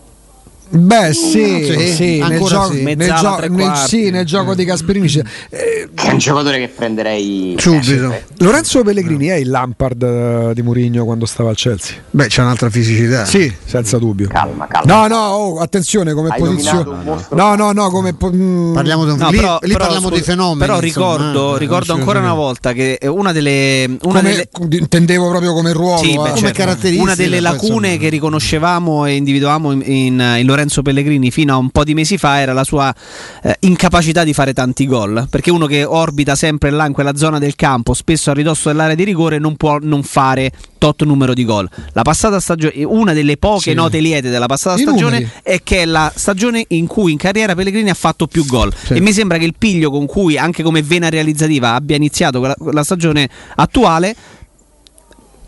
Beh, 0.71 1.13
sì, 1.13 1.65
Sì, 1.65 1.93
sì, 1.93 2.19
nel, 2.19 2.31
ancora 2.33 2.49
gioco, 2.55 2.73
sì. 2.73 2.83
nel, 2.83 2.97
Mezzala, 2.97 3.19
gio- 3.19 3.35
tre 3.37 3.49
nel- 3.49 3.59
quarti. 3.65 3.87
sì, 3.87 4.09
nel 4.11 4.25
gioco 4.25 4.53
di 4.53 4.65
Gasperini. 4.65 5.07
eh, 5.49 5.89
Che 5.95 6.07
è 6.07 6.11
un 6.11 6.17
giocatore 6.19 6.59
che 6.59 6.67
prenderei 6.67 7.55
Subito. 7.57 8.11
eh, 8.11 8.23
Lorenzo 8.37 8.83
Pellegrini 8.83 9.27
è 9.27 9.35
il 9.35 9.49
Lampard 9.49 10.03
eh, 10.03 10.53
di 10.53 10.61
Mourinho 10.61 11.05
quando 11.05 11.25
stava 11.25 11.49
al 11.49 11.55
Chelsea. 11.55 11.95
beh, 12.11 12.27
c'è 12.27 12.41
un'altra 12.43 12.69
fisicità. 12.69 13.25
Sì, 13.25 13.51
senza 13.65 13.97
dubbio. 13.97 14.27
Calma, 14.27 14.67
calma. 14.67 14.93
No, 14.93 15.07
no, 15.07 15.17
oh, 15.29 15.59
attenzione 15.59 16.13
come 16.13 16.29
posizione. 16.37 17.03
No, 17.31 17.55
no, 17.55 17.71
no, 17.71 17.89
come 17.89 18.13
po- 18.13 18.31
mm, 18.31 18.73
Parliamo 18.73 19.05
di 19.05 19.11
un 19.11 19.17
No, 19.17 19.29
lì, 19.31 19.37
però, 19.37 19.57
lì 19.63 19.71
parliamo 19.73 20.07
scusa, 20.09 20.15
di 20.15 20.21
fenomeni. 20.21 20.59
Però 20.59 20.79
insomma, 20.81 21.15
ricordo, 21.15 21.55
eh, 21.55 21.59
ricordo 21.59 21.93
ancora 21.93 22.19
una 22.19 22.33
volta 22.35 22.73
che 22.73 22.99
una 23.07 23.31
delle, 23.31 23.85
una 23.87 23.97
come- 23.99 24.21
delle 24.21 24.49
intendevo 24.77 25.29
proprio 25.29 25.53
come 25.53 25.73
ruolo. 25.73 25.97
Sì, 25.97 26.11
eh. 26.11 26.15
beh, 26.15 26.21
come 26.29 26.35
certo. 26.37 26.57
caratteristica, 26.57 27.01
Una 27.03 27.15
delle 27.15 27.39
lacune 27.39 27.87
insomma. 27.87 28.03
che 28.03 28.09
riconoscevamo 28.09 29.05
e 29.07 29.15
individuavamo 29.15 29.71
in, 29.71 29.81
in- 29.85 30.33
in 30.37 30.45
Lorenzo 30.45 30.57
Pellegrini 30.81 31.31
fino 31.31 31.53
a 31.53 31.57
un 31.57 31.69
po' 31.69 31.83
di 31.83 31.93
mesi 31.93 32.17
fa 32.17 32.39
era 32.39 32.53
la 32.53 32.63
sua 32.63 32.93
eh, 33.43 33.55
incapacità 33.61 34.23
di 34.23 34.33
fare 34.33 34.53
tanti 34.53 34.85
gol. 34.85 35.27
Perché 35.29 35.51
uno 35.51 35.65
che 35.65 35.83
orbita 35.83 36.35
sempre 36.35 36.69
là 36.69 36.85
in 36.85 36.93
quella 36.93 37.15
zona 37.15 37.39
del 37.39 37.55
campo, 37.55 37.93
spesso 37.93 38.31
a 38.31 38.33
ridosso 38.33 38.69
dell'area 38.69 38.95
di 38.95 39.03
rigore, 39.03 39.39
non 39.39 39.55
può 39.55 39.77
non 39.81 40.03
fare 40.03 40.51
tot 40.77 41.03
numero 41.03 41.33
di 41.33 41.43
gol. 41.45 41.67
La 41.93 42.01
passata 42.03 42.39
stagione, 42.39 42.83
una 42.83 43.13
delle 43.13 43.37
poche 43.37 43.71
Sì. 43.71 43.73
note 43.73 43.99
liete 43.99 44.29
della 44.29 44.45
passata 44.47 44.77
I 44.79 44.81
stagione 44.83 45.19
numeri. 45.19 45.29
è 45.43 45.61
che 45.63 45.81
è 45.81 45.85
la 45.85 46.11
stagione 46.15 46.65
in 46.69 46.87
cui 46.87 47.11
in 47.11 47.17
carriera 47.17 47.53
Pellegrini 47.55 47.89
ha 47.89 47.93
fatto 47.95 48.27
più 48.27 48.45
gol. 48.45 48.73
Sì. 48.85 48.93
E 48.93 48.99
mi 49.01 49.11
sembra 49.11 49.37
che 49.37 49.45
il 49.45 49.55
piglio 49.57 49.89
con 49.91 50.05
cui, 50.05 50.37
anche 50.37 50.63
come 50.63 50.81
vena 50.81 51.09
realizzativa, 51.09 51.75
abbia 51.75 51.95
iniziato 51.95 52.55
la 52.71 52.83
stagione 52.83 53.29
attuale 53.55 54.15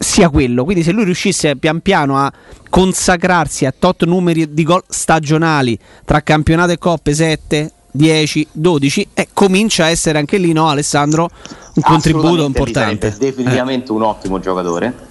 sia 0.02 0.30
quello. 0.30 0.64
Quindi, 0.64 0.84
se 0.84 0.92
lui 0.92 1.06
riuscisse 1.06 1.56
pian 1.56 1.80
piano 1.80 2.18
a 2.18 2.32
consacrarsi 2.70 3.66
a 3.66 3.74
tot 3.78 4.04
numeri 4.06 4.54
di 4.54 4.64
gol 4.64 4.84
stagionali 4.88 5.78
tra 6.06 6.22
campionato 6.22 6.72
e 6.72 6.78
coppe 6.78 7.14
7, 7.14 7.72
10, 7.92 8.48
12, 8.52 9.08
eh, 9.14 9.28
comincia 9.34 9.86
a 9.86 9.90
essere 9.90 10.18
anche 10.18 10.38
lì, 10.38 10.52
no, 10.52 10.70
Alessandro? 10.70 11.30
Un 11.76 11.84
contributo 11.84 12.44
importante. 12.44 13.10
È 13.10 13.18
definitivamente 13.18 13.92
un 13.92 14.02
ottimo 14.02 14.40
giocatore. 14.40 15.10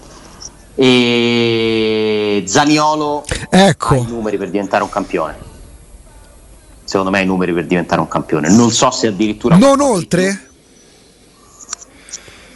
E 0.74 2.42
Zaniolo 2.46 3.24
ha 3.50 3.56
i 3.58 3.68
Ecco, 3.68 4.06
numeri 4.08 4.38
per 4.38 4.50
diventare 4.50 4.82
un 4.82 4.88
campione. 4.88 5.48
Secondo 6.84 7.10
me 7.10 7.22
i 7.22 7.26
numeri 7.26 7.52
per 7.52 7.66
diventare 7.66 8.00
un 8.00 8.08
campione. 8.08 8.50
Non 8.50 8.70
so 8.70 8.90
se 8.90 9.08
addirittura 9.08 9.56
non 9.56 9.80
oltre? 9.80 10.49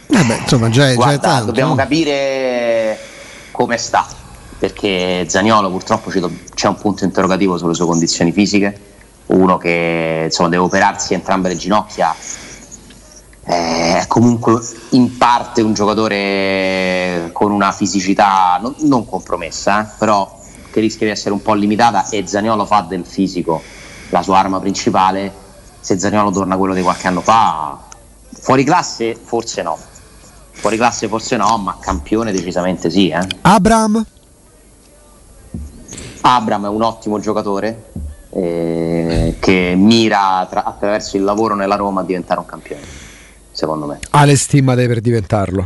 Eh 0.07 0.23
beh, 0.23 0.37
insomma, 0.37 0.69
già 0.69 0.83
è, 0.83 0.87
già 0.87 0.91
è 0.91 0.95
Guarda, 0.95 1.19
tanto. 1.19 1.45
dobbiamo 1.45 1.69
no? 1.71 1.75
capire 1.75 2.97
come 3.51 3.77
sta, 3.77 4.05
perché 4.57 5.25
Zaniolo 5.27 5.69
purtroppo 5.69 6.09
c'è 6.09 6.67
un 6.67 6.75
punto 6.75 7.03
interrogativo 7.03 7.57
sulle 7.57 7.73
sue 7.73 7.85
condizioni 7.85 8.31
fisiche, 8.31 8.79
uno 9.27 9.57
che 9.57 10.23
insomma, 10.25 10.49
deve 10.49 10.63
operarsi 10.63 11.13
entrambe 11.13 11.49
le 11.49 11.55
ginocchia, 11.55 12.13
eh, 13.47 13.99
è 13.99 14.05
comunque 14.07 14.59
in 14.91 15.17
parte 15.17 15.61
un 15.61 15.73
giocatore 15.73 17.29
con 17.31 17.51
una 17.51 17.71
fisicità 17.71 18.57
non, 18.61 18.75
non 18.79 19.05
compromessa, 19.05 19.83
eh, 19.83 19.87
però 19.97 20.39
che 20.71 20.79
rischia 20.79 21.05
di 21.05 21.11
essere 21.11 21.33
un 21.33 21.41
po' 21.41 21.53
limitata 21.53 22.09
e 22.09 22.27
Zaniolo 22.27 22.65
fa 22.65 22.81
del 22.81 23.05
fisico 23.05 23.61
la 24.09 24.21
sua 24.21 24.39
arma 24.39 24.59
principale, 24.59 25.31
se 25.79 25.97
Zaniolo 25.97 26.31
torna 26.31 26.55
a 26.55 26.57
quello 26.57 26.73
di 26.73 26.81
qualche 26.81 27.07
anno 27.07 27.21
fa, 27.21 27.77
fuori 28.39 28.63
classe 28.63 29.15
forse 29.15 29.61
no. 29.61 29.77
Fuori 30.65 30.79
classe 30.79 31.07
forse 31.07 31.37
no, 31.37 31.59
ma 31.59 31.77
campione 31.79 32.31
decisamente 32.31 32.89
sì. 32.89 33.09
Eh. 33.09 33.19
Abram? 33.41 34.03
Abram 36.21 36.65
è 36.65 36.69
un 36.69 36.81
ottimo 36.81 37.19
giocatore 37.19 37.91
eh, 38.31 39.35
che 39.39 39.75
mira 39.77 40.47
tra- 40.49 40.63
attraverso 40.63 41.17
il 41.17 41.23
lavoro 41.23 41.53
nella 41.53 41.75
Roma 41.75 42.01
a 42.01 42.03
diventare 42.03 42.39
un 42.39 42.47
campione, 42.47 42.81
secondo 43.51 43.85
me. 43.85 43.99
Ha 44.09 44.25
le 44.25 44.35
stimmate 44.35 44.87
per 44.87 45.01
diventarlo. 45.01 45.65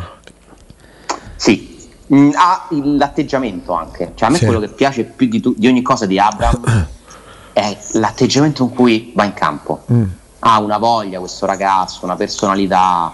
Sì, 1.37 1.67
Mm, 2.11 2.31
ha 2.33 2.67
l'atteggiamento 2.71 3.71
anche. 3.73 4.13
Cioè, 4.15 4.27
a 4.29 4.31
me 4.31 4.39
Sì. 4.39 4.45
quello 4.45 4.59
che 4.59 4.67
piace 4.69 5.03
più 5.03 5.27
di, 5.27 5.39
tu- 5.39 5.53
di 5.55 5.67
ogni 5.67 5.83
cosa 5.83 6.07
di 6.07 6.17
Abram 6.19 6.87
è 7.53 7.77
l'atteggiamento 7.93 8.65
con 8.65 8.75
cui 8.75 9.13
va 9.15 9.23
in 9.25 9.33
campo. 9.33 9.83
Mm. 9.93 10.03
Ha 10.39 10.59
una 10.59 10.77
voglia 10.79 11.19
questo 11.19 11.45
ragazzo, 11.45 12.03
una 12.05 12.15
personalità. 12.15 13.13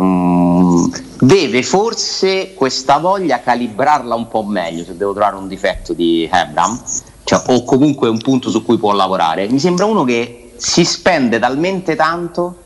Mm, 0.00 0.84
deve 1.20 1.62
forse 1.62 2.54
questa 2.54 2.98
voglia 2.98 3.40
calibrarla 3.40 4.14
un 4.14 4.28
po' 4.28 4.44
meglio 4.44 4.84
se 4.84 4.96
devo 4.96 5.12
trovare 5.12 5.36
un 5.36 5.48
difetto 5.48 5.92
di 5.92 6.28
Abram, 6.30 6.80
cioè, 7.24 7.42
o 7.46 7.64
comunque 7.64 8.08
un 8.08 8.18
punto 8.18 8.50
su 8.50 8.64
cui 8.64 8.78
può 8.78 8.92
lavorare. 8.92 9.48
Mi 9.48 9.58
sembra 9.58 9.84
uno 9.84 10.04
che 10.04 10.52
si 10.56 10.84
spende 10.84 11.38
talmente 11.38 11.96
tanto 11.96 12.62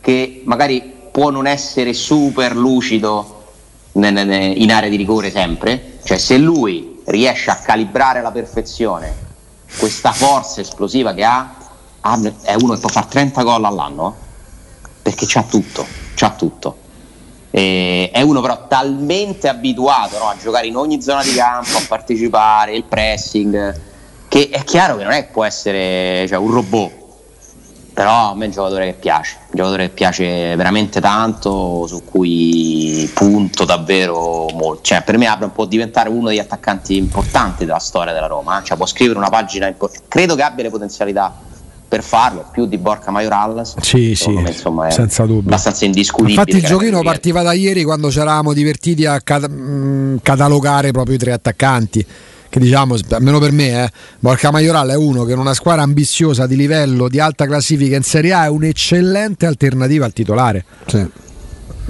che 0.00 0.42
magari 0.44 0.94
può 1.10 1.30
non 1.30 1.46
essere 1.46 1.92
super 1.92 2.54
lucido 2.54 3.34
in 3.92 4.70
area 4.70 4.90
di 4.90 4.96
rigore 4.96 5.30
sempre, 5.30 5.98
cioè 6.04 6.18
se 6.18 6.36
lui 6.36 7.00
riesce 7.06 7.50
a 7.50 7.56
calibrare 7.56 8.18
alla 8.18 8.30
perfezione 8.30 9.24
questa 9.78 10.12
forza 10.12 10.60
esplosiva 10.60 11.14
che 11.14 11.24
ha, 11.24 11.54
è 12.42 12.54
uno 12.60 12.74
che 12.74 12.80
può 12.80 12.88
fare 12.88 13.06
30 13.08 13.42
gol 13.42 13.64
all'anno, 13.64 14.14
perché 15.02 15.24
c'ha 15.26 15.42
tutto, 15.42 15.86
c'ha 16.16 16.30
tutto. 16.30 16.78
E 17.50 18.10
è 18.12 18.20
uno 18.22 18.40
però 18.40 18.66
talmente 18.66 19.48
abituato 19.48 20.18
no, 20.18 20.28
a 20.28 20.36
giocare 20.40 20.66
in 20.66 20.76
ogni 20.76 21.00
zona 21.00 21.22
di 21.22 21.32
campo, 21.32 21.76
a 21.76 21.82
partecipare, 21.86 22.74
il 22.74 22.84
pressing, 22.84 23.80
che 24.28 24.48
è 24.50 24.64
chiaro 24.64 24.96
che 24.96 25.04
non 25.04 25.12
è 25.12 25.26
che 25.26 25.32
può 25.32 25.44
essere 25.44 26.26
cioè, 26.26 26.38
un 26.38 26.50
robot, 26.50 26.92
però 27.94 28.32
a 28.32 28.34
me 28.34 28.44
è 28.44 28.46
un 28.48 28.52
giocatore 28.52 28.86
che 28.86 28.92
piace, 28.98 29.36
un 29.40 29.54
giocatore 29.54 29.86
che 29.86 29.94
piace 29.94 30.54
veramente 30.54 31.00
tanto, 31.00 31.86
su 31.86 32.04
cui 32.04 33.10
punto 33.14 33.64
davvero 33.64 34.48
molto. 34.52 34.82
Cioè, 34.82 35.02
per 35.02 35.16
me 35.16 35.26
Abram 35.26 35.48
può 35.48 35.64
diventare 35.64 36.10
uno 36.10 36.28
degli 36.28 36.38
attaccanti 36.38 36.96
importanti 36.96 37.64
della 37.64 37.78
storia 37.78 38.12
della 38.12 38.26
Roma, 38.26 38.60
eh. 38.60 38.64
cioè, 38.64 38.76
può 38.76 38.84
scrivere 38.84 39.18
una 39.18 39.30
pagina 39.30 39.66
importante. 39.66 40.04
Credo 40.08 40.34
che 40.34 40.42
abbia 40.42 40.64
le 40.64 40.70
potenzialità 40.70 41.34
per 41.88 42.02
farlo, 42.02 42.48
più 42.52 42.66
di 42.66 42.78
Borca 42.78 43.10
Majoral. 43.10 43.62
Sì, 43.80 44.14
sì, 44.14 44.30
me, 44.30 44.50
insomma, 44.50 44.88
è 44.88 44.90
senza 44.90 45.24
dubbio. 45.24 45.48
abbastanza 45.50 45.84
indiscutibile. 45.84 46.32
Infatti 46.40 46.56
il 46.56 46.64
giochino 46.64 47.02
partiva 47.02 47.42
da 47.42 47.52
ieri 47.52 47.84
quando 47.84 48.10
ci 48.10 48.18
eravamo 48.18 48.52
divertiti 48.52 49.06
a 49.06 49.20
cat- 49.20 49.48
mh, 49.48 50.18
catalogare 50.22 50.90
proprio 50.90 51.14
i 51.14 51.18
tre 51.18 51.32
attaccanti. 51.32 52.06
Che 52.48 52.60
diciamo, 52.60 52.96
almeno 53.10 53.38
per 53.38 53.50
me, 53.52 53.84
eh, 53.84 53.90
Borca 54.20 54.50
Majoral 54.50 54.88
è 54.90 54.94
uno 54.96 55.24
che 55.24 55.32
in 55.32 55.38
una 55.38 55.52
squadra 55.52 55.82
ambiziosa 55.82 56.46
di 56.46 56.56
livello 56.56 57.08
di 57.08 57.18
alta 57.20 57.44
classifica 57.44 57.96
in 57.96 58.02
Serie 58.02 58.32
A 58.32 58.44
è 58.44 58.48
un'eccellente 58.48 59.46
alternativa 59.46 60.04
al 60.06 60.12
titolare. 60.12 60.64
Sì. 60.86 61.06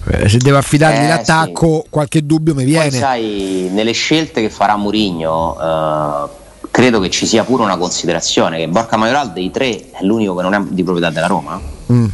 Eh, 0.09 0.28
se 0.28 0.38
devo 0.38 0.56
affidargli 0.56 1.04
Eh, 1.04 1.09
l'attacco, 1.09 1.85
qualche 1.90 2.24
dubbio 2.24 2.54
mi 2.54 2.62
Poi 2.62 2.72
viene. 2.72 2.90
sai, 2.90 3.68
nelle 3.72 3.92
scelte 3.92 4.40
che 4.40 4.50
farà 4.50 4.76
Mourinho, 4.76 5.56
eh, 5.61 6.44
credo 6.76 7.00
che 7.00 7.08
ci 7.08 7.24
sia 7.24 7.42
pure 7.42 7.62
una 7.62 7.78
considerazione 7.78 8.58
che 8.58 8.68
Borca 8.68 8.98
Majoral 8.98 9.32
dei 9.32 9.50
tre 9.50 9.92
è 9.92 10.02
l'unico 10.02 10.36
che 10.36 10.42
non 10.42 10.52
è 10.52 10.60
di 10.68 10.82
proprietà 10.84 11.08
della 11.08 11.26
Roma. 11.26 11.58
Mm. 11.90 12.06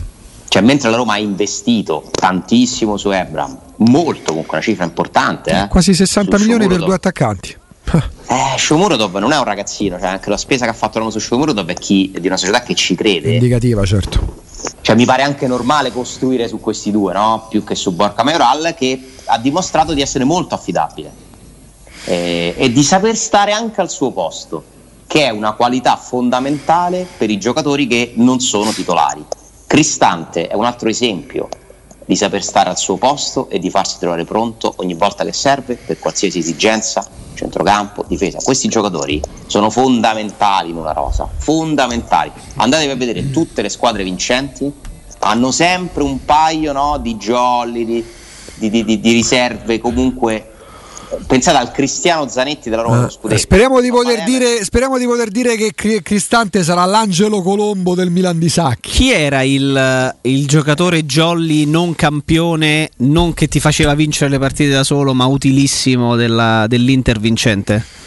Cioè, 0.47 0.63
mentre 0.63 0.89
la 0.89 0.99
Roma 0.99 1.15
ha 1.15 1.19
investito 1.19 2.09
tantissimo 2.13 2.97
su 2.97 3.11
Ebram, 3.11 3.59
molto 3.79 4.27
comunque 4.27 4.59
una 4.59 4.65
cifra 4.65 4.85
importante, 4.85 5.51
eh, 5.51 5.67
Quasi 5.67 5.93
60 5.93 6.37
su 6.37 6.43
milioni 6.45 6.69
per 6.69 6.79
due 6.79 6.95
attaccanti. 6.95 7.57
Eh, 8.33 8.57
Shomurodov 8.57 9.17
non 9.17 9.33
è 9.33 9.37
un 9.37 9.45
ragazzino, 9.45 9.99
cioè 9.99 10.09
anche 10.09 10.31
la 10.31 10.39
spesa 10.39 10.65
che 10.65 10.71
ha 10.71 10.75
fatto 10.75 10.99
l'anno 10.99 11.11
su 11.11 11.19
Shomurodov 11.19 11.69
è 11.69 11.75
chi, 11.75 12.11
è 12.15 12.21
di 12.21 12.29
una 12.29 12.39
società 12.39 12.63
che 12.63 12.75
ci 12.75 12.95
crede. 12.95 13.33
Indicativa, 13.33 13.85
certo. 13.85 14.45
Cioè, 14.81 14.97
mi 14.97 15.05
pare 15.05 15.23
anche 15.23 15.47
normale 15.47 15.93
costruire 15.93 16.49
su 16.49 16.59
questi 16.59 16.91
due, 16.91 17.13
no? 17.13 17.47
Più 17.51 17.63
che 17.63 17.75
su 17.75 17.93
Borca 17.93 18.23
Majoral, 18.23 18.75
che 18.75 19.11
ha 19.27 19.39
dimostrato 19.39 19.93
di 19.93 20.01
essere 20.01 20.25
molto 20.25 20.55
affidabile 20.55 21.22
eh, 22.05 22.55
e 22.57 22.73
di 22.73 22.83
saper 22.83 23.17
stare 23.17 23.53
anche 23.53 23.81
al 23.81 23.91
suo 23.91 24.11
posto, 24.13 24.65
che 25.07 25.25
è 25.25 25.31
una 25.31 25.53
qualità 25.53 25.97
fondamentale 25.97 27.07
per 27.17 27.31
i 27.31 27.39
giocatori 27.39 27.87
che 27.87 28.13
non 28.17 28.41
sono 28.41 28.73
titolari. 28.73 29.25
Cristante 29.67 30.49
è 30.49 30.55
un 30.55 30.65
altro 30.65 30.89
esempio 30.89 31.49
di 32.05 32.17
saper 32.17 32.43
stare 32.43 32.69
al 32.69 32.79
suo 32.79 32.97
posto 32.97 33.49
e 33.49 33.59
di 33.59 33.71
farsi 33.71 33.99
trovare 33.99 34.25
pronto 34.25 34.75
ogni 34.79 34.95
volta 34.95 35.25
che 35.25 35.33
serve 35.33 35.77
per 35.77 35.99
qualsiasi 35.99 36.39
esigenza, 36.39 37.07
centrocampo, 37.35 38.05
difesa. 38.07 38.39
Questi 38.43 38.69
giocatori 38.69 39.23
sono 39.47 39.71
fondamentali 39.71 40.71
in 40.71 40.77
una 40.77 40.93
rosa, 40.93 41.29
fondamentali. 41.37 42.31
Andatevi 42.57 42.91
a 42.91 42.97
vedere 42.97 43.31
tutte 43.31 43.63
le 43.63 43.69
squadre 43.69 44.03
vincenti, 44.03 44.71
hanno 45.21 45.51
sempre 45.53 46.03
un 46.03 46.25
paio 46.25 46.73
no, 46.73 46.99
di 46.99 47.17
jolly, 47.17 47.85
di, 47.85 48.05
di- 48.55 48.85
di- 48.85 49.01
di- 49.01 49.13
riserve 49.13 49.79
comunque. 49.79 50.52
Pensate 51.27 51.59
al 51.59 51.71
Cristiano 51.73 52.29
Zanetti 52.29 52.71
della 52.71 52.83
Roma 52.83 53.09
Scudetto. 53.09 53.41
speriamo, 53.41 53.81
di 53.81 53.91
dire, 54.25 54.65
speriamo 54.65 54.99
di 54.99 55.05
poter 55.05 55.31
dire 55.31 55.57
che 55.57 55.73
Cri- 55.75 56.03
Cristante 56.03 56.63
sarà 56.63 56.85
l'Angelo 56.85 57.43
Colombo 57.43 57.95
del 57.95 58.11
Milan 58.11 58.39
di 58.39 58.49
Sacchi. 58.49 58.91
Chi 58.91 59.13
era 59.13 59.43
il, 59.43 60.17
il 60.23 60.47
giocatore 60.47 61.05
jolly 61.05 61.65
non 61.65 61.95
campione, 61.95 62.91
non 62.99 63.35
che 63.35 63.49
ti 63.49 63.61
faceva 63.61 63.95
vincere 63.95 64.31
le 64.31 64.39
partite 64.39 64.71
da 64.71 64.85
solo, 64.85 65.15
ma 65.15 65.27
utilissimo 65.27 66.17
della- 66.17 66.67
dell'Inter 66.67 67.19
vincente 67.19 68.01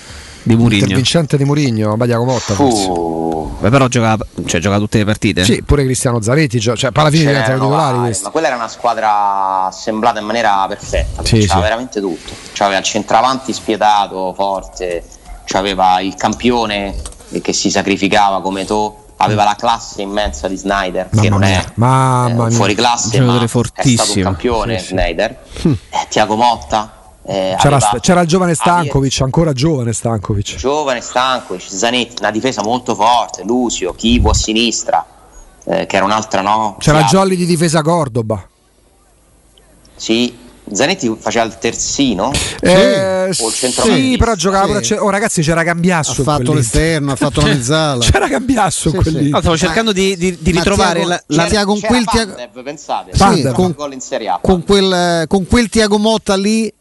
di 0.46 0.56
Mourinho? 0.56 0.96
Vincente 0.96 1.38
di 1.38 1.44
Mourinho, 1.44 1.96
Badiaco 1.98 2.24
Motta 2.24 2.54
forse. 2.54 3.14
Beh, 3.60 3.70
però 3.70 3.88
gioca, 3.88 4.18
cioè, 4.46 4.60
gioca 4.60 4.78
tutte 4.78 4.98
le 5.00 5.06
partite. 5.06 5.44
Sì, 5.44 5.64
pure 5.64 5.84
Cristiano 5.86 6.22
Zanetti, 6.22 6.60
gio- 6.60 6.76
cioè 6.76 6.92
alla 6.94 7.10
fine 7.10 7.26
diventano 7.26 7.58
C'erano 7.58 7.66
titolari 7.92 8.20
ma 8.24 8.30
quella 8.30 8.48
era 8.48 8.56
una 8.56 8.68
squadra 8.68 9.66
assemblata 9.66 10.20
in 10.20 10.26
maniera 10.26 10.66
perfetta, 10.68 11.24
Sì, 11.24 11.38
c'aveva 11.40 11.54
sì. 11.56 11.60
veramente 11.62 12.00
tutto. 12.02 12.34
C'aveva 12.54 12.80
il 12.80 12.84
centravanti 12.86 13.54
spietato, 13.54 14.34
forte, 14.36 15.04
c'aveva 15.46 16.00
il 16.02 16.16
campione 16.16 16.96
che 17.42 17.54
si 17.54 17.70
sacrificava 17.72 18.42
come 18.42 18.66
To, 18.66 19.04
aveva 19.18 19.46
la 19.46 19.56
classe 19.56 20.02
immensa 20.02 20.48
di 20.48 20.58
Snyder, 20.58 21.10
che 21.10 21.16
Mamma 21.16 21.30
non 21.30 21.40
mia, 21.40 21.62
è 21.62 21.66
mamma 21.76 22.48
eh, 22.48 22.52
fuori 22.52 22.76
classe, 22.76 23.20
ma 23.22 23.42
è 23.42 23.48
stato 23.48 24.14
un 24.16 24.22
campione 24.24 24.78
Sì, 24.78 24.86
sì. 24.86 24.92
Snyder. 24.92 25.38
Eh, 25.64 25.78
Tiago 26.10 26.36
Motta, 26.36 27.05
eh, 27.28 27.56
C'era, 27.60 27.78
aveva- 27.78 28.00
c'era 28.00 28.22
il 28.22 28.28
giovane 28.28 28.52
aveva- 28.52 28.78
Stankovic, 28.80 29.22
ancora 29.22 29.52
giovane 29.54 29.94
Stankovic. 29.94 30.56
giovane 30.56 31.02
Stankovic, 31.02 31.64
Zanetti, 31.68 32.16
una 32.22 32.32
difesa 32.32 32.62
molto 32.64 32.94
forte, 32.96 33.44
Lucio, 33.44 33.94
Chivo 33.94 34.30
a 34.30 34.34
sinistra, 34.36 35.04
eh, 35.66 35.86
che 35.88 35.96
era 35.96 36.06
un'altra 36.06 36.42
no. 36.42 36.76
C'era 36.80 37.00
Chiaro. 37.00 37.18
Jolly 37.18 37.36
di 37.36 37.46
difesa 37.46 37.82
Cordoba. 37.82 38.48
Sì, 39.96 40.38
Zanetti 40.72 41.16
faceva 41.20 41.46
il 41.46 41.58
terzino. 41.58 42.32
Eh, 42.60 43.24
O 43.24 43.28
il 43.28 43.36
sì, 43.36 43.52
centrocampista. 43.52 44.18
però 44.18 44.36
giocava 44.36 44.82
Sì. 44.84 44.94
a 44.94 45.04
Oh 45.04 45.10
ragazzi, 45.10 45.42
c'era 45.42 45.62
Ha 45.62 45.64
Cambiasso. 45.64 46.16
in 46.20 46.24
fatto 46.26 46.54
l'esterno, 46.54 47.12
ha 47.12 47.16
fatto 47.16 47.42
la 47.42 47.48
mezzala. 47.48 48.04
C'era 48.12 48.28
Cambiasso 48.28 48.90
Sì, 48.90 48.98
sì. 49.10 49.30
No, 49.30 49.40
stavo 49.40 49.58
cercando 49.58 49.92
di, 49.92 50.18
di- 50.18 50.38
di 50.40 50.52
ritrovare 50.52 51.00
Tiago- 51.06 51.10
la, 51.10 51.24
la- 51.28 51.46
C'era- 51.46 51.66
con 51.66 51.80
quel 51.80 52.04
Tiago- 52.06 52.36
pensate, 52.64 53.12
Sì, 53.16 53.50
con- 53.54 53.74
gol 53.76 53.94
in 53.94 54.02
Serie 54.02 54.28
A. 54.30 54.40
con 54.42 54.64
quel, 54.64 55.26
con 55.28 55.46
quel 55.48 55.70
Tiago 55.70 55.98
Motta 55.98 56.36
lì 56.36 56.72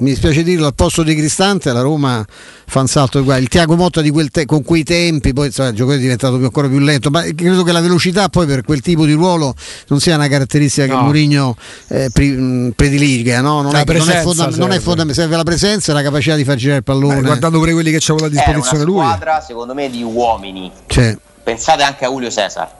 mi 0.00 0.10
dispiace 0.10 0.42
dirlo 0.44 0.66
al 0.66 0.74
posto 0.74 1.02
di 1.02 1.14
Cristante 1.14 1.72
la 1.72 1.80
Roma 1.80 2.24
fa 2.66 2.80
un 2.80 2.86
salto 2.86 3.18
di 3.18 3.24
qua 3.24 3.36
il 3.36 3.48
Tiago 3.48 3.74
Motta 3.74 4.00
di 4.00 4.10
quel 4.10 4.30
te- 4.30 4.46
con 4.46 4.62
quei 4.62 4.84
tempi 4.84 5.32
poi 5.32 5.46
insomma, 5.46 5.68
il 5.70 5.74
giocatore 5.74 5.98
è 5.98 6.02
diventato 6.02 6.36
più- 6.36 6.44
ancora 6.44 6.68
più 6.68 6.78
lento 6.78 7.10
ma 7.10 7.22
credo 7.34 7.62
che 7.64 7.72
la 7.72 7.80
velocità 7.80 8.28
poi 8.28 8.46
per 8.46 8.62
quel 8.62 8.80
tipo 8.80 9.04
di 9.04 9.12
ruolo 9.14 9.54
non 9.88 9.98
sia 10.00 10.14
una 10.14 10.28
caratteristica 10.28 10.86
che 10.86 10.92
No. 10.92 11.02
Mourinho 11.02 11.56
eh, 11.88 12.10
pri- 12.12 12.30
mh, 12.30 12.72
prediliga 12.76 13.40
no? 13.40 13.62
non, 13.62 13.72
La 13.72 13.80
è, 13.80 13.84
non 13.84 13.96
è 13.96 13.96
presenza 14.04 14.22
fonda- 14.22 14.44
non 14.44 14.52
è 14.52 14.56
serve. 14.72 14.78
fondamentale 14.80 15.14
serve 15.14 15.36
la 15.36 15.42
presenza 15.44 15.90
e 15.90 15.94
la 15.94 16.02
capacità 16.02 16.36
di 16.36 16.44
far 16.44 16.54
girare 16.56 16.78
il 16.78 16.84
pallone 16.84 17.18
Eh, 17.18 17.22
guardando 17.22 17.58
pure 17.58 17.72
quelli 17.72 17.90
che 17.90 17.98
c'aveva 18.00 18.26
a 18.26 18.28
una 18.30 18.36
disposizione 18.40 18.84
lui. 18.84 19.00
squadra, 19.00 19.40
secondo 19.40 19.74
me, 19.74 19.90
di 19.90 20.02
uomini. 20.02 20.70
Cioè, 20.86 21.16
Pensate 21.42 21.82
anche 21.82 22.04
a 22.04 22.08
Julio 22.08 22.30
Cesar, 22.30 22.70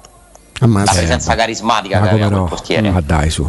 la 0.60 0.66
ammazza. 0.66 0.92
presenza 0.92 1.34
carismatica 1.34 1.98
Ma 2.00 2.06
che 2.08 2.12
aveva 2.12 2.28
no? 2.28 2.36
quel 2.44 2.48
portiere. 2.50 2.90
Ma 2.90 3.00
dai 3.00 3.30
su. 3.30 3.48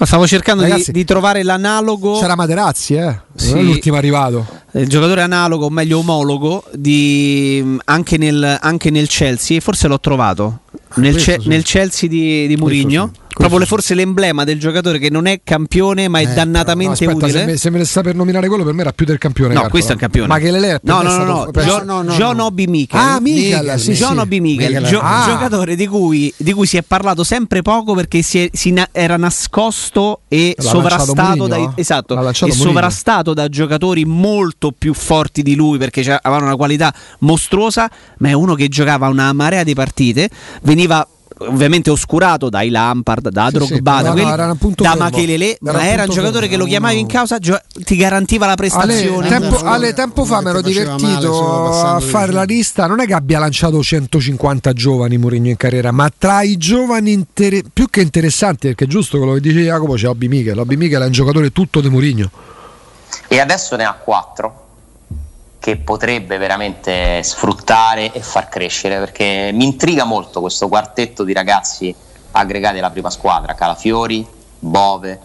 Stavo 0.00 0.26
cercando 0.26 0.62
Ragazzi, 0.62 0.92
di, 0.92 0.98
di 0.98 1.04
trovare 1.04 1.42
l'analogo. 1.42 2.18
C'era 2.18 2.34
Materazzi, 2.34 2.94
eh? 2.94 3.20
Sì. 3.34 3.62
L'ultimo 3.62 3.96
arrivato. 3.96 4.46
il 4.72 4.88
giocatore 4.88 5.22
analogo, 5.22 5.66
o 5.66 5.70
meglio 5.70 5.98
omologo, 5.98 6.64
di, 6.72 7.78
anche, 7.84 8.18
nel, 8.18 8.58
anche 8.60 8.90
nel 8.90 9.08
Chelsea, 9.08 9.60
forse 9.60 9.88
l'ho 9.88 10.00
trovato. 10.00 10.60
Nel, 10.96 11.16
Ce- 11.16 11.38
sì. 11.40 11.48
nel 11.48 11.62
Chelsea 11.64 12.08
di, 12.08 12.46
di 12.46 12.56
Mourinho, 12.56 13.10
sì, 13.12 13.20
proprio 13.34 13.58
le- 13.58 13.66
forse 13.66 13.94
l'emblema 13.94 14.44
del 14.44 14.58
giocatore 14.58 14.98
che 14.98 15.10
non 15.10 15.26
è 15.26 15.40
campione, 15.44 16.08
ma 16.08 16.18
è 16.20 16.22
Eh, 16.22 16.26
No, 16.28 16.34
dannatamente 16.34 17.04
aspetta, 17.04 17.26
se 17.26 17.26
utile. 17.26 17.44
me, 17.44 17.56
se 17.56 17.70
me 17.70 17.78
ne 17.78 17.84
sta 17.84 18.00
per 18.00 18.14
nominare 18.14 18.48
quello, 18.48 18.64
per 18.64 18.72
me 18.72 18.80
era 18.82 18.92
più 18.92 19.04
del 19.06 19.18
campione. 19.18 19.50
No, 19.50 19.54
Carlo. 19.54 19.70
questo 19.70 19.90
è 19.90 19.94
un 19.94 20.00
campione. 20.00 20.26
Ma 20.28 20.38
che 20.38 20.50
le 20.50 20.58
è 20.58 20.80
per 20.80 20.80
No, 20.82 21.02
no, 21.02 21.16
no, 21.16 21.24
no, 21.24 21.50
penso- 21.50 21.68
John, 21.68 21.84
no, 21.86 22.02
no, 22.02 22.12
John 22.12 22.36
no. 22.36 22.44
Obi 22.46 22.66
Mikel. 22.66 22.98
Ah, 23.00 23.20
Mikel, 23.20 23.78
sì, 23.78 23.92
John 23.92 24.14
sì. 24.14 24.18
Obi 24.20 24.40
Mikel, 24.40 24.84
gio- 24.84 25.00
ah. 25.02 25.24
giocatore 25.26 25.76
di 25.76 25.86
cui, 25.86 26.32
di 26.36 26.52
cui 26.52 26.66
si 26.66 26.76
è 26.76 26.82
parlato 26.82 27.24
sempre 27.24 27.62
poco 27.62 27.94
perché 27.94 28.22
si, 28.22 28.44
è- 28.44 28.70
na- 28.70 28.88
era 28.92 29.16
nascosto 29.16 30.20
e 30.28 30.54
L'ha 30.56 30.62
sovrastato 30.62 31.46
dai, 31.46 31.62
eh? 31.64 31.70
esatto, 31.76 32.28
e 32.46 32.50
sovrastato 32.52 33.34
da 33.34 33.48
giocatori 33.48 34.04
molto 34.04 34.72
più 34.76 34.94
forti 34.94 35.42
di 35.42 35.54
lui 35.54 35.78
perché 35.78 36.00
avevano 36.22 36.46
una 36.46 36.56
qualità 36.56 36.92
mostruosa, 37.20 37.90
ma 38.18 38.28
è 38.28 38.32
uno 38.32 38.54
che 38.54 38.68
giocava 38.68 39.08
una 39.08 39.32
marea 39.32 39.62
di 39.64 39.74
partite, 39.74 40.28
veniva 40.62 41.06
ovviamente 41.38 41.90
oscurato 41.90 42.48
dai 42.48 42.70
Lampard, 42.70 43.28
da 43.30 43.46
Sì, 43.46 43.52
Drogba, 43.54 43.96
sì, 43.98 44.02
da, 44.04 44.12
quelli- 44.12 44.28
era 44.28 44.46
da. 44.46 44.94
Machelele, 44.96 45.56
ma 45.60 45.86
era 45.86 46.02
un 46.04 46.08
giocatore 46.08 46.32
fermo, 46.46 46.48
che 46.48 46.56
lo 46.56 46.64
chiamavi 46.64 46.98
in 47.00 47.06
causa, 47.06 47.38
gio- 47.38 47.60
ti 47.84 47.96
garantiva 47.96 48.46
la 48.46 48.52
Ale, 48.52 48.56
prestazione. 48.68 49.28
tempo, 49.28 49.56
solo- 49.58 49.70
Ale, 49.70 49.92
tempo 49.94 50.24
fa 50.24 50.40
mi 50.40 50.48
ero 50.48 50.60
male 50.60 50.68
divertito 50.72 51.32
solo 51.32 51.70
a 51.80 52.00
fare 52.00 52.32
la 52.32 52.42
lista. 52.44 52.86
Non 52.86 53.00
è 53.00 53.06
che 53.06 53.14
abbia 53.14 53.38
lanciato 53.38 53.82
150 53.82 54.72
giovani 54.72 55.16
Mourinho 55.18 55.48
in 55.48 55.56
carriera, 55.56 55.90
ma 55.90 56.10
tra 56.16 56.42
i 56.42 56.56
giovani 56.56 57.12
inter- 57.12 57.62
più 57.72 57.88
che 57.90 58.00
interessanti, 58.00 58.68
perché 58.68 58.84
è 58.84 58.88
giusto 58.88 59.18
quello 59.18 59.34
che 59.34 59.40
dice 59.40 59.60
Jacopo, 59.60 59.94
c'è 59.94 60.08
Obi 60.08 60.28
Mikel. 60.28 60.58
Obi 60.58 60.76
Mikel 60.76 61.02
è 61.02 61.06
un 61.06 61.12
giocatore 61.12 61.50
tutto 61.50 61.80
di 61.80 61.88
Mourinho. 61.88 62.30
E 63.28 63.38
adesso 63.40 63.76
ne 63.76 63.84
ha 63.84 63.92
quattro 63.94 64.63
che 65.64 65.78
potrebbe 65.78 66.36
veramente 66.36 67.22
sfruttare 67.22 68.12
e 68.12 68.20
far 68.20 68.50
crescere 68.50 68.98
perché 68.98 69.48
mi 69.54 69.64
intriga 69.64 70.04
molto 70.04 70.42
questo 70.42 70.68
quartetto 70.68 71.24
di 71.24 71.32
ragazzi 71.32 71.94
aggregati 72.32 72.80
alla 72.80 72.90
prima 72.90 73.08
squadra, 73.08 73.54
Calafiori, 73.54 74.26
Bove, 74.58 75.18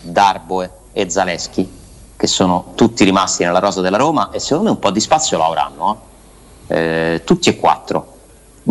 Darboe 0.00 0.70
e 0.94 1.10
Zaleschi, 1.10 1.70
che 2.16 2.26
sono 2.26 2.72
tutti 2.74 3.04
rimasti 3.04 3.44
nella 3.44 3.58
rosa 3.58 3.82
della 3.82 3.98
Roma 3.98 4.30
e 4.30 4.38
secondo 4.38 4.64
me 4.64 4.70
un 4.70 4.78
po' 4.78 4.90
di 4.90 5.00
spazio 5.00 5.36
lo 5.36 5.44
avranno, 5.44 6.00
eh. 6.68 7.14
Eh, 7.14 7.22
tutti 7.24 7.50
e 7.50 7.58
quattro. 7.58 8.14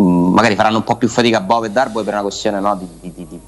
Mm, 0.00 0.32
magari 0.32 0.56
faranno 0.56 0.78
un 0.78 0.84
po' 0.84 0.96
più 0.96 1.08
fatica 1.08 1.40
Bove 1.40 1.68
e 1.68 1.70
Darboe 1.70 2.02
per 2.02 2.14
una 2.14 2.22
questione 2.22 2.58
no, 2.58 2.74
di, 2.74 3.12
di- 3.12 3.26
di- 3.28 3.40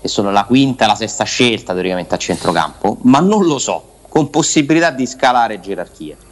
che 0.00 0.08
sono 0.08 0.32
la 0.32 0.42
quinta 0.42 0.82
e 0.82 0.88
la 0.88 0.96
sesta 0.96 1.22
scelta 1.22 1.74
teoricamente 1.74 2.16
a 2.16 2.18
centrocampo, 2.18 2.96
ma 3.02 3.20
non 3.20 3.44
lo 3.44 3.60
so, 3.60 3.98
con 4.08 4.30
possibilità 4.30 4.90
di 4.90 5.06
scalare 5.06 5.60
gerarchie. 5.60 6.26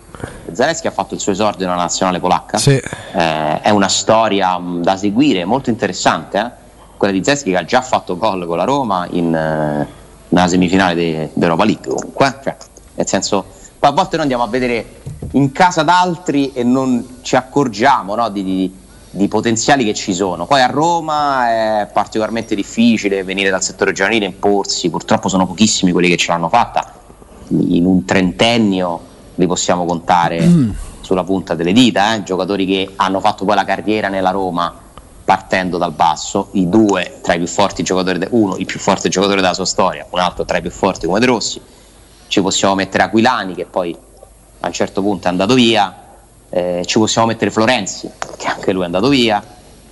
Zaleschi 0.53 0.87
ha 0.87 0.91
fatto 0.91 1.15
il 1.15 1.21
suo 1.21 1.33
esordio 1.33 1.67
nella 1.67 1.79
nazionale 1.79 2.19
polacca, 2.21 2.59
Sì. 2.59 2.81
Eh, 3.13 3.61
è 3.61 3.71
una 3.71 3.89
storia 3.89 4.59
mh, 4.59 4.83
da 4.83 4.97
seguire, 4.97 5.45
molto 5.45 5.71
interessante, 5.71 6.39
eh? 6.39 6.51
quella 6.97 7.13
di 7.13 7.23
Zaleschi 7.23 7.51
che 7.51 7.57
ha 7.57 7.65
già 7.65 7.83
fatto 7.83 8.17
gol 8.17 8.47
con 8.47 8.57
la 8.57 8.65
Roma 8.65 9.07
in, 9.11 9.35
eh, 9.35 9.87
nella 10.29 10.49
semifinale 10.49 10.95
de- 10.95 11.31
d'Europa 11.35 11.65
League 11.65 11.87
comunque. 11.93 12.39
Cioè, 12.43 12.57
nel 12.95 13.07
senso, 13.07 13.45
poi 13.79 13.91
a 13.91 13.93
volte 13.93 14.13
noi 14.13 14.23
andiamo 14.23 14.45
a 14.45 14.49
vedere 14.49 15.01
in 15.33 15.53
casa 15.53 15.83
d'altri 15.83 16.53
e 16.53 16.63
non 16.63 17.19
ci 17.23 17.37
accorgiamo 17.37 18.15
no, 18.15 18.29
di, 18.31 18.43
di- 18.43 18.75
di 19.11 19.29
potenziali 19.29 19.85
che 19.85 19.95
ci 19.95 20.15
sono. 20.15 20.47
Poi 20.47 20.61
a 20.63 20.67
Roma 20.67 21.49
è 21.49 21.89
particolarmente 21.93 22.55
difficile 22.55 23.25
venire 23.25 23.51
dal 23.51 23.63
settore 23.63 23.93
giovanile 23.93 24.25
e 24.25 24.29
imporsi, 24.29 24.89
purtroppo 24.91 25.29
sono 25.29 25.47
pochissimi 25.47 25.93
quelli 25.93 26.09
che 26.09 26.17
ce 26.17 26.33
l'hanno 26.33 26.49
fatta, 26.49 26.93
in 27.49 27.85
un 27.85 28.05
trentennio 28.05 29.06
li 29.37 29.47
possiamo 29.47 29.85
contare 29.85 30.49
sulla 31.01 31.25
punta 31.25 31.55
delle 31.55 31.73
dita, 31.73 32.15
eh? 32.15 32.23
giocatori 32.25 32.67
che 32.67 32.93
hanno 32.97 33.21
fatto 33.21 33.45
poi 33.45 33.55
la 33.55 33.65
carriera 33.65 34.09
nella 34.09 34.31
Roma 34.31 34.75
partendo 35.25 35.79
dal 35.79 35.93
basso, 35.93 36.49
i 36.53 36.69
due 36.69 37.19
tra 37.23 37.35
i 37.35 37.39
più 37.39 37.47
forti 37.47 37.83
giocatori, 37.83 38.19
de- 38.19 38.29
uno 38.31 38.57
il 38.57 38.65
più 38.67 38.79
forte 38.79 39.09
giocatore 39.09 39.41
della 39.41 39.55
sua 39.55 39.65
storia, 39.65 40.07
un 40.11 40.19
altro 40.21 40.45
tra 40.45 40.59
i 40.59 40.61
più 40.61 40.71
forti 40.71 41.07
come 41.07 41.21
De 41.21 41.27
Rossi, 41.27 41.61
ci 42.29 42.41
possiamo 42.43 42.75
mettere 42.75 43.05
Aquilani 43.05 43.55
che 43.55 43.65
poi 43.65 43.97
a 44.61 44.67
un 44.67 44.73
certo 44.73 45.01
punto 45.03 45.27
è 45.27 45.31
andato 45.31 45.55
via, 45.55 45.95
eh, 46.49 46.83
ci 46.87 46.99
possiamo 46.99 47.27
mettere 47.29 47.51
Florenzi 47.51 48.11
che 48.37 48.47
anche 48.47 48.73
lui 48.73 48.83
è 48.83 48.87
andato 48.87 49.09
via, 49.09 49.43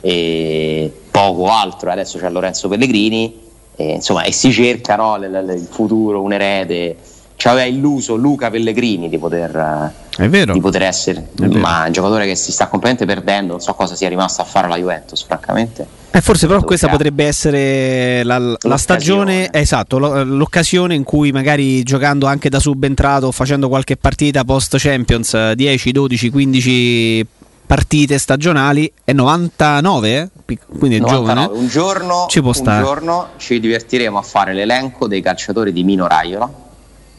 e 0.00 1.02
poco 1.10 1.48
altro, 1.48 1.90
adesso 1.90 2.18
c'è 2.18 2.28
Lorenzo 2.30 2.68
Pellegrini, 2.68 3.42
e, 3.76 3.92
insomma, 3.94 4.22
e 4.22 4.32
si 4.32 4.52
cerca 4.52 4.96
no, 4.96 5.16
l- 5.16 5.28
l- 5.30 5.50
il 5.50 5.68
futuro, 5.68 6.22
un 6.22 6.32
erede. 6.32 6.96
Ci 7.36 7.48
aveva 7.48 7.66
illuso 7.66 8.14
Luca 8.14 8.48
Pellegrini 8.48 9.08
di 9.08 9.18
poter, 9.18 9.92
eh, 10.18 10.46
di 10.52 10.60
poter 10.60 10.82
essere, 10.82 11.30
ma 11.50 11.82
è 11.82 11.86
un 11.88 11.92
giocatore 11.92 12.26
che 12.26 12.36
si 12.36 12.52
sta 12.52 12.68
completamente 12.68 13.12
perdendo. 13.12 13.52
Non 13.52 13.60
so 13.60 13.74
cosa 13.74 13.94
sia 13.96 14.08
rimasto 14.08 14.40
a 14.40 14.44
fare 14.44 14.68
la 14.68 14.76
Juventus, 14.76 15.24
francamente. 15.24 15.84
Eh, 16.12 16.20
forse 16.20 16.46
però 16.46 16.62
questa 16.62 16.88
potrebbe 16.88 17.24
essere 17.26 18.22
la, 18.22 18.38
la 18.38 18.76
stagione, 18.76 19.48
esatto, 19.52 19.98
lo- 19.98 20.22
l'occasione 20.22 20.94
in 20.94 21.02
cui 21.02 21.32
magari 21.32 21.82
giocando 21.82 22.26
anche 22.26 22.48
da 22.48 22.60
subentrato, 22.60 23.32
facendo 23.32 23.68
qualche 23.68 23.96
partita 23.96 24.44
post 24.44 24.76
Champions, 24.78 25.34
eh, 25.34 25.54
10, 25.56 25.90
12, 25.90 26.30
15 26.30 27.26
partite 27.66 28.18
stagionali, 28.18 28.90
è 29.02 29.12
99, 29.12 30.08
eh? 30.46 30.56
Quindi 30.78 30.98
è 30.98 31.00
99. 31.00 31.06
giovane. 31.40 31.58
Un 31.58 31.66
giorno, 31.66 32.26
Ci 32.28 32.38
può 32.40 32.50
un 32.50 32.54
stare. 32.54 32.84
giorno 32.84 33.26
ci 33.38 33.58
divertiremo 33.58 34.16
a 34.16 34.22
fare 34.22 34.52
l'elenco 34.54 35.08
dei 35.08 35.20
calciatori 35.20 35.72
di 35.72 35.82
Mino 35.82 36.06
Raiola 36.06 36.48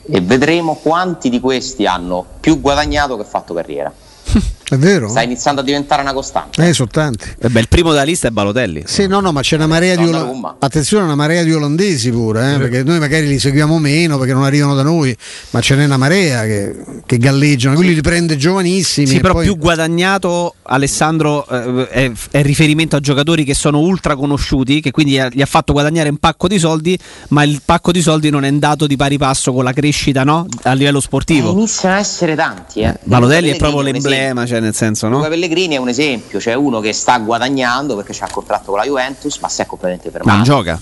e 0.08 0.22
vedremo 0.22 0.76
quanti 0.76 1.30
di 1.30 1.40
questi 1.40 1.86
hanno 1.86 2.26
più 2.40 2.62
guadagnato 2.62 3.18
che 3.18 3.24
fatto 3.24 3.54
carriera. 3.54 3.92
È 4.68 4.76
vero? 4.78 5.08
Sta 5.10 5.22
iniziando 5.22 5.62
a 5.62 5.64
diventare 5.64 6.02
una 6.02 6.14
costante. 6.14 6.68
Eh, 6.68 6.74
sono 6.74 6.90
tanti. 6.92 7.36
Eh 7.40 7.50
beh, 7.50 7.60
il 7.60 7.68
primo 7.68 7.92
della 7.92 8.04
lista 8.04 8.28
è 8.28 8.32
Balotelli. 8.32 8.84
Sì, 8.86 9.06
no, 9.08 9.20
no, 9.20 9.32
ma 9.32 9.42
c'è 9.42 9.56
una 9.58 9.68
marea 9.68 9.96
di 9.96 10.04
olandesi. 10.08 10.42
Attenzione, 10.60 11.04
una 11.06 11.16
marea 11.16 11.44
di 11.44 11.54
olandesi 11.54 12.10
pure, 12.12 12.54
eh, 12.56 12.58
perché 12.58 12.84
noi 12.84 12.98
magari 13.00 13.28
li 13.28 13.38
seguiamo 13.40 13.78
meno 13.80 14.18
perché 14.18 14.34
non 14.34 14.44
arrivano 14.44 14.74
da 14.76 14.82
noi, 14.84 15.16
ma 15.52 15.62
ce 15.62 15.76
n'è 15.76 15.86
una 15.86 15.98
marea 15.98 16.42
che, 16.44 16.76
che 17.06 17.18
galleggiano, 17.18 17.76
quelli 17.76 17.94
li 17.94 18.02
prende 18.02 18.38
giovanissimi. 18.38 19.08
Sì, 19.08 19.18
e 19.18 19.20
però 19.20 19.34
poi- 19.34 19.46
più 19.46 19.58
guadagnato 19.58 20.56
Alessandro 20.64 21.48
eh, 21.48 21.88
è, 21.90 22.12
è 22.32 22.42
riferimento 22.42 22.96
a 22.96 23.00
giocatori 23.00 23.44
che 23.44 23.54
sono 23.54 23.80
ultra 23.80 24.16
conosciuti, 24.16 24.82
che 24.82 24.92
quindi 24.92 25.20
gli 25.32 25.42
ha 25.42 25.46
fatto 25.46 25.74
guadagnare 25.74 26.10
un 26.10 26.18
pacco 26.18 26.48
di 26.48 26.58
soldi, 26.60 26.98
ma 27.30 27.44
il 27.44 27.62
pacco 27.64 27.92
di 27.92 28.02
soldi 28.02 28.30
non 28.30 28.44
è 28.44 28.48
andato 28.48 28.88
di 28.88 28.96
pari 28.96 29.18
passo 29.18 29.54
con 29.54 29.64
la 29.64 29.74
crescita 29.74 30.24
no? 30.24 30.48
a 30.64 30.74
livello 30.74 30.98
Eh, 30.98 31.02
sportivo. 31.02 31.52
iniziano 31.52 31.96
a 31.96 32.00
essere 32.00 32.36
tanti. 32.36 32.80
Eh. 32.82 32.98
Balotelli 33.04 33.50
è 33.52 33.56
proprio 33.58 33.82
l'emblema, 33.82 34.46
cioè 34.46 34.55
nel 34.60 34.74
senso, 34.76 35.08
Luca 35.08 35.24
no? 35.24 35.30
Pellegrini 35.30 35.76
è 35.76 35.78
un 35.78 35.90
esempio, 35.90 36.40
cioè 36.40 36.54
uno 36.54 36.80
che 36.80 36.94
sta 36.94 37.18
guadagnando 37.20 37.96
perché 37.96 38.14
c'ha 38.14 38.26
il 38.26 38.32
contratto 38.32 38.72
con 38.72 38.78
la 38.80 38.86
Juventus, 38.86 39.38
ma 39.40 39.50
si 39.50 39.62
è 39.62 39.66
completamente 39.66 40.10
Ma 40.24 40.34
non 40.36 40.44
fermato. 40.46 40.64
gioca. 40.64 40.82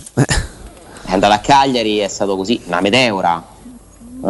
È 1.05 1.11
andato 1.11 1.33
a 1.33 1.37
Cagliari, 1.39 1.97
è 1.97 2.07
stato 2.07 2.35
così, 2.35 2.61
una 2.65 2.81
meteora. 2.81 3.43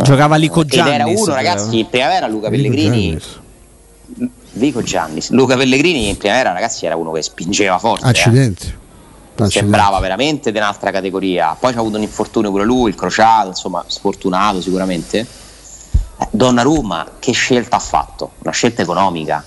Giocava 0.01 0.35
Lico 0.37 0.61
Ed 0.61 0.73
era 0.73 0.97
Giannis, 0.97 1.21
uno, 1.21 1.33
ragazzi, 1.33 1.79
in 1.79 1.87
primavera 1.89 2.27
Luca 2.27 2.49
Pellegrini. 2.49 3.17
Giannis. 3.17 3.39
Vico 4.53 4.81
Giannis. 4.81 5.29
Luca 5.31 5.55
Pellegrini 5.55 6.09
in 6.09 6.17
primavera, 6.17 6.51
ragazzi, 6.51 6.85
era 6.85 6.95
uno 6.95 7.11
che 7.11 7.21
spingeva 7.21 7.77
forte. 7.77 8.05
eh. 8.05 8.09
Accidenti. 8.09 8.65
Accidenti. 9.35 9.51
Sembrava 9.51 9.99
veramente 9.99 10.51
di 10.51 10.57
un'altra 10.57 10.91
categoria. 10.91 11.55
Poi 11.59 11.73
c'ha 11.73 11.79
avuto 11.79 11.97
un 11.97 12.03
infortunio 12.03 12.49
pure 12.51 12.63
lui, 12.63 12.89
il 12.89 12.95
crociato, 12.95 13.47
insomma, 13.49 13.83
sfortunato 13.87 14.61
sicuramente. 14.61 15.25
Donnarumma, 16.31 17.17
che 17.19 17.31
scelta 17.31 17.77
ha 17.77 17.79
fatto? 17.79 18.35
Una 18.39 18.51
scelta 18.51 18.81
economica. 18.81 19.43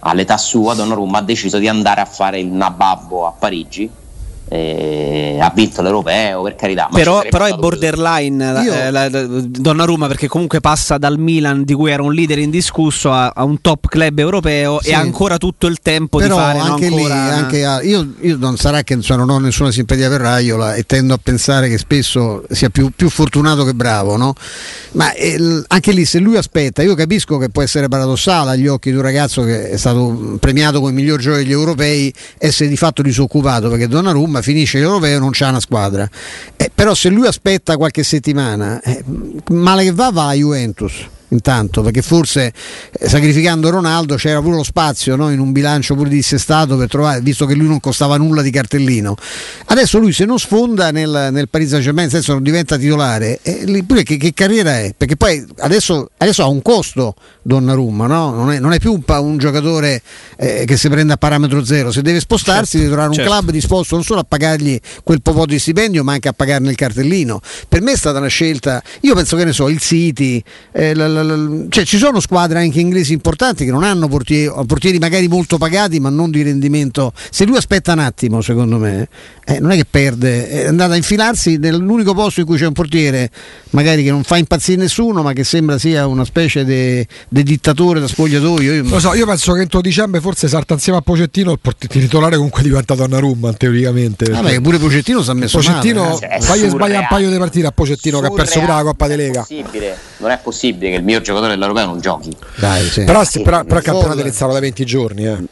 All'età 0.00 0.36
sua, 0.36 0.74
Donnarumma 0.74 1.18
ha 1.18 1.22
deciso 1.22 1.58
di 1.58 1.68
andare 1.68 2.00
a 2.00 2.04
fare 2.04 2.40
il 2.40 2.46
nababbo 2.46 3.26
a 3.26 3.32
Parigi. 3.32 4.01
E 4.48 5.38
ha 5.40 5.50
vinto 5.54 5.80
l'europeo, 5.82 6.42
per 6.42 6.56
carità. 6.56 6.88
Però, 6.92 7.22
però 7.28 7.46
è 7.46 7.54
borderline 7.54 8.52
la- 8.52 8.62
Io- 8.62 8.72
eh, 8.74 8.90
la- 8.90 9.08
la- 9.08 9.22
Donnarumma 9.26 10.06
perché 10.08 10.28
comunque 10.28 10.60
passa 10.60 10.98
dal 10.98 11.18
Milan 11.18 11.64
di 11.64 11.72
cui 11.74 11.90
era 11.90 12.02
un 12.02 12.12
leader 12.12 12.38
indiscusso 12.38 13.10
a, 13.12 13.32
a 13.34 13.44
un 13.44 13.60
top 13.60 13.88
club 13.88 14.18
europeo 14.18 14.78
Sì. 14.82 14.90
e 14.90 14.94
ha 14.94 14.98
ancora 14.98 15.38
tutto 15.38 15.66
il 15.66 15.78
tempo 15.80 16.18
Però 16.18 16.34
di 16.36 16.40
fare 16.42 16.58
no, 16.58 16.64
anche 16.64 16.88
lì, 16.88 16.94
ancora- 16.96 17.14
anche 17.34 17.64
a- 17.64 17.82
io, 17.82 18.12
io 18.20 18.36
non 18.36 18.56
sarà 18.56 18.82
che 18.82 18.92
insomma, 18.92 19.24
non 19.24 19.30
ho 19.36 19.38
nessuna 19.38 19.70
simpatia 19.70 20.08
per 20.08 20.20
Raiola 20.20 20.74
e 20.74 20.84
tendo 20.84 21.14
a 21.14 21.18
pensare 21.22 21.68
che 21.68 21.78
spesso 21.78 22.44
sia 22.50 22.68
più, 22.68 22.90
più 22.94 23.08
fortunato 23.08 23.64
che 23.64 23.74
bravo, 23.74 24.16
no? 24.16 24.34
Ma 24.92 25.12
eh, 25.14 25.62
anche 25.68 25.92
lì 25.92 26.04
se 26.04 26.18
lui 26.18 26.36
aspetta, 26.36 26.82
io 26.82 26.94
capisco 26.94 27.38
che 27.38 27.48
può 27.48 27.62
essere 27.62 27.88
paradossale 27.88 28.50
agli 28.50 28.66
occhi 28.66 28.90
di 28.90 28.96
un 28.96 29.02
ragazzo 29.02 29.42
che 29.44 29.70
è 29.70 29.76
stato 29.78 30.36
premiato 30.38 30.80
come 30.80 30.92
miglior 30.92 31.18
giocatore 31.18 31.44
degli 31.44 31.52
europei 31.52 32.12
essere 32.38 32.68
di 32.68 32.76
fatto 32.76 33.00
disoccupato 33.02 33.68
perché 33.70 33.88
Donnarumma 33.88 34.31
finisce 34.40 34.78
l'europeo 34.78 35.16
e 35.16 35.20
non 35.20 35.30
c'ha 35.32 35.48
una 35.48 35.60
squadra. 35.60 36.08
Eh, 36.56 36.70
però 36.74 36.94
se 36.94 37.10
lui 37.10 37.26
aspetta 37.26 37.76
qualche 37.76 38.02
settimana, 38.02 38.80
eh, 38.80 39.04
male 39.48 39.84
che 39.84 39.92
va 39.92 40.10
va 40.10 40.28
a 40.28 40.32
Juventus. 40.32 41.08
Intanto, 41.32 41.82
perché 41.82 42.02
forse 42.02 42.52
eh, 42.92 43.08
sacrificando 43.08 43.70
Ronaldo 43.70 44.16
c'era 44.16 44.40
pure 44.40 44.56
lo 44.56 44.62
spazio 44.62 45.16
no? 45.16 45.30
in 45.30 45.40
un 45.40 45.52
bilancio 45.52 45.94
pure 45.94 46.08
dissestato 46.08 46.76
per 46.76 46.88
trovare, 46.88 47.20
visto 47.20 47.46
che 47.46 47.54
lui 47.54 47.66
non 47.66 47.80
costava 47.80 48.16
nulla 48.16 48.42
di 48.42 48.50
cartellino. 48.50 49.16
Adesso 49.66 49.98
lui 49.98 50.12
se 50.12 50.24
non 50.24 50.38
sfonda 50.38 50.90
nel, 50.90 51.28
nel 51.32 51.48
Paris 51.48 51.70
Saint 51.70 51.84
Germain, 51.84 52.06
nel 52.06 52.14
senso 52.14 52.34
non 52.34 52.42
diventa 52.42 52.76
titolare, 52.76 53.40
eh, 53.42 53.84
pure 53.86 54.02
che, 54.02 54.16
che 54.16 54.32
carriera 54.32 54.78
è? 54.78 54.94
Perché 54.96 55.16
poi 55.16 55.44
adesso, 55.58 56.10
adesso 56.18 56.42
ha 56.42 56.48
un 56.48 56.62
costo 56.62 57.14
Donnarumma, 57.42 58.06
no? 58.06 58.30
non, 58.30 58.52
è, 58.52 58.58
non 58.58 58.72
è 58.72 58.78
più 58.78 58.92
un, 58.92 59.02
un 59.04 59.38
giocatore 59.38 60.02
eh, 60.36 60.64
che 60.66 60.76
si 60.76 60.88
prende 60.88 61.14
a 61.14 61.16
parametro 61.16 61.64
zero, 61.64 61.90
se 61.90 62.02
deve 62.02 62.20
spostarsi 62.20 62.76
deve 62.76 62.90
trovare 62.90 63.08
un 63.08 63.14
certo. 63.14 63.30
club 63.30 63.50
disposto 63.50 63.94
non 63.94 64.04
solo 64.04 64.20
a 64.20 64.24
pagargli 64.24 64.78
quel 65.02 65.20
po' 65.22 65.46
di 65.46 65.58
stipendio 65.58 66.04
ma 66.04 66.12
anche 66.12 66.28
a 66.28 66.32
pagarne 66.32 66.70
il 66.70 66.76
cartellino. 66.76 67.40
Per 67.68 67.80
me 67.80 67.92
è 67.92 67.96
stata 67.96 68.18
una 68.18 68.28
scelta, 68.28 68.82
io 69.00 69.14
penso 69.14 69.36
che 69.36 69.44
ne 69.44 69.52
so, 69.52 69.68
il 69.68 69.80
City, 69.80 70.42
eh, 70.72 70.94
la- 70.94 71.08
la- 71.08 71.21
cioè 71.68 71.84
ci 71.84 71.98
sono 71.98 72.20
squadre 72.20 72.58
anche 72.60 72.80
inglesi 72.80 73.12
importanti 73.12 73.64
che 73.64 73.70
non 73.70 73.82
hanno 73.84 74.08
portieri, 74.08 74.52
portieri 74.66 74.98
magari 74.98 75.28
molto 75.28 75.58
pagati 75.58 76.00
ma 76.00 76.08
non 76.10 76.30
di 76.30 76.42
rendimento. 76.42 77.12
Se 77.30 77.44
lui 77.44 77.56
aspetta 77.56 77.92
un 77.92 78.00
attimo 78.00 78.40
secondo 78.40 78.78
me, 78.78 79.08
eh, 79.44 79.58
non 79.60 79.70
è 79.72 79.76
che 79.76 79.84
perde, 79.88 80.48
è 80.48 80.66
andata 80.66 80.92
a 80.94 80.96
infilarsi 80.96 81.56
nell'unico 81.58 82.14
posto 82.14 82.40
in 82.40 82.46
cui 82.46 82.56
c'è 82.58 82.66
un 82.66 82.72
portiere 82.72 83.30
magari 83.70 84.02
che 84.04 84.10
non 84.10 84.22
fa 84.22 84.36
impazzire 84.36 84.80
nessuno 84.80 85.22
ma 85.22 85.32
che 85.32 85.44
sembra 85.44 85.78
sia 85.78 86.06
una 86.06 86.24
specie 86.24 86.64
di 86.64 87.06
dittatore 87.28 88.00
da 88.00 88.06
spogliatoio. 88.08 88.72
Io- 88.74 88.84
Lo 88.88 89.00
so, 89.00 89.14
io 89.14 89.26
penso 89.26 89.52
che 89.52 89.60
entro 89.62 89.80
dicembre 89.80 90.20
forse 90.20 90.48
salta 90.48 90.74
insieme 90.74 90.98
a 90.98 91.02
Pocettino 91.02 91.52
il 91.52 91.58
port- 91.60 91.86
titolare 91.86 92.36
comunque 92.36 92.62
diventa 92.62 92.94
Donnarumma 92.94 93.52
teoricamente. 93.52 94.24
Vabbè, 94.26 94.40
perché 94.40 94.56
che 94.56 94.60
pure 94.62 94.78
Pocettino 94.78 95.22
si 95.22 95.30
è 95.30 95.34
messo 95.34 95.58
Pocettino 95.58 96.02
male. 96.02 96.18
È 96.28 96.40
fagli 96.40 96.58
sbagliare 96.58 96.64
un 96.64 96.70
surreale. 96.70 97.06
paio 97.08 97.30
di 97.30 97.36
partite 97.38 97.66
a 97.66 97.72
Pocettino 97.72 98.20
che 98.20 98.26
ha 98.26 98.30
perso 98.30 98.60
pure 98.60 98.66
la 98.66 98.78
Surreale. 98.78 98.84
Coppa 98.84 99.06
di 99.08 99.10
Non 99.16 99.20
è 99.20 99.26
Lega. 99.26 99.40
possibile- 99.40 99.96
Non 100.18 100.30
è 100.30 100.38
possibile 100.42 100.90
che 100.90 100.96
il 100.96 101.04
miglior 101.12 101.22
giocatore 101.22 101.52
dell'Europeo 101.52 101.86
non 101.86 102.00
giochi. 102.00 102.30
Dai, 102.56 102.88
sì. 102.88 103.04
Però, 103.04 103.24
sì, 103.24 103.42
però, 103.42 103.62
però 103.64 103.78
il 103.78 103.84
campionato 103.84 104.18
è 104.18 104.22
iniziato 104.22 104.52
da 104.52 104.60
20 104.60 104.84
giorni. 104.84 105.26
Eh. 105.26 105.44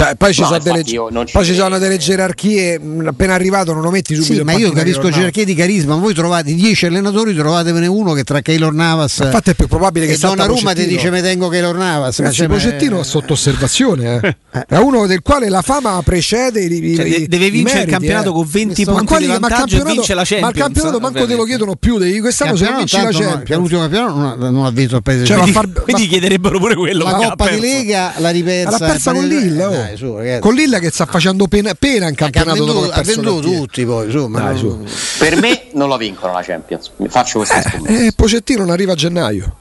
Cioè, 0.00 0.14
poi 0.16 0.32
ci, 0.32 0.40
No, 0.40 0.46
sono, 0.46 0.58
delle, 0.60 0.82
poi 1.30 1.44
ci 1.44 1.54
sono 1.54 1.78
delle 1.78 1.98
gerarchie. 1.98 2.80
Appena 3.04 3.34
arrivato, 3.34 3.74
non 3.74 3.82
lo 3.82 3.90
metti 3.90 4.14
subito. 4.14 4.32
Sì, 4.34 4.42
ma 4.42 4.52
io 4.52 4.72
capisco 4.72 5.10
gerarchie 5.10 5.44
di 5.44 5.54
carisma. 5.54 5.94
Voi 5.96 6.14
trovate 6.14 6.54
10 6.54 6.86
allenatori, 6.86 7.34
trovatevene 7.34 7.86
uno 7.86 8.12
che 8.14 8.24
tra 8.24 8.40
Keylor 8.40 8.72
Navas 8.72 9.18
Infatti, 9.18 9.50
è 9.50 9.54
più 9.54 9.66
probabile 9.68 10.06
che 10.06 10.16
salta 10.16 10.36
Donnarumma 10.46 10.72
ti 10.72 10.86
dice 10.86 11.10
me 11.10 11.20
tengo 11.20 11.48
Keylor 11.48 11.76
Navas. 11.76 12.18
ma 12.18 12.24
Ragazzi, 12.24 12.36
cioè, 12.36 12.46
ma- 12.46 12.54
Pocettino 12.54 13.00
è 13.00 13.04
sotto 13.04 13.34
osservazione. 13.34 14.20
eh. 14.22 14.64
È 14.68 14.76
uno 14.76 15.06
del 15.06 15.20
quale 15.22 15.48
la 15.50 15.60
fama 15.62 16.00
precede 16.02 16.60
i, 16.62 16.72
i- 16.92 16.94
Cioè, 16.96 17.04
i- 17.04 17.10
de- 17.10 17.28
deve 17.28 17.44
i 17.46 17.50
vincere 17.50 17.80
il 17.82 17.86
meriti, 17.86 17.90
campionato 17.90 18.30
eh. 18.30 18.32
con 18.32 18.46
20 18.50 18.84
Ma 18.84 18.90
punti 18.92 19.06
quali- 19.06 19.26
di 19.26 19.38
ma 19.38 19.46
e 19.48 19.50
campionato- 19.50 19.90
vince 19.92 20.14
la 20.14 20.24
Ma 20.40 20.48
il 20.48 20.54
campionato 20.54 20.98
manco 20.98 21.12
te 21.12 21.18
lo 21.18 21.24
ovviamente. 21.24 21.46
chiedono 21.46 21.76
più. 21.76 21.98
Di 21.98 22.20
quest'anno 22.20 22.56
se 22.56 22.64
non 22.64 22.76
vinci 22.78 22.96
la 22.96 23.10
Champions. 23.10 23.58
l'ultimo 23.58 23.80
campionato 23.80 24.50
non 24.50 24.64
ha, 24.64 24.70
vinto 24.70 24.96
il 24.96 25.02
paese. 25.02 25.24
Cioè, 25.26 25.36
Quindi 25.36 25.52
ma 25.52 25.98
chiederebbero 26.08 26.58
pure 26.58 26.74
quello. 26.74 27.04
la 27.04 27.10
ma 27.10 27.16
Coppa 27.28 27.48
di. 27.50 27.60
Lega 27.60 28.14
l'ha 28.16 28.30
ripersa. 28.30 28.78
L'ha 28.78 28.86
persa 28.86 29.12
con 29.12 29.26
Lille, 29.26 29.64
oh. 29.64 29.88
Dai, 29.90 29.96
su, 29.96 30.16
ragazzi. 30.16 30.40
con 30.40 30.54
Lilla 30.54 30.78
che 30.78 30.90
sta 30.90 31.06
facendo 31.06 31.46
pena, 31.48 31.74
pena 31.74 32.06
in 32.06 32.14
ha 32.14 32.16
campionato 32.16 32.64
dopo 32.64 32.80
venduto, 32.80 32.96
ha 32.96 33.00
ha 33.00 33.02
venduto 33.02 33.40
tutti 33.40 33.84
poi, 33.84 34.06
insomma. 34.06 34.40
Dai, 34.40 34.56
su. 34.56 34.86
Per 35.18 35.36
me 35.40 35.66
non 35.72 35.88
lo 35.88 35.96
vincono 35.96 36.32
la 36.32 36.42
Champions. 36.42 36.90
Mi 36.96 37.08
Faccio 37.08 37.38
questa 37.38 37.62
scommessa. 37.62 38.04
Eh, 38.04 38.12
Pocettino 38.14 38.60
non 38.60 38.70
arriva 38.70 38.92
a 38.92 38.96
gennaio. 38.96 39.56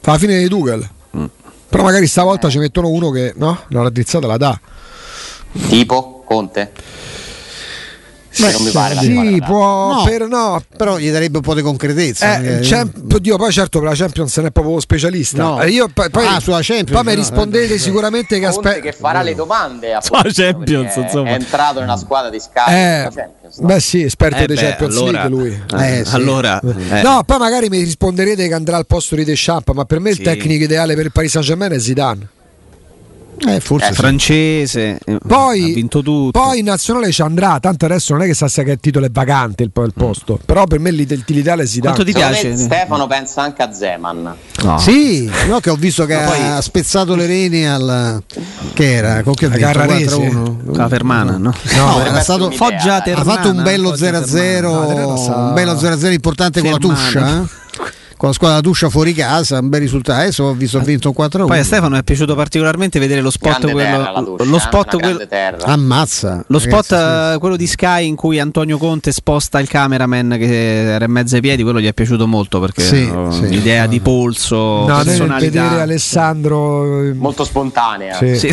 Fa 0.00 0.12
la 0.12 0.18
fine 0.18 0.38
di 0.38 0.48
Tuchel. 0.48 0.88
Mm. 1.16 1.24
Però 1.68 1.82
magari 1.82 2.06
stavolta 2.06 2.48
ci 2.48 2.58
mettono 2.58 2.88
uno 2.88 3.10
che 3.10 3.32
no, 3.36 3.64
la 3.68 3.82
raddrizzata 3.82 4.26
la 4.26 4.36
dà. 4.36 4.60
Tipo 5.68 6.22
Conte? 6.26 6.72
Beh, 8.38 8.50
non 8.52 8.62
mi 8.62 8.70
pare 8.70 8.94
la 8.94 9.00
Sì, 9.00 9.38
da- 9.38 9.46
può, 9.46 9.92
No. 9.94 10.02
per, 10.04 10.26
no, 10.26 10.62
Però 10.76 10.98
gli 10.98 11.10
darebbe 11.10 11.36
un 11.38 11.42
po' 11.42 11.54
di 11.54 11.62
concretezza. 11.62 12.34
Eh, 12.34 12.38
magari. 12.38 12.66
Champ- 12.66 13.12
oddio, 13.14 13.36
poi 13.36 13.52
certo 13.52 13.78
per 13.78 13.88
la 13.88 13.94
Champions 13.94 14.36
non 14.36 14.46
è 14.46 14.50
proprio 14.50 14.80
specialista. 14.80 15.42
No. 15.42 15.60
Eh, 15.62 15.70
io, 15.70 15.88
poi, 15.92 16.10
poi- 16.10 16.26
Ah, 16.26 16.40
sulla 16.40 16.58
Champions, 16.62 16.90
poi 16.90 17.04
mi 17.04 17.14
no, 17.14 17.18
rispondete 17.20 17.74
eh, 17.74 17.78
sicuramente 17.78 18.38
che 18.38 18.46
aspetta. 18.46 18.80
che 18.80 18.92
farà 18.92 19.22
le 19.22 19.34
domande 19.34 19.94
a 19.94 20.00
Sulla 20.00 20.24
Champions, 20.32 20.96
insomma. 20.96 21.30
È 21.30 21.32
entrato 21.34 21.80
nella 21.80 21.96
squadra 21.96 22.30
di 22.30 22.40
Sky. 22.40 22.72
Eh, 22.72 23.10
beh 23.60 23.80
sì, 23.80 24.02
esperto 24.02 24.42
Eh 24.42 24.46
di 24.46 24.54
Champions 24.54 24.96
allora- 24.96 25.28
League 25.28 25.28
lui. 25.30 25.62
eh, 25.80 25.98
Eh, 26.00 26.04
sì. 26.04 26.14
allora, 26.14 26.60
eh. 26.90 27.02
No, 27.02 27.22
poi 27.24 27.38
magari 27.38 27.68
mi 27.68 27.78
risponderete 27.78 28.48
che 28.48 28.54
andrà 28.54 28.76
al 28.76 28.86
posto 28.86 29.14
di 29.14 29.24
Deschamps, 29.24 29.72
ma 29.74 29.84
per 29.84 30.00
me 30.00 30.12
Sì. 30.12 30.18
il 30.20 30.24
tecnico 30.26 30.64
ideale 30.64 30.94
per 30.94 31.04
il 31.04 31.12
Paris 31.12 31.30
Saint 31.30 31.46
Germain 31.46 31.72
è 31.72 31.78
Zidane. 31.78 32.28
Eh, 33.46 33.60
forse 33.60 33.88
Eh, 33.90 33.92
francese, 33.92 34.98
eh, 35.04 35.18
Poi, 35.26 35.70
ha 35.70 35.74
vinto 35.74 36.02
tutto. 36.02 36.38
poi 36.38 36.60
in 36.60 36.64
nazionale 36.66 37.10
ci 37.12 37.20
andrà, 37.22 37.58
tanto 37.60 37.84
adesso 37.84 38.12
non 38.14 38.22
è 38.22 38.26
che 38.26 38.34
sa 38.34 38.48
se 38.48 38.62
che 38.64 38.72
il 38.72 38.78
titolo 38.80 39.06
è 39.06 39.10
vacante 39.10 39.62
il, 39.62 39.70
il 39.74 39.92
posto, 39.94 40.38
però 40.44 40.64
per 40.66 40.78
me 40.78 40.90
l'ideale 40.90 41.64
è 41.64 41.66
Zidane. 41.66 41.94
Quanto 41.94 42.04
ti 42.10 42.16
piace? 42.16 42.48
me 42.50 42.56
Stefano 42.56 43.06
pensa 43.06 43.42
anche 43.42 43.62
a 43.62 43.72
Zeman. 43.72 44.34
No. 44.62 44.78
Sì, 44.78 45.30
no, 45.48 45.60
che 45.60 45.70
ho 45.70 45.74
visto 45.74 46.06
che 46.06 46.16
poi- 46.16 46.40
ha 46.40 46.60
spezzato 46.60 47.14
le 47.14 47.26
reni 47.26 47.66
al 47.66 48.22
che 48.72 48.92
era 48.94 49.22
con 49.22 49.34
che 49.34 49.48
Carrarese. 49.48 50.16
4-1. 50.16 50.76
La 50.76 50.88
Fermana, 50.88 51.32
no? 51.36 51.52
No, 51.52 51.52
Potrebbe 51.92 52.08
era 52.10 52.20
stato 52.20 52.50
Foggia 52.50 53.02
ha 53.02 53.24
fatto 53.24 53.50
un 53.50 53.62
bello 53.62 53.90
Foggia 53.90 54.20
0-0, 54.20 54.60
No, 54.62 54.86
Ternana 54.86 55.16
sa- 55.16 55.36
un 55.36 55.52
bello 55.54 55.72
0-0 55.74 56.12
importante 56.12 56.60
con 56.60 56.70
la 56.70 56.76
Fermana. 56.78 56.94
Tuscia, 57.02 57.42
eh? 57.42 57.62
Con 58.24 58.28
la 58.28 58.32
squadra 58.32 58.60
Tuscia 58.60 58.88
fuori 58.88 59.12
casa, 59.12 59.58
un 59.58 59.68
bel 59.68 59.80
risultato. 59.80 60.20
Adesso 60.20 60.44
ho 60.44 60.54
visto 60.54 60.78
ho 60.78 60.80
vinto 60.80 61.10
4-1. 61.10 61.46
Poi 61.46 61.58
a 61.58 61.64
Stefano 61.64 61.96
è 61.96 62.02
piaciuto 62.02 62.34
particolarmente 62.34 62.98
vedere 62.98 63.20
lo 63.20 63.30
spot 63.30 63.58
Grande 63.66 63.72
quello, 63.72 63.96
Tuscia, 64.36 64.44
lo 64.44 64.56
eh, 64.56 64.60
spot 64.60 64.98
quello-. 64.98 65.26
Ammazza. 65.64 66.44
Lo 66.48 66.58
spot 66.58 66.90
ragazzi, 66.90 67.34
eh, 67.34 67.38
quello 67.38 67.56
di 67.56 67.66
Sky 67.66 68.06
in 68.06 68.16
cui 68.16 68.38
Antonio 68.38 68.78
Conte 68.78 69.12
sposta 69.12 69.58
il 69.60 69.68
cameraman 69.68 70.36
che 70.38 70.92
era 70.92 71.04
in 71.04 71.10
mezzo 71.10 71.34
ai 71.34 71.40
piedi, 71.42 71.62
quello 71.62 71.80
gli 71.80 71.86
è 71.86 71.92
piaciuto 71.92 72.26
molto 72.26 72.60
perché 72.60 72.82
Sì, 72.82 73.02
eh, 73.08 73.26
sì. 73.30 73.48
l'idea 73.48 73.86
di 73.86 74.00
polso, 74.00 74.86
No, 74.86 75.02
personalità. 75.04 75.62
vedere 75.62 75.82
Alessandro 75.82 77.02
eh, 77.02 77.12
Molto 77.12 77.44
spontanea. 77.44 78.16
sì, 78.16 78.36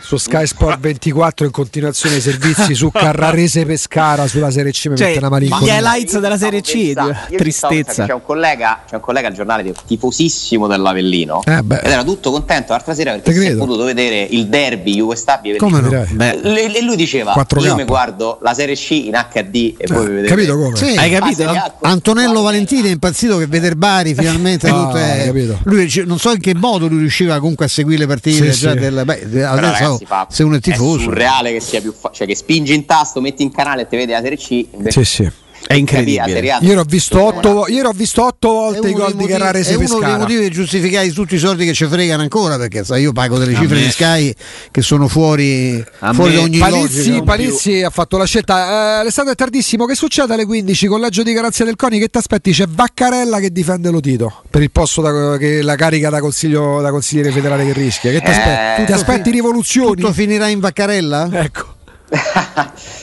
Su 0.00 0.16
Sky 0.16 0.46
Sport 0.46 0.78
24 0.80 1.46
in 1.46 1.52
continuazione 1.52 2.16
i 2.16 2.20
servizi 2.20 2.74
su 2.74 2.90
Carrarese 2.90 3.64
Pescara 3.66 4.26
sulla 4.26 4.50
Serie 4.50 4.72
C 4.72 4.86
mi 4.86 4.96
Cioè, 4.96 5.06
mette 5.08 5.18
una 5.18 5.28
gli 5.28 5.30
malinconia. 5.48 5.74
highlights 5.76 6.12
Io 6.14 6.20
della 6.20 6.36
Serie 6.38 6.60
C, 6.60 6.90
stavo 6.92 7.14
tristezza. 7.36 8.06
C'è 8.06 8.12
un 8.12 8.22
collega, 8.24 8.82
c'è 8.88 8.94
un 8.96 9.00
collega 9.00 9.28
al 9.28 9.34
giornale 9.34 9.74
tifosissimo 9.86 10.66
dell'Avellino 10.66 11.42
Eh, 11.44 11.58
ed 11.58 11.78
era 11.82 12.04
tutto 12.04 12.30
contento 12.30 12.72
l'altra 12.72 12.94
sera 12.94 13.12
perché 13.18 13.40
si 13.40 13.46
è 13.46 13.56
potuto 13.56 13.84
vedere 13.84 14.22
il 14.22 14.46
derby 14.46 14.94
Juve 14.94 15.16
Stabia 15.16 15.56
Come 15.56 15.80
no? 15.80 15.90
E 16.22 16.82
lui 16.82 16.96
diceva: 16.96 17.34
4K. 17.34 17.64
Io 17.64 17.74
mi 17.74 17.84
guardo 17.84 18.38
la 18.42 18.54
Serie 18.54 18.74
C 18.74 18.90
in 18.90 19.12
HD 19.30 19.74
e 19.76 19.86
voi 19.88 20.04
Eh, 20.06 20.08
vedete. 20.08 20.28
capito 20.34 20.56
come? 20.56 20.76
Sì. 20.76 20.94
hai 20.96 21.10
capito? 21.10 21.42
La 21.44 21.52
Serie 21.52 21.58
A 21.58 21.74
con- 21.78 21.90
Antonello 21.90 22.42
Valentini 22.42 22.88
è 22.88 22.90
impazzito 22.92 23.38
che 23.38 23.46
veder 23.46 23.74
Bari 23.76 24.14
finalmente 24.14 24.68
Ah, 24.68 24.72
tutto 24.72 24.96
è- 24.96 25.22
capito. 25.26 25.58
lui 25.64 25.84
dice- 25.84 26.04
non 26.04 26.18
so 26.18 26.32
in 26.32 26.40
che 26.40 26.54
modo 26.54 26.86
lui 26.88 26.98
riusciva 27.00 27.38
comunque 27.38 27.66
a 27.66 27.68
seguire 27.68 28.00
le 28.00 28.06
partite 28.06 28.52
Sì, 28.52 28.60
già 28.60 28.72
sì. 28.72 28.78
del- 28.78 29.02
beh, 29.04 29.44
adesso, 29.44 29.87
ragazzi, 29.92 30.06
fa- 30.06 30.26
se 30.30 30.42
uno 30.42 30.54
è 30.54 30.58
È 30.58 30.60
tifoso 30.60 30.98
surreale 31.00 31.52
che 31.52 31.60
sia 31.60 31.80
più 31.80 31.92
fa- 31.92 32.10
cioè 32.12 32.26
che 32.26 32.34
spingi 32.34 32.74
in 32.74 32.84
tasto, 32.86 33.20
metti 33.20 33.42
in 33.42 33.50
canale 33.52 33.82
e 33.82 33.88
ti 33.88 33.96
vedi 33.96 34.12
la 34.12 34.20
Serie 34.20 34.36
C. 34.38 34.50
invece 34.72 35.04
Sì, 35.04 35.22
sì. 35.24 35.30
È 35.66 35.74
incredibile. 35.74 36.40
Ieri 36.60 36.76
ho 36.76 36.84
visto 36.84 37.22
otto, 37.22 37.48
ho 37.68 37.92
visto 37.92 38.24
otto 38.24 38.48
volte 38.48 38.88
i 38.88 38.92
gol 38.92 39.14
di 39.14 39.26
Carrarese 39.26 39.72
è 39.72 39.74
uno 39.76 39.84
dei 39.86 39.96
Pescara. 39.98 40.16
motivi 40.18 40.40
per 40.42 40.50
giustificare 40.52 41.12
tutti 41.12 41.34
i 41.34 41.38
soldi 41.38 41.66
che 41.66 41.74
ci 41.74 41.84
fregano 41.86 42.22
ancora 42.22 42.56
perché 42.56 42.84
sai, 42.84 43.02
io 43.02 43.12
pago 43.12 43.36
delle 43.38 43.54
A 43.54 43.60
cifre 43.60 43.76
me- 43.76 43.82
di 43.84 43.90
Sky 43.90 44.34
che 44.70 44.80
sono 44.80 45.08
fuori, 45.08 45.84
fuori 46.14 46.34
da 46.34 46.40
ogni 46.40 46.58
Palizzi, 46.58 47.08
logica 47.08 47.22
Palizzi 47.22 47.82
ha 47.82 47.90
fatto 47.90 48.16
la 48.16 48.24
scelta. 48.24 48.66
Eh, 48.66 49.00
Alessandro 49.00 49.32
è 49.34 49.36
tardissimo. 49.36 49.84
Che 49.84 49.94
succede 49.94 50.32
alle 50.32 50.46
15? 50.46 50.86
Collegio 50.86 51.22
di 51.22 51.32
garanzia 51.34 51.64
del 51.66 51.76
CONI. 51.76 51.98
Che 51.98 52.08
ti 52.08 52.18
aspetti? 52.18 52.52
C'è 52.52 52.66
Vaccarella 52.66 53.38
che 53.38 53.50
difende 53.52 53.90
Lotito 53.90 54.42
per 54.48 54.62
il 54.62 54.70
posto 54.70 55.02
da, 55.02 55.36
che 55.36 55.60
la 55.60 55.74
carica 55.76 56.08
da, 56.08 56.20
consiglio, 56.20 56.80
da 56.80 56.90
consigliere 56.90 57.30
federale 57.30 57.66
che 57.66 57.72
rischia. 57.74 58.10
Che 58.10 58.20
ti 58.20 58.26
Eh, 58.26 58.30
aspetti? 58.30 58.80
Ti 58.84 58.92
tutto 58.92 58.98
aspetti 58.98 59.30
rivoluzioni? 59.30 59.96
tutto 60.00 60.12
finirà 60.14 60.48
in 60.48 60.60
Vaccarella? 60.60 61.28
Ecco. 61.30 61.76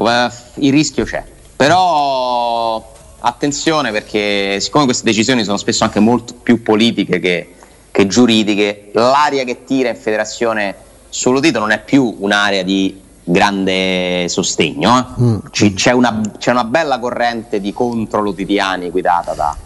Eh, 0.00 0.30
il 0.60 0.72
rischio 0.72 1.04
c'è. 1.04 1.24
Però 1.58 2.92
attenzione 3.18 3.90
perché 3.90 4.60
siccome 4.60 4.84
queste 4.84 5.02
decisioni 5.04 5.42
sono 5.42 5.56
spesso 5.56 5.82
anche 5.82 5.98
molto 5.98 6.34
più 6.34 6.62
politiche 6.62 7.18
che, 7.18 7.54
che 7.90 8.06
giuridiche, 8.06 8.90
l'aria 8.92 9.42
che 9.42 9.64
tira 9.64 9.88
in 9.88 9.96
federazione 9.96 10.76
sullo 11.08 11.40
Tito 11.40 11.58
non 11.58 11.72
è 11.72 11.82
più 11.82 12.14
un'area 12.20 12.62
di 12.62 13.00
grande 13.24 14.26
sostegno. 14.28 14.98
eh. 14.98 15.20
Mm. 15.20 15.36
Ci- 15.50 15.74
c'è, 15.74 15.90
una, 15.90 16.20
c'è 16.38 16.52
una 16.52 16.62
bella 16.62 17.00
corrente 17.00 17.60
di 17.60 17.72
contro 17.72 18.22
lotitiani 18.22 18.88
guidata 18.90 19.34
da- 19.34 19.56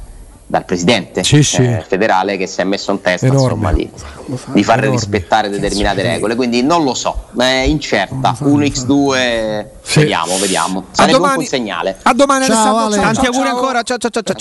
dal 0.53 0.67
presidente 0.67 1.25
Sì, 1.25 1.43
sì. 1.43 1.63
eh, 1.63 1.83
federale 1.89 2.37
che 2.37 2.47
si 2.47 2.61
è 2.61 2.65
messo 2.65 2.91
in 2.93 3.01
testa 3.01 3.27
insomma, 3.27 3.73
di, 3.73 3.91
di 4.53 4.63
far 4.63 4.77
Enorme. 4.81 4.97
rispettare 4.97 5.49
determinate 5.49 6.03
regole. 6.03 6.35
Quindi 6.35 6.63
non 6.63 6.85
lo 6.85 6.93
so, 6.93 7.29
è 7.39 7.65
incerta. 7.67 8.37
1x2, 8.39 9.67
Sì. 9.81 10.01
vediamo, 10.01 10.37
vediamo. 10.37 10.81
A 10.81 10.85
Sarebbe 10.95 11.17
un 11.39 11.45
segnale. 11.47 11.97
a 12.03 12.13
domani 12.13 12.45
Ciao, 12.45 12.55
Alessandro. 12.55 12.85
Ale. 12.85 12.95
ciao, 12.97 13.03
Tanti 13.03 13.17
ciao, 13.17 13.25
auguri 13.31 13.47
ciao. 13.47 13.57
ancora. 13.57 13.83
Ciao 13.83 13.97
ciao 13.97 14.11
ciao 14.11 14.23
ciao. 14.23 14.35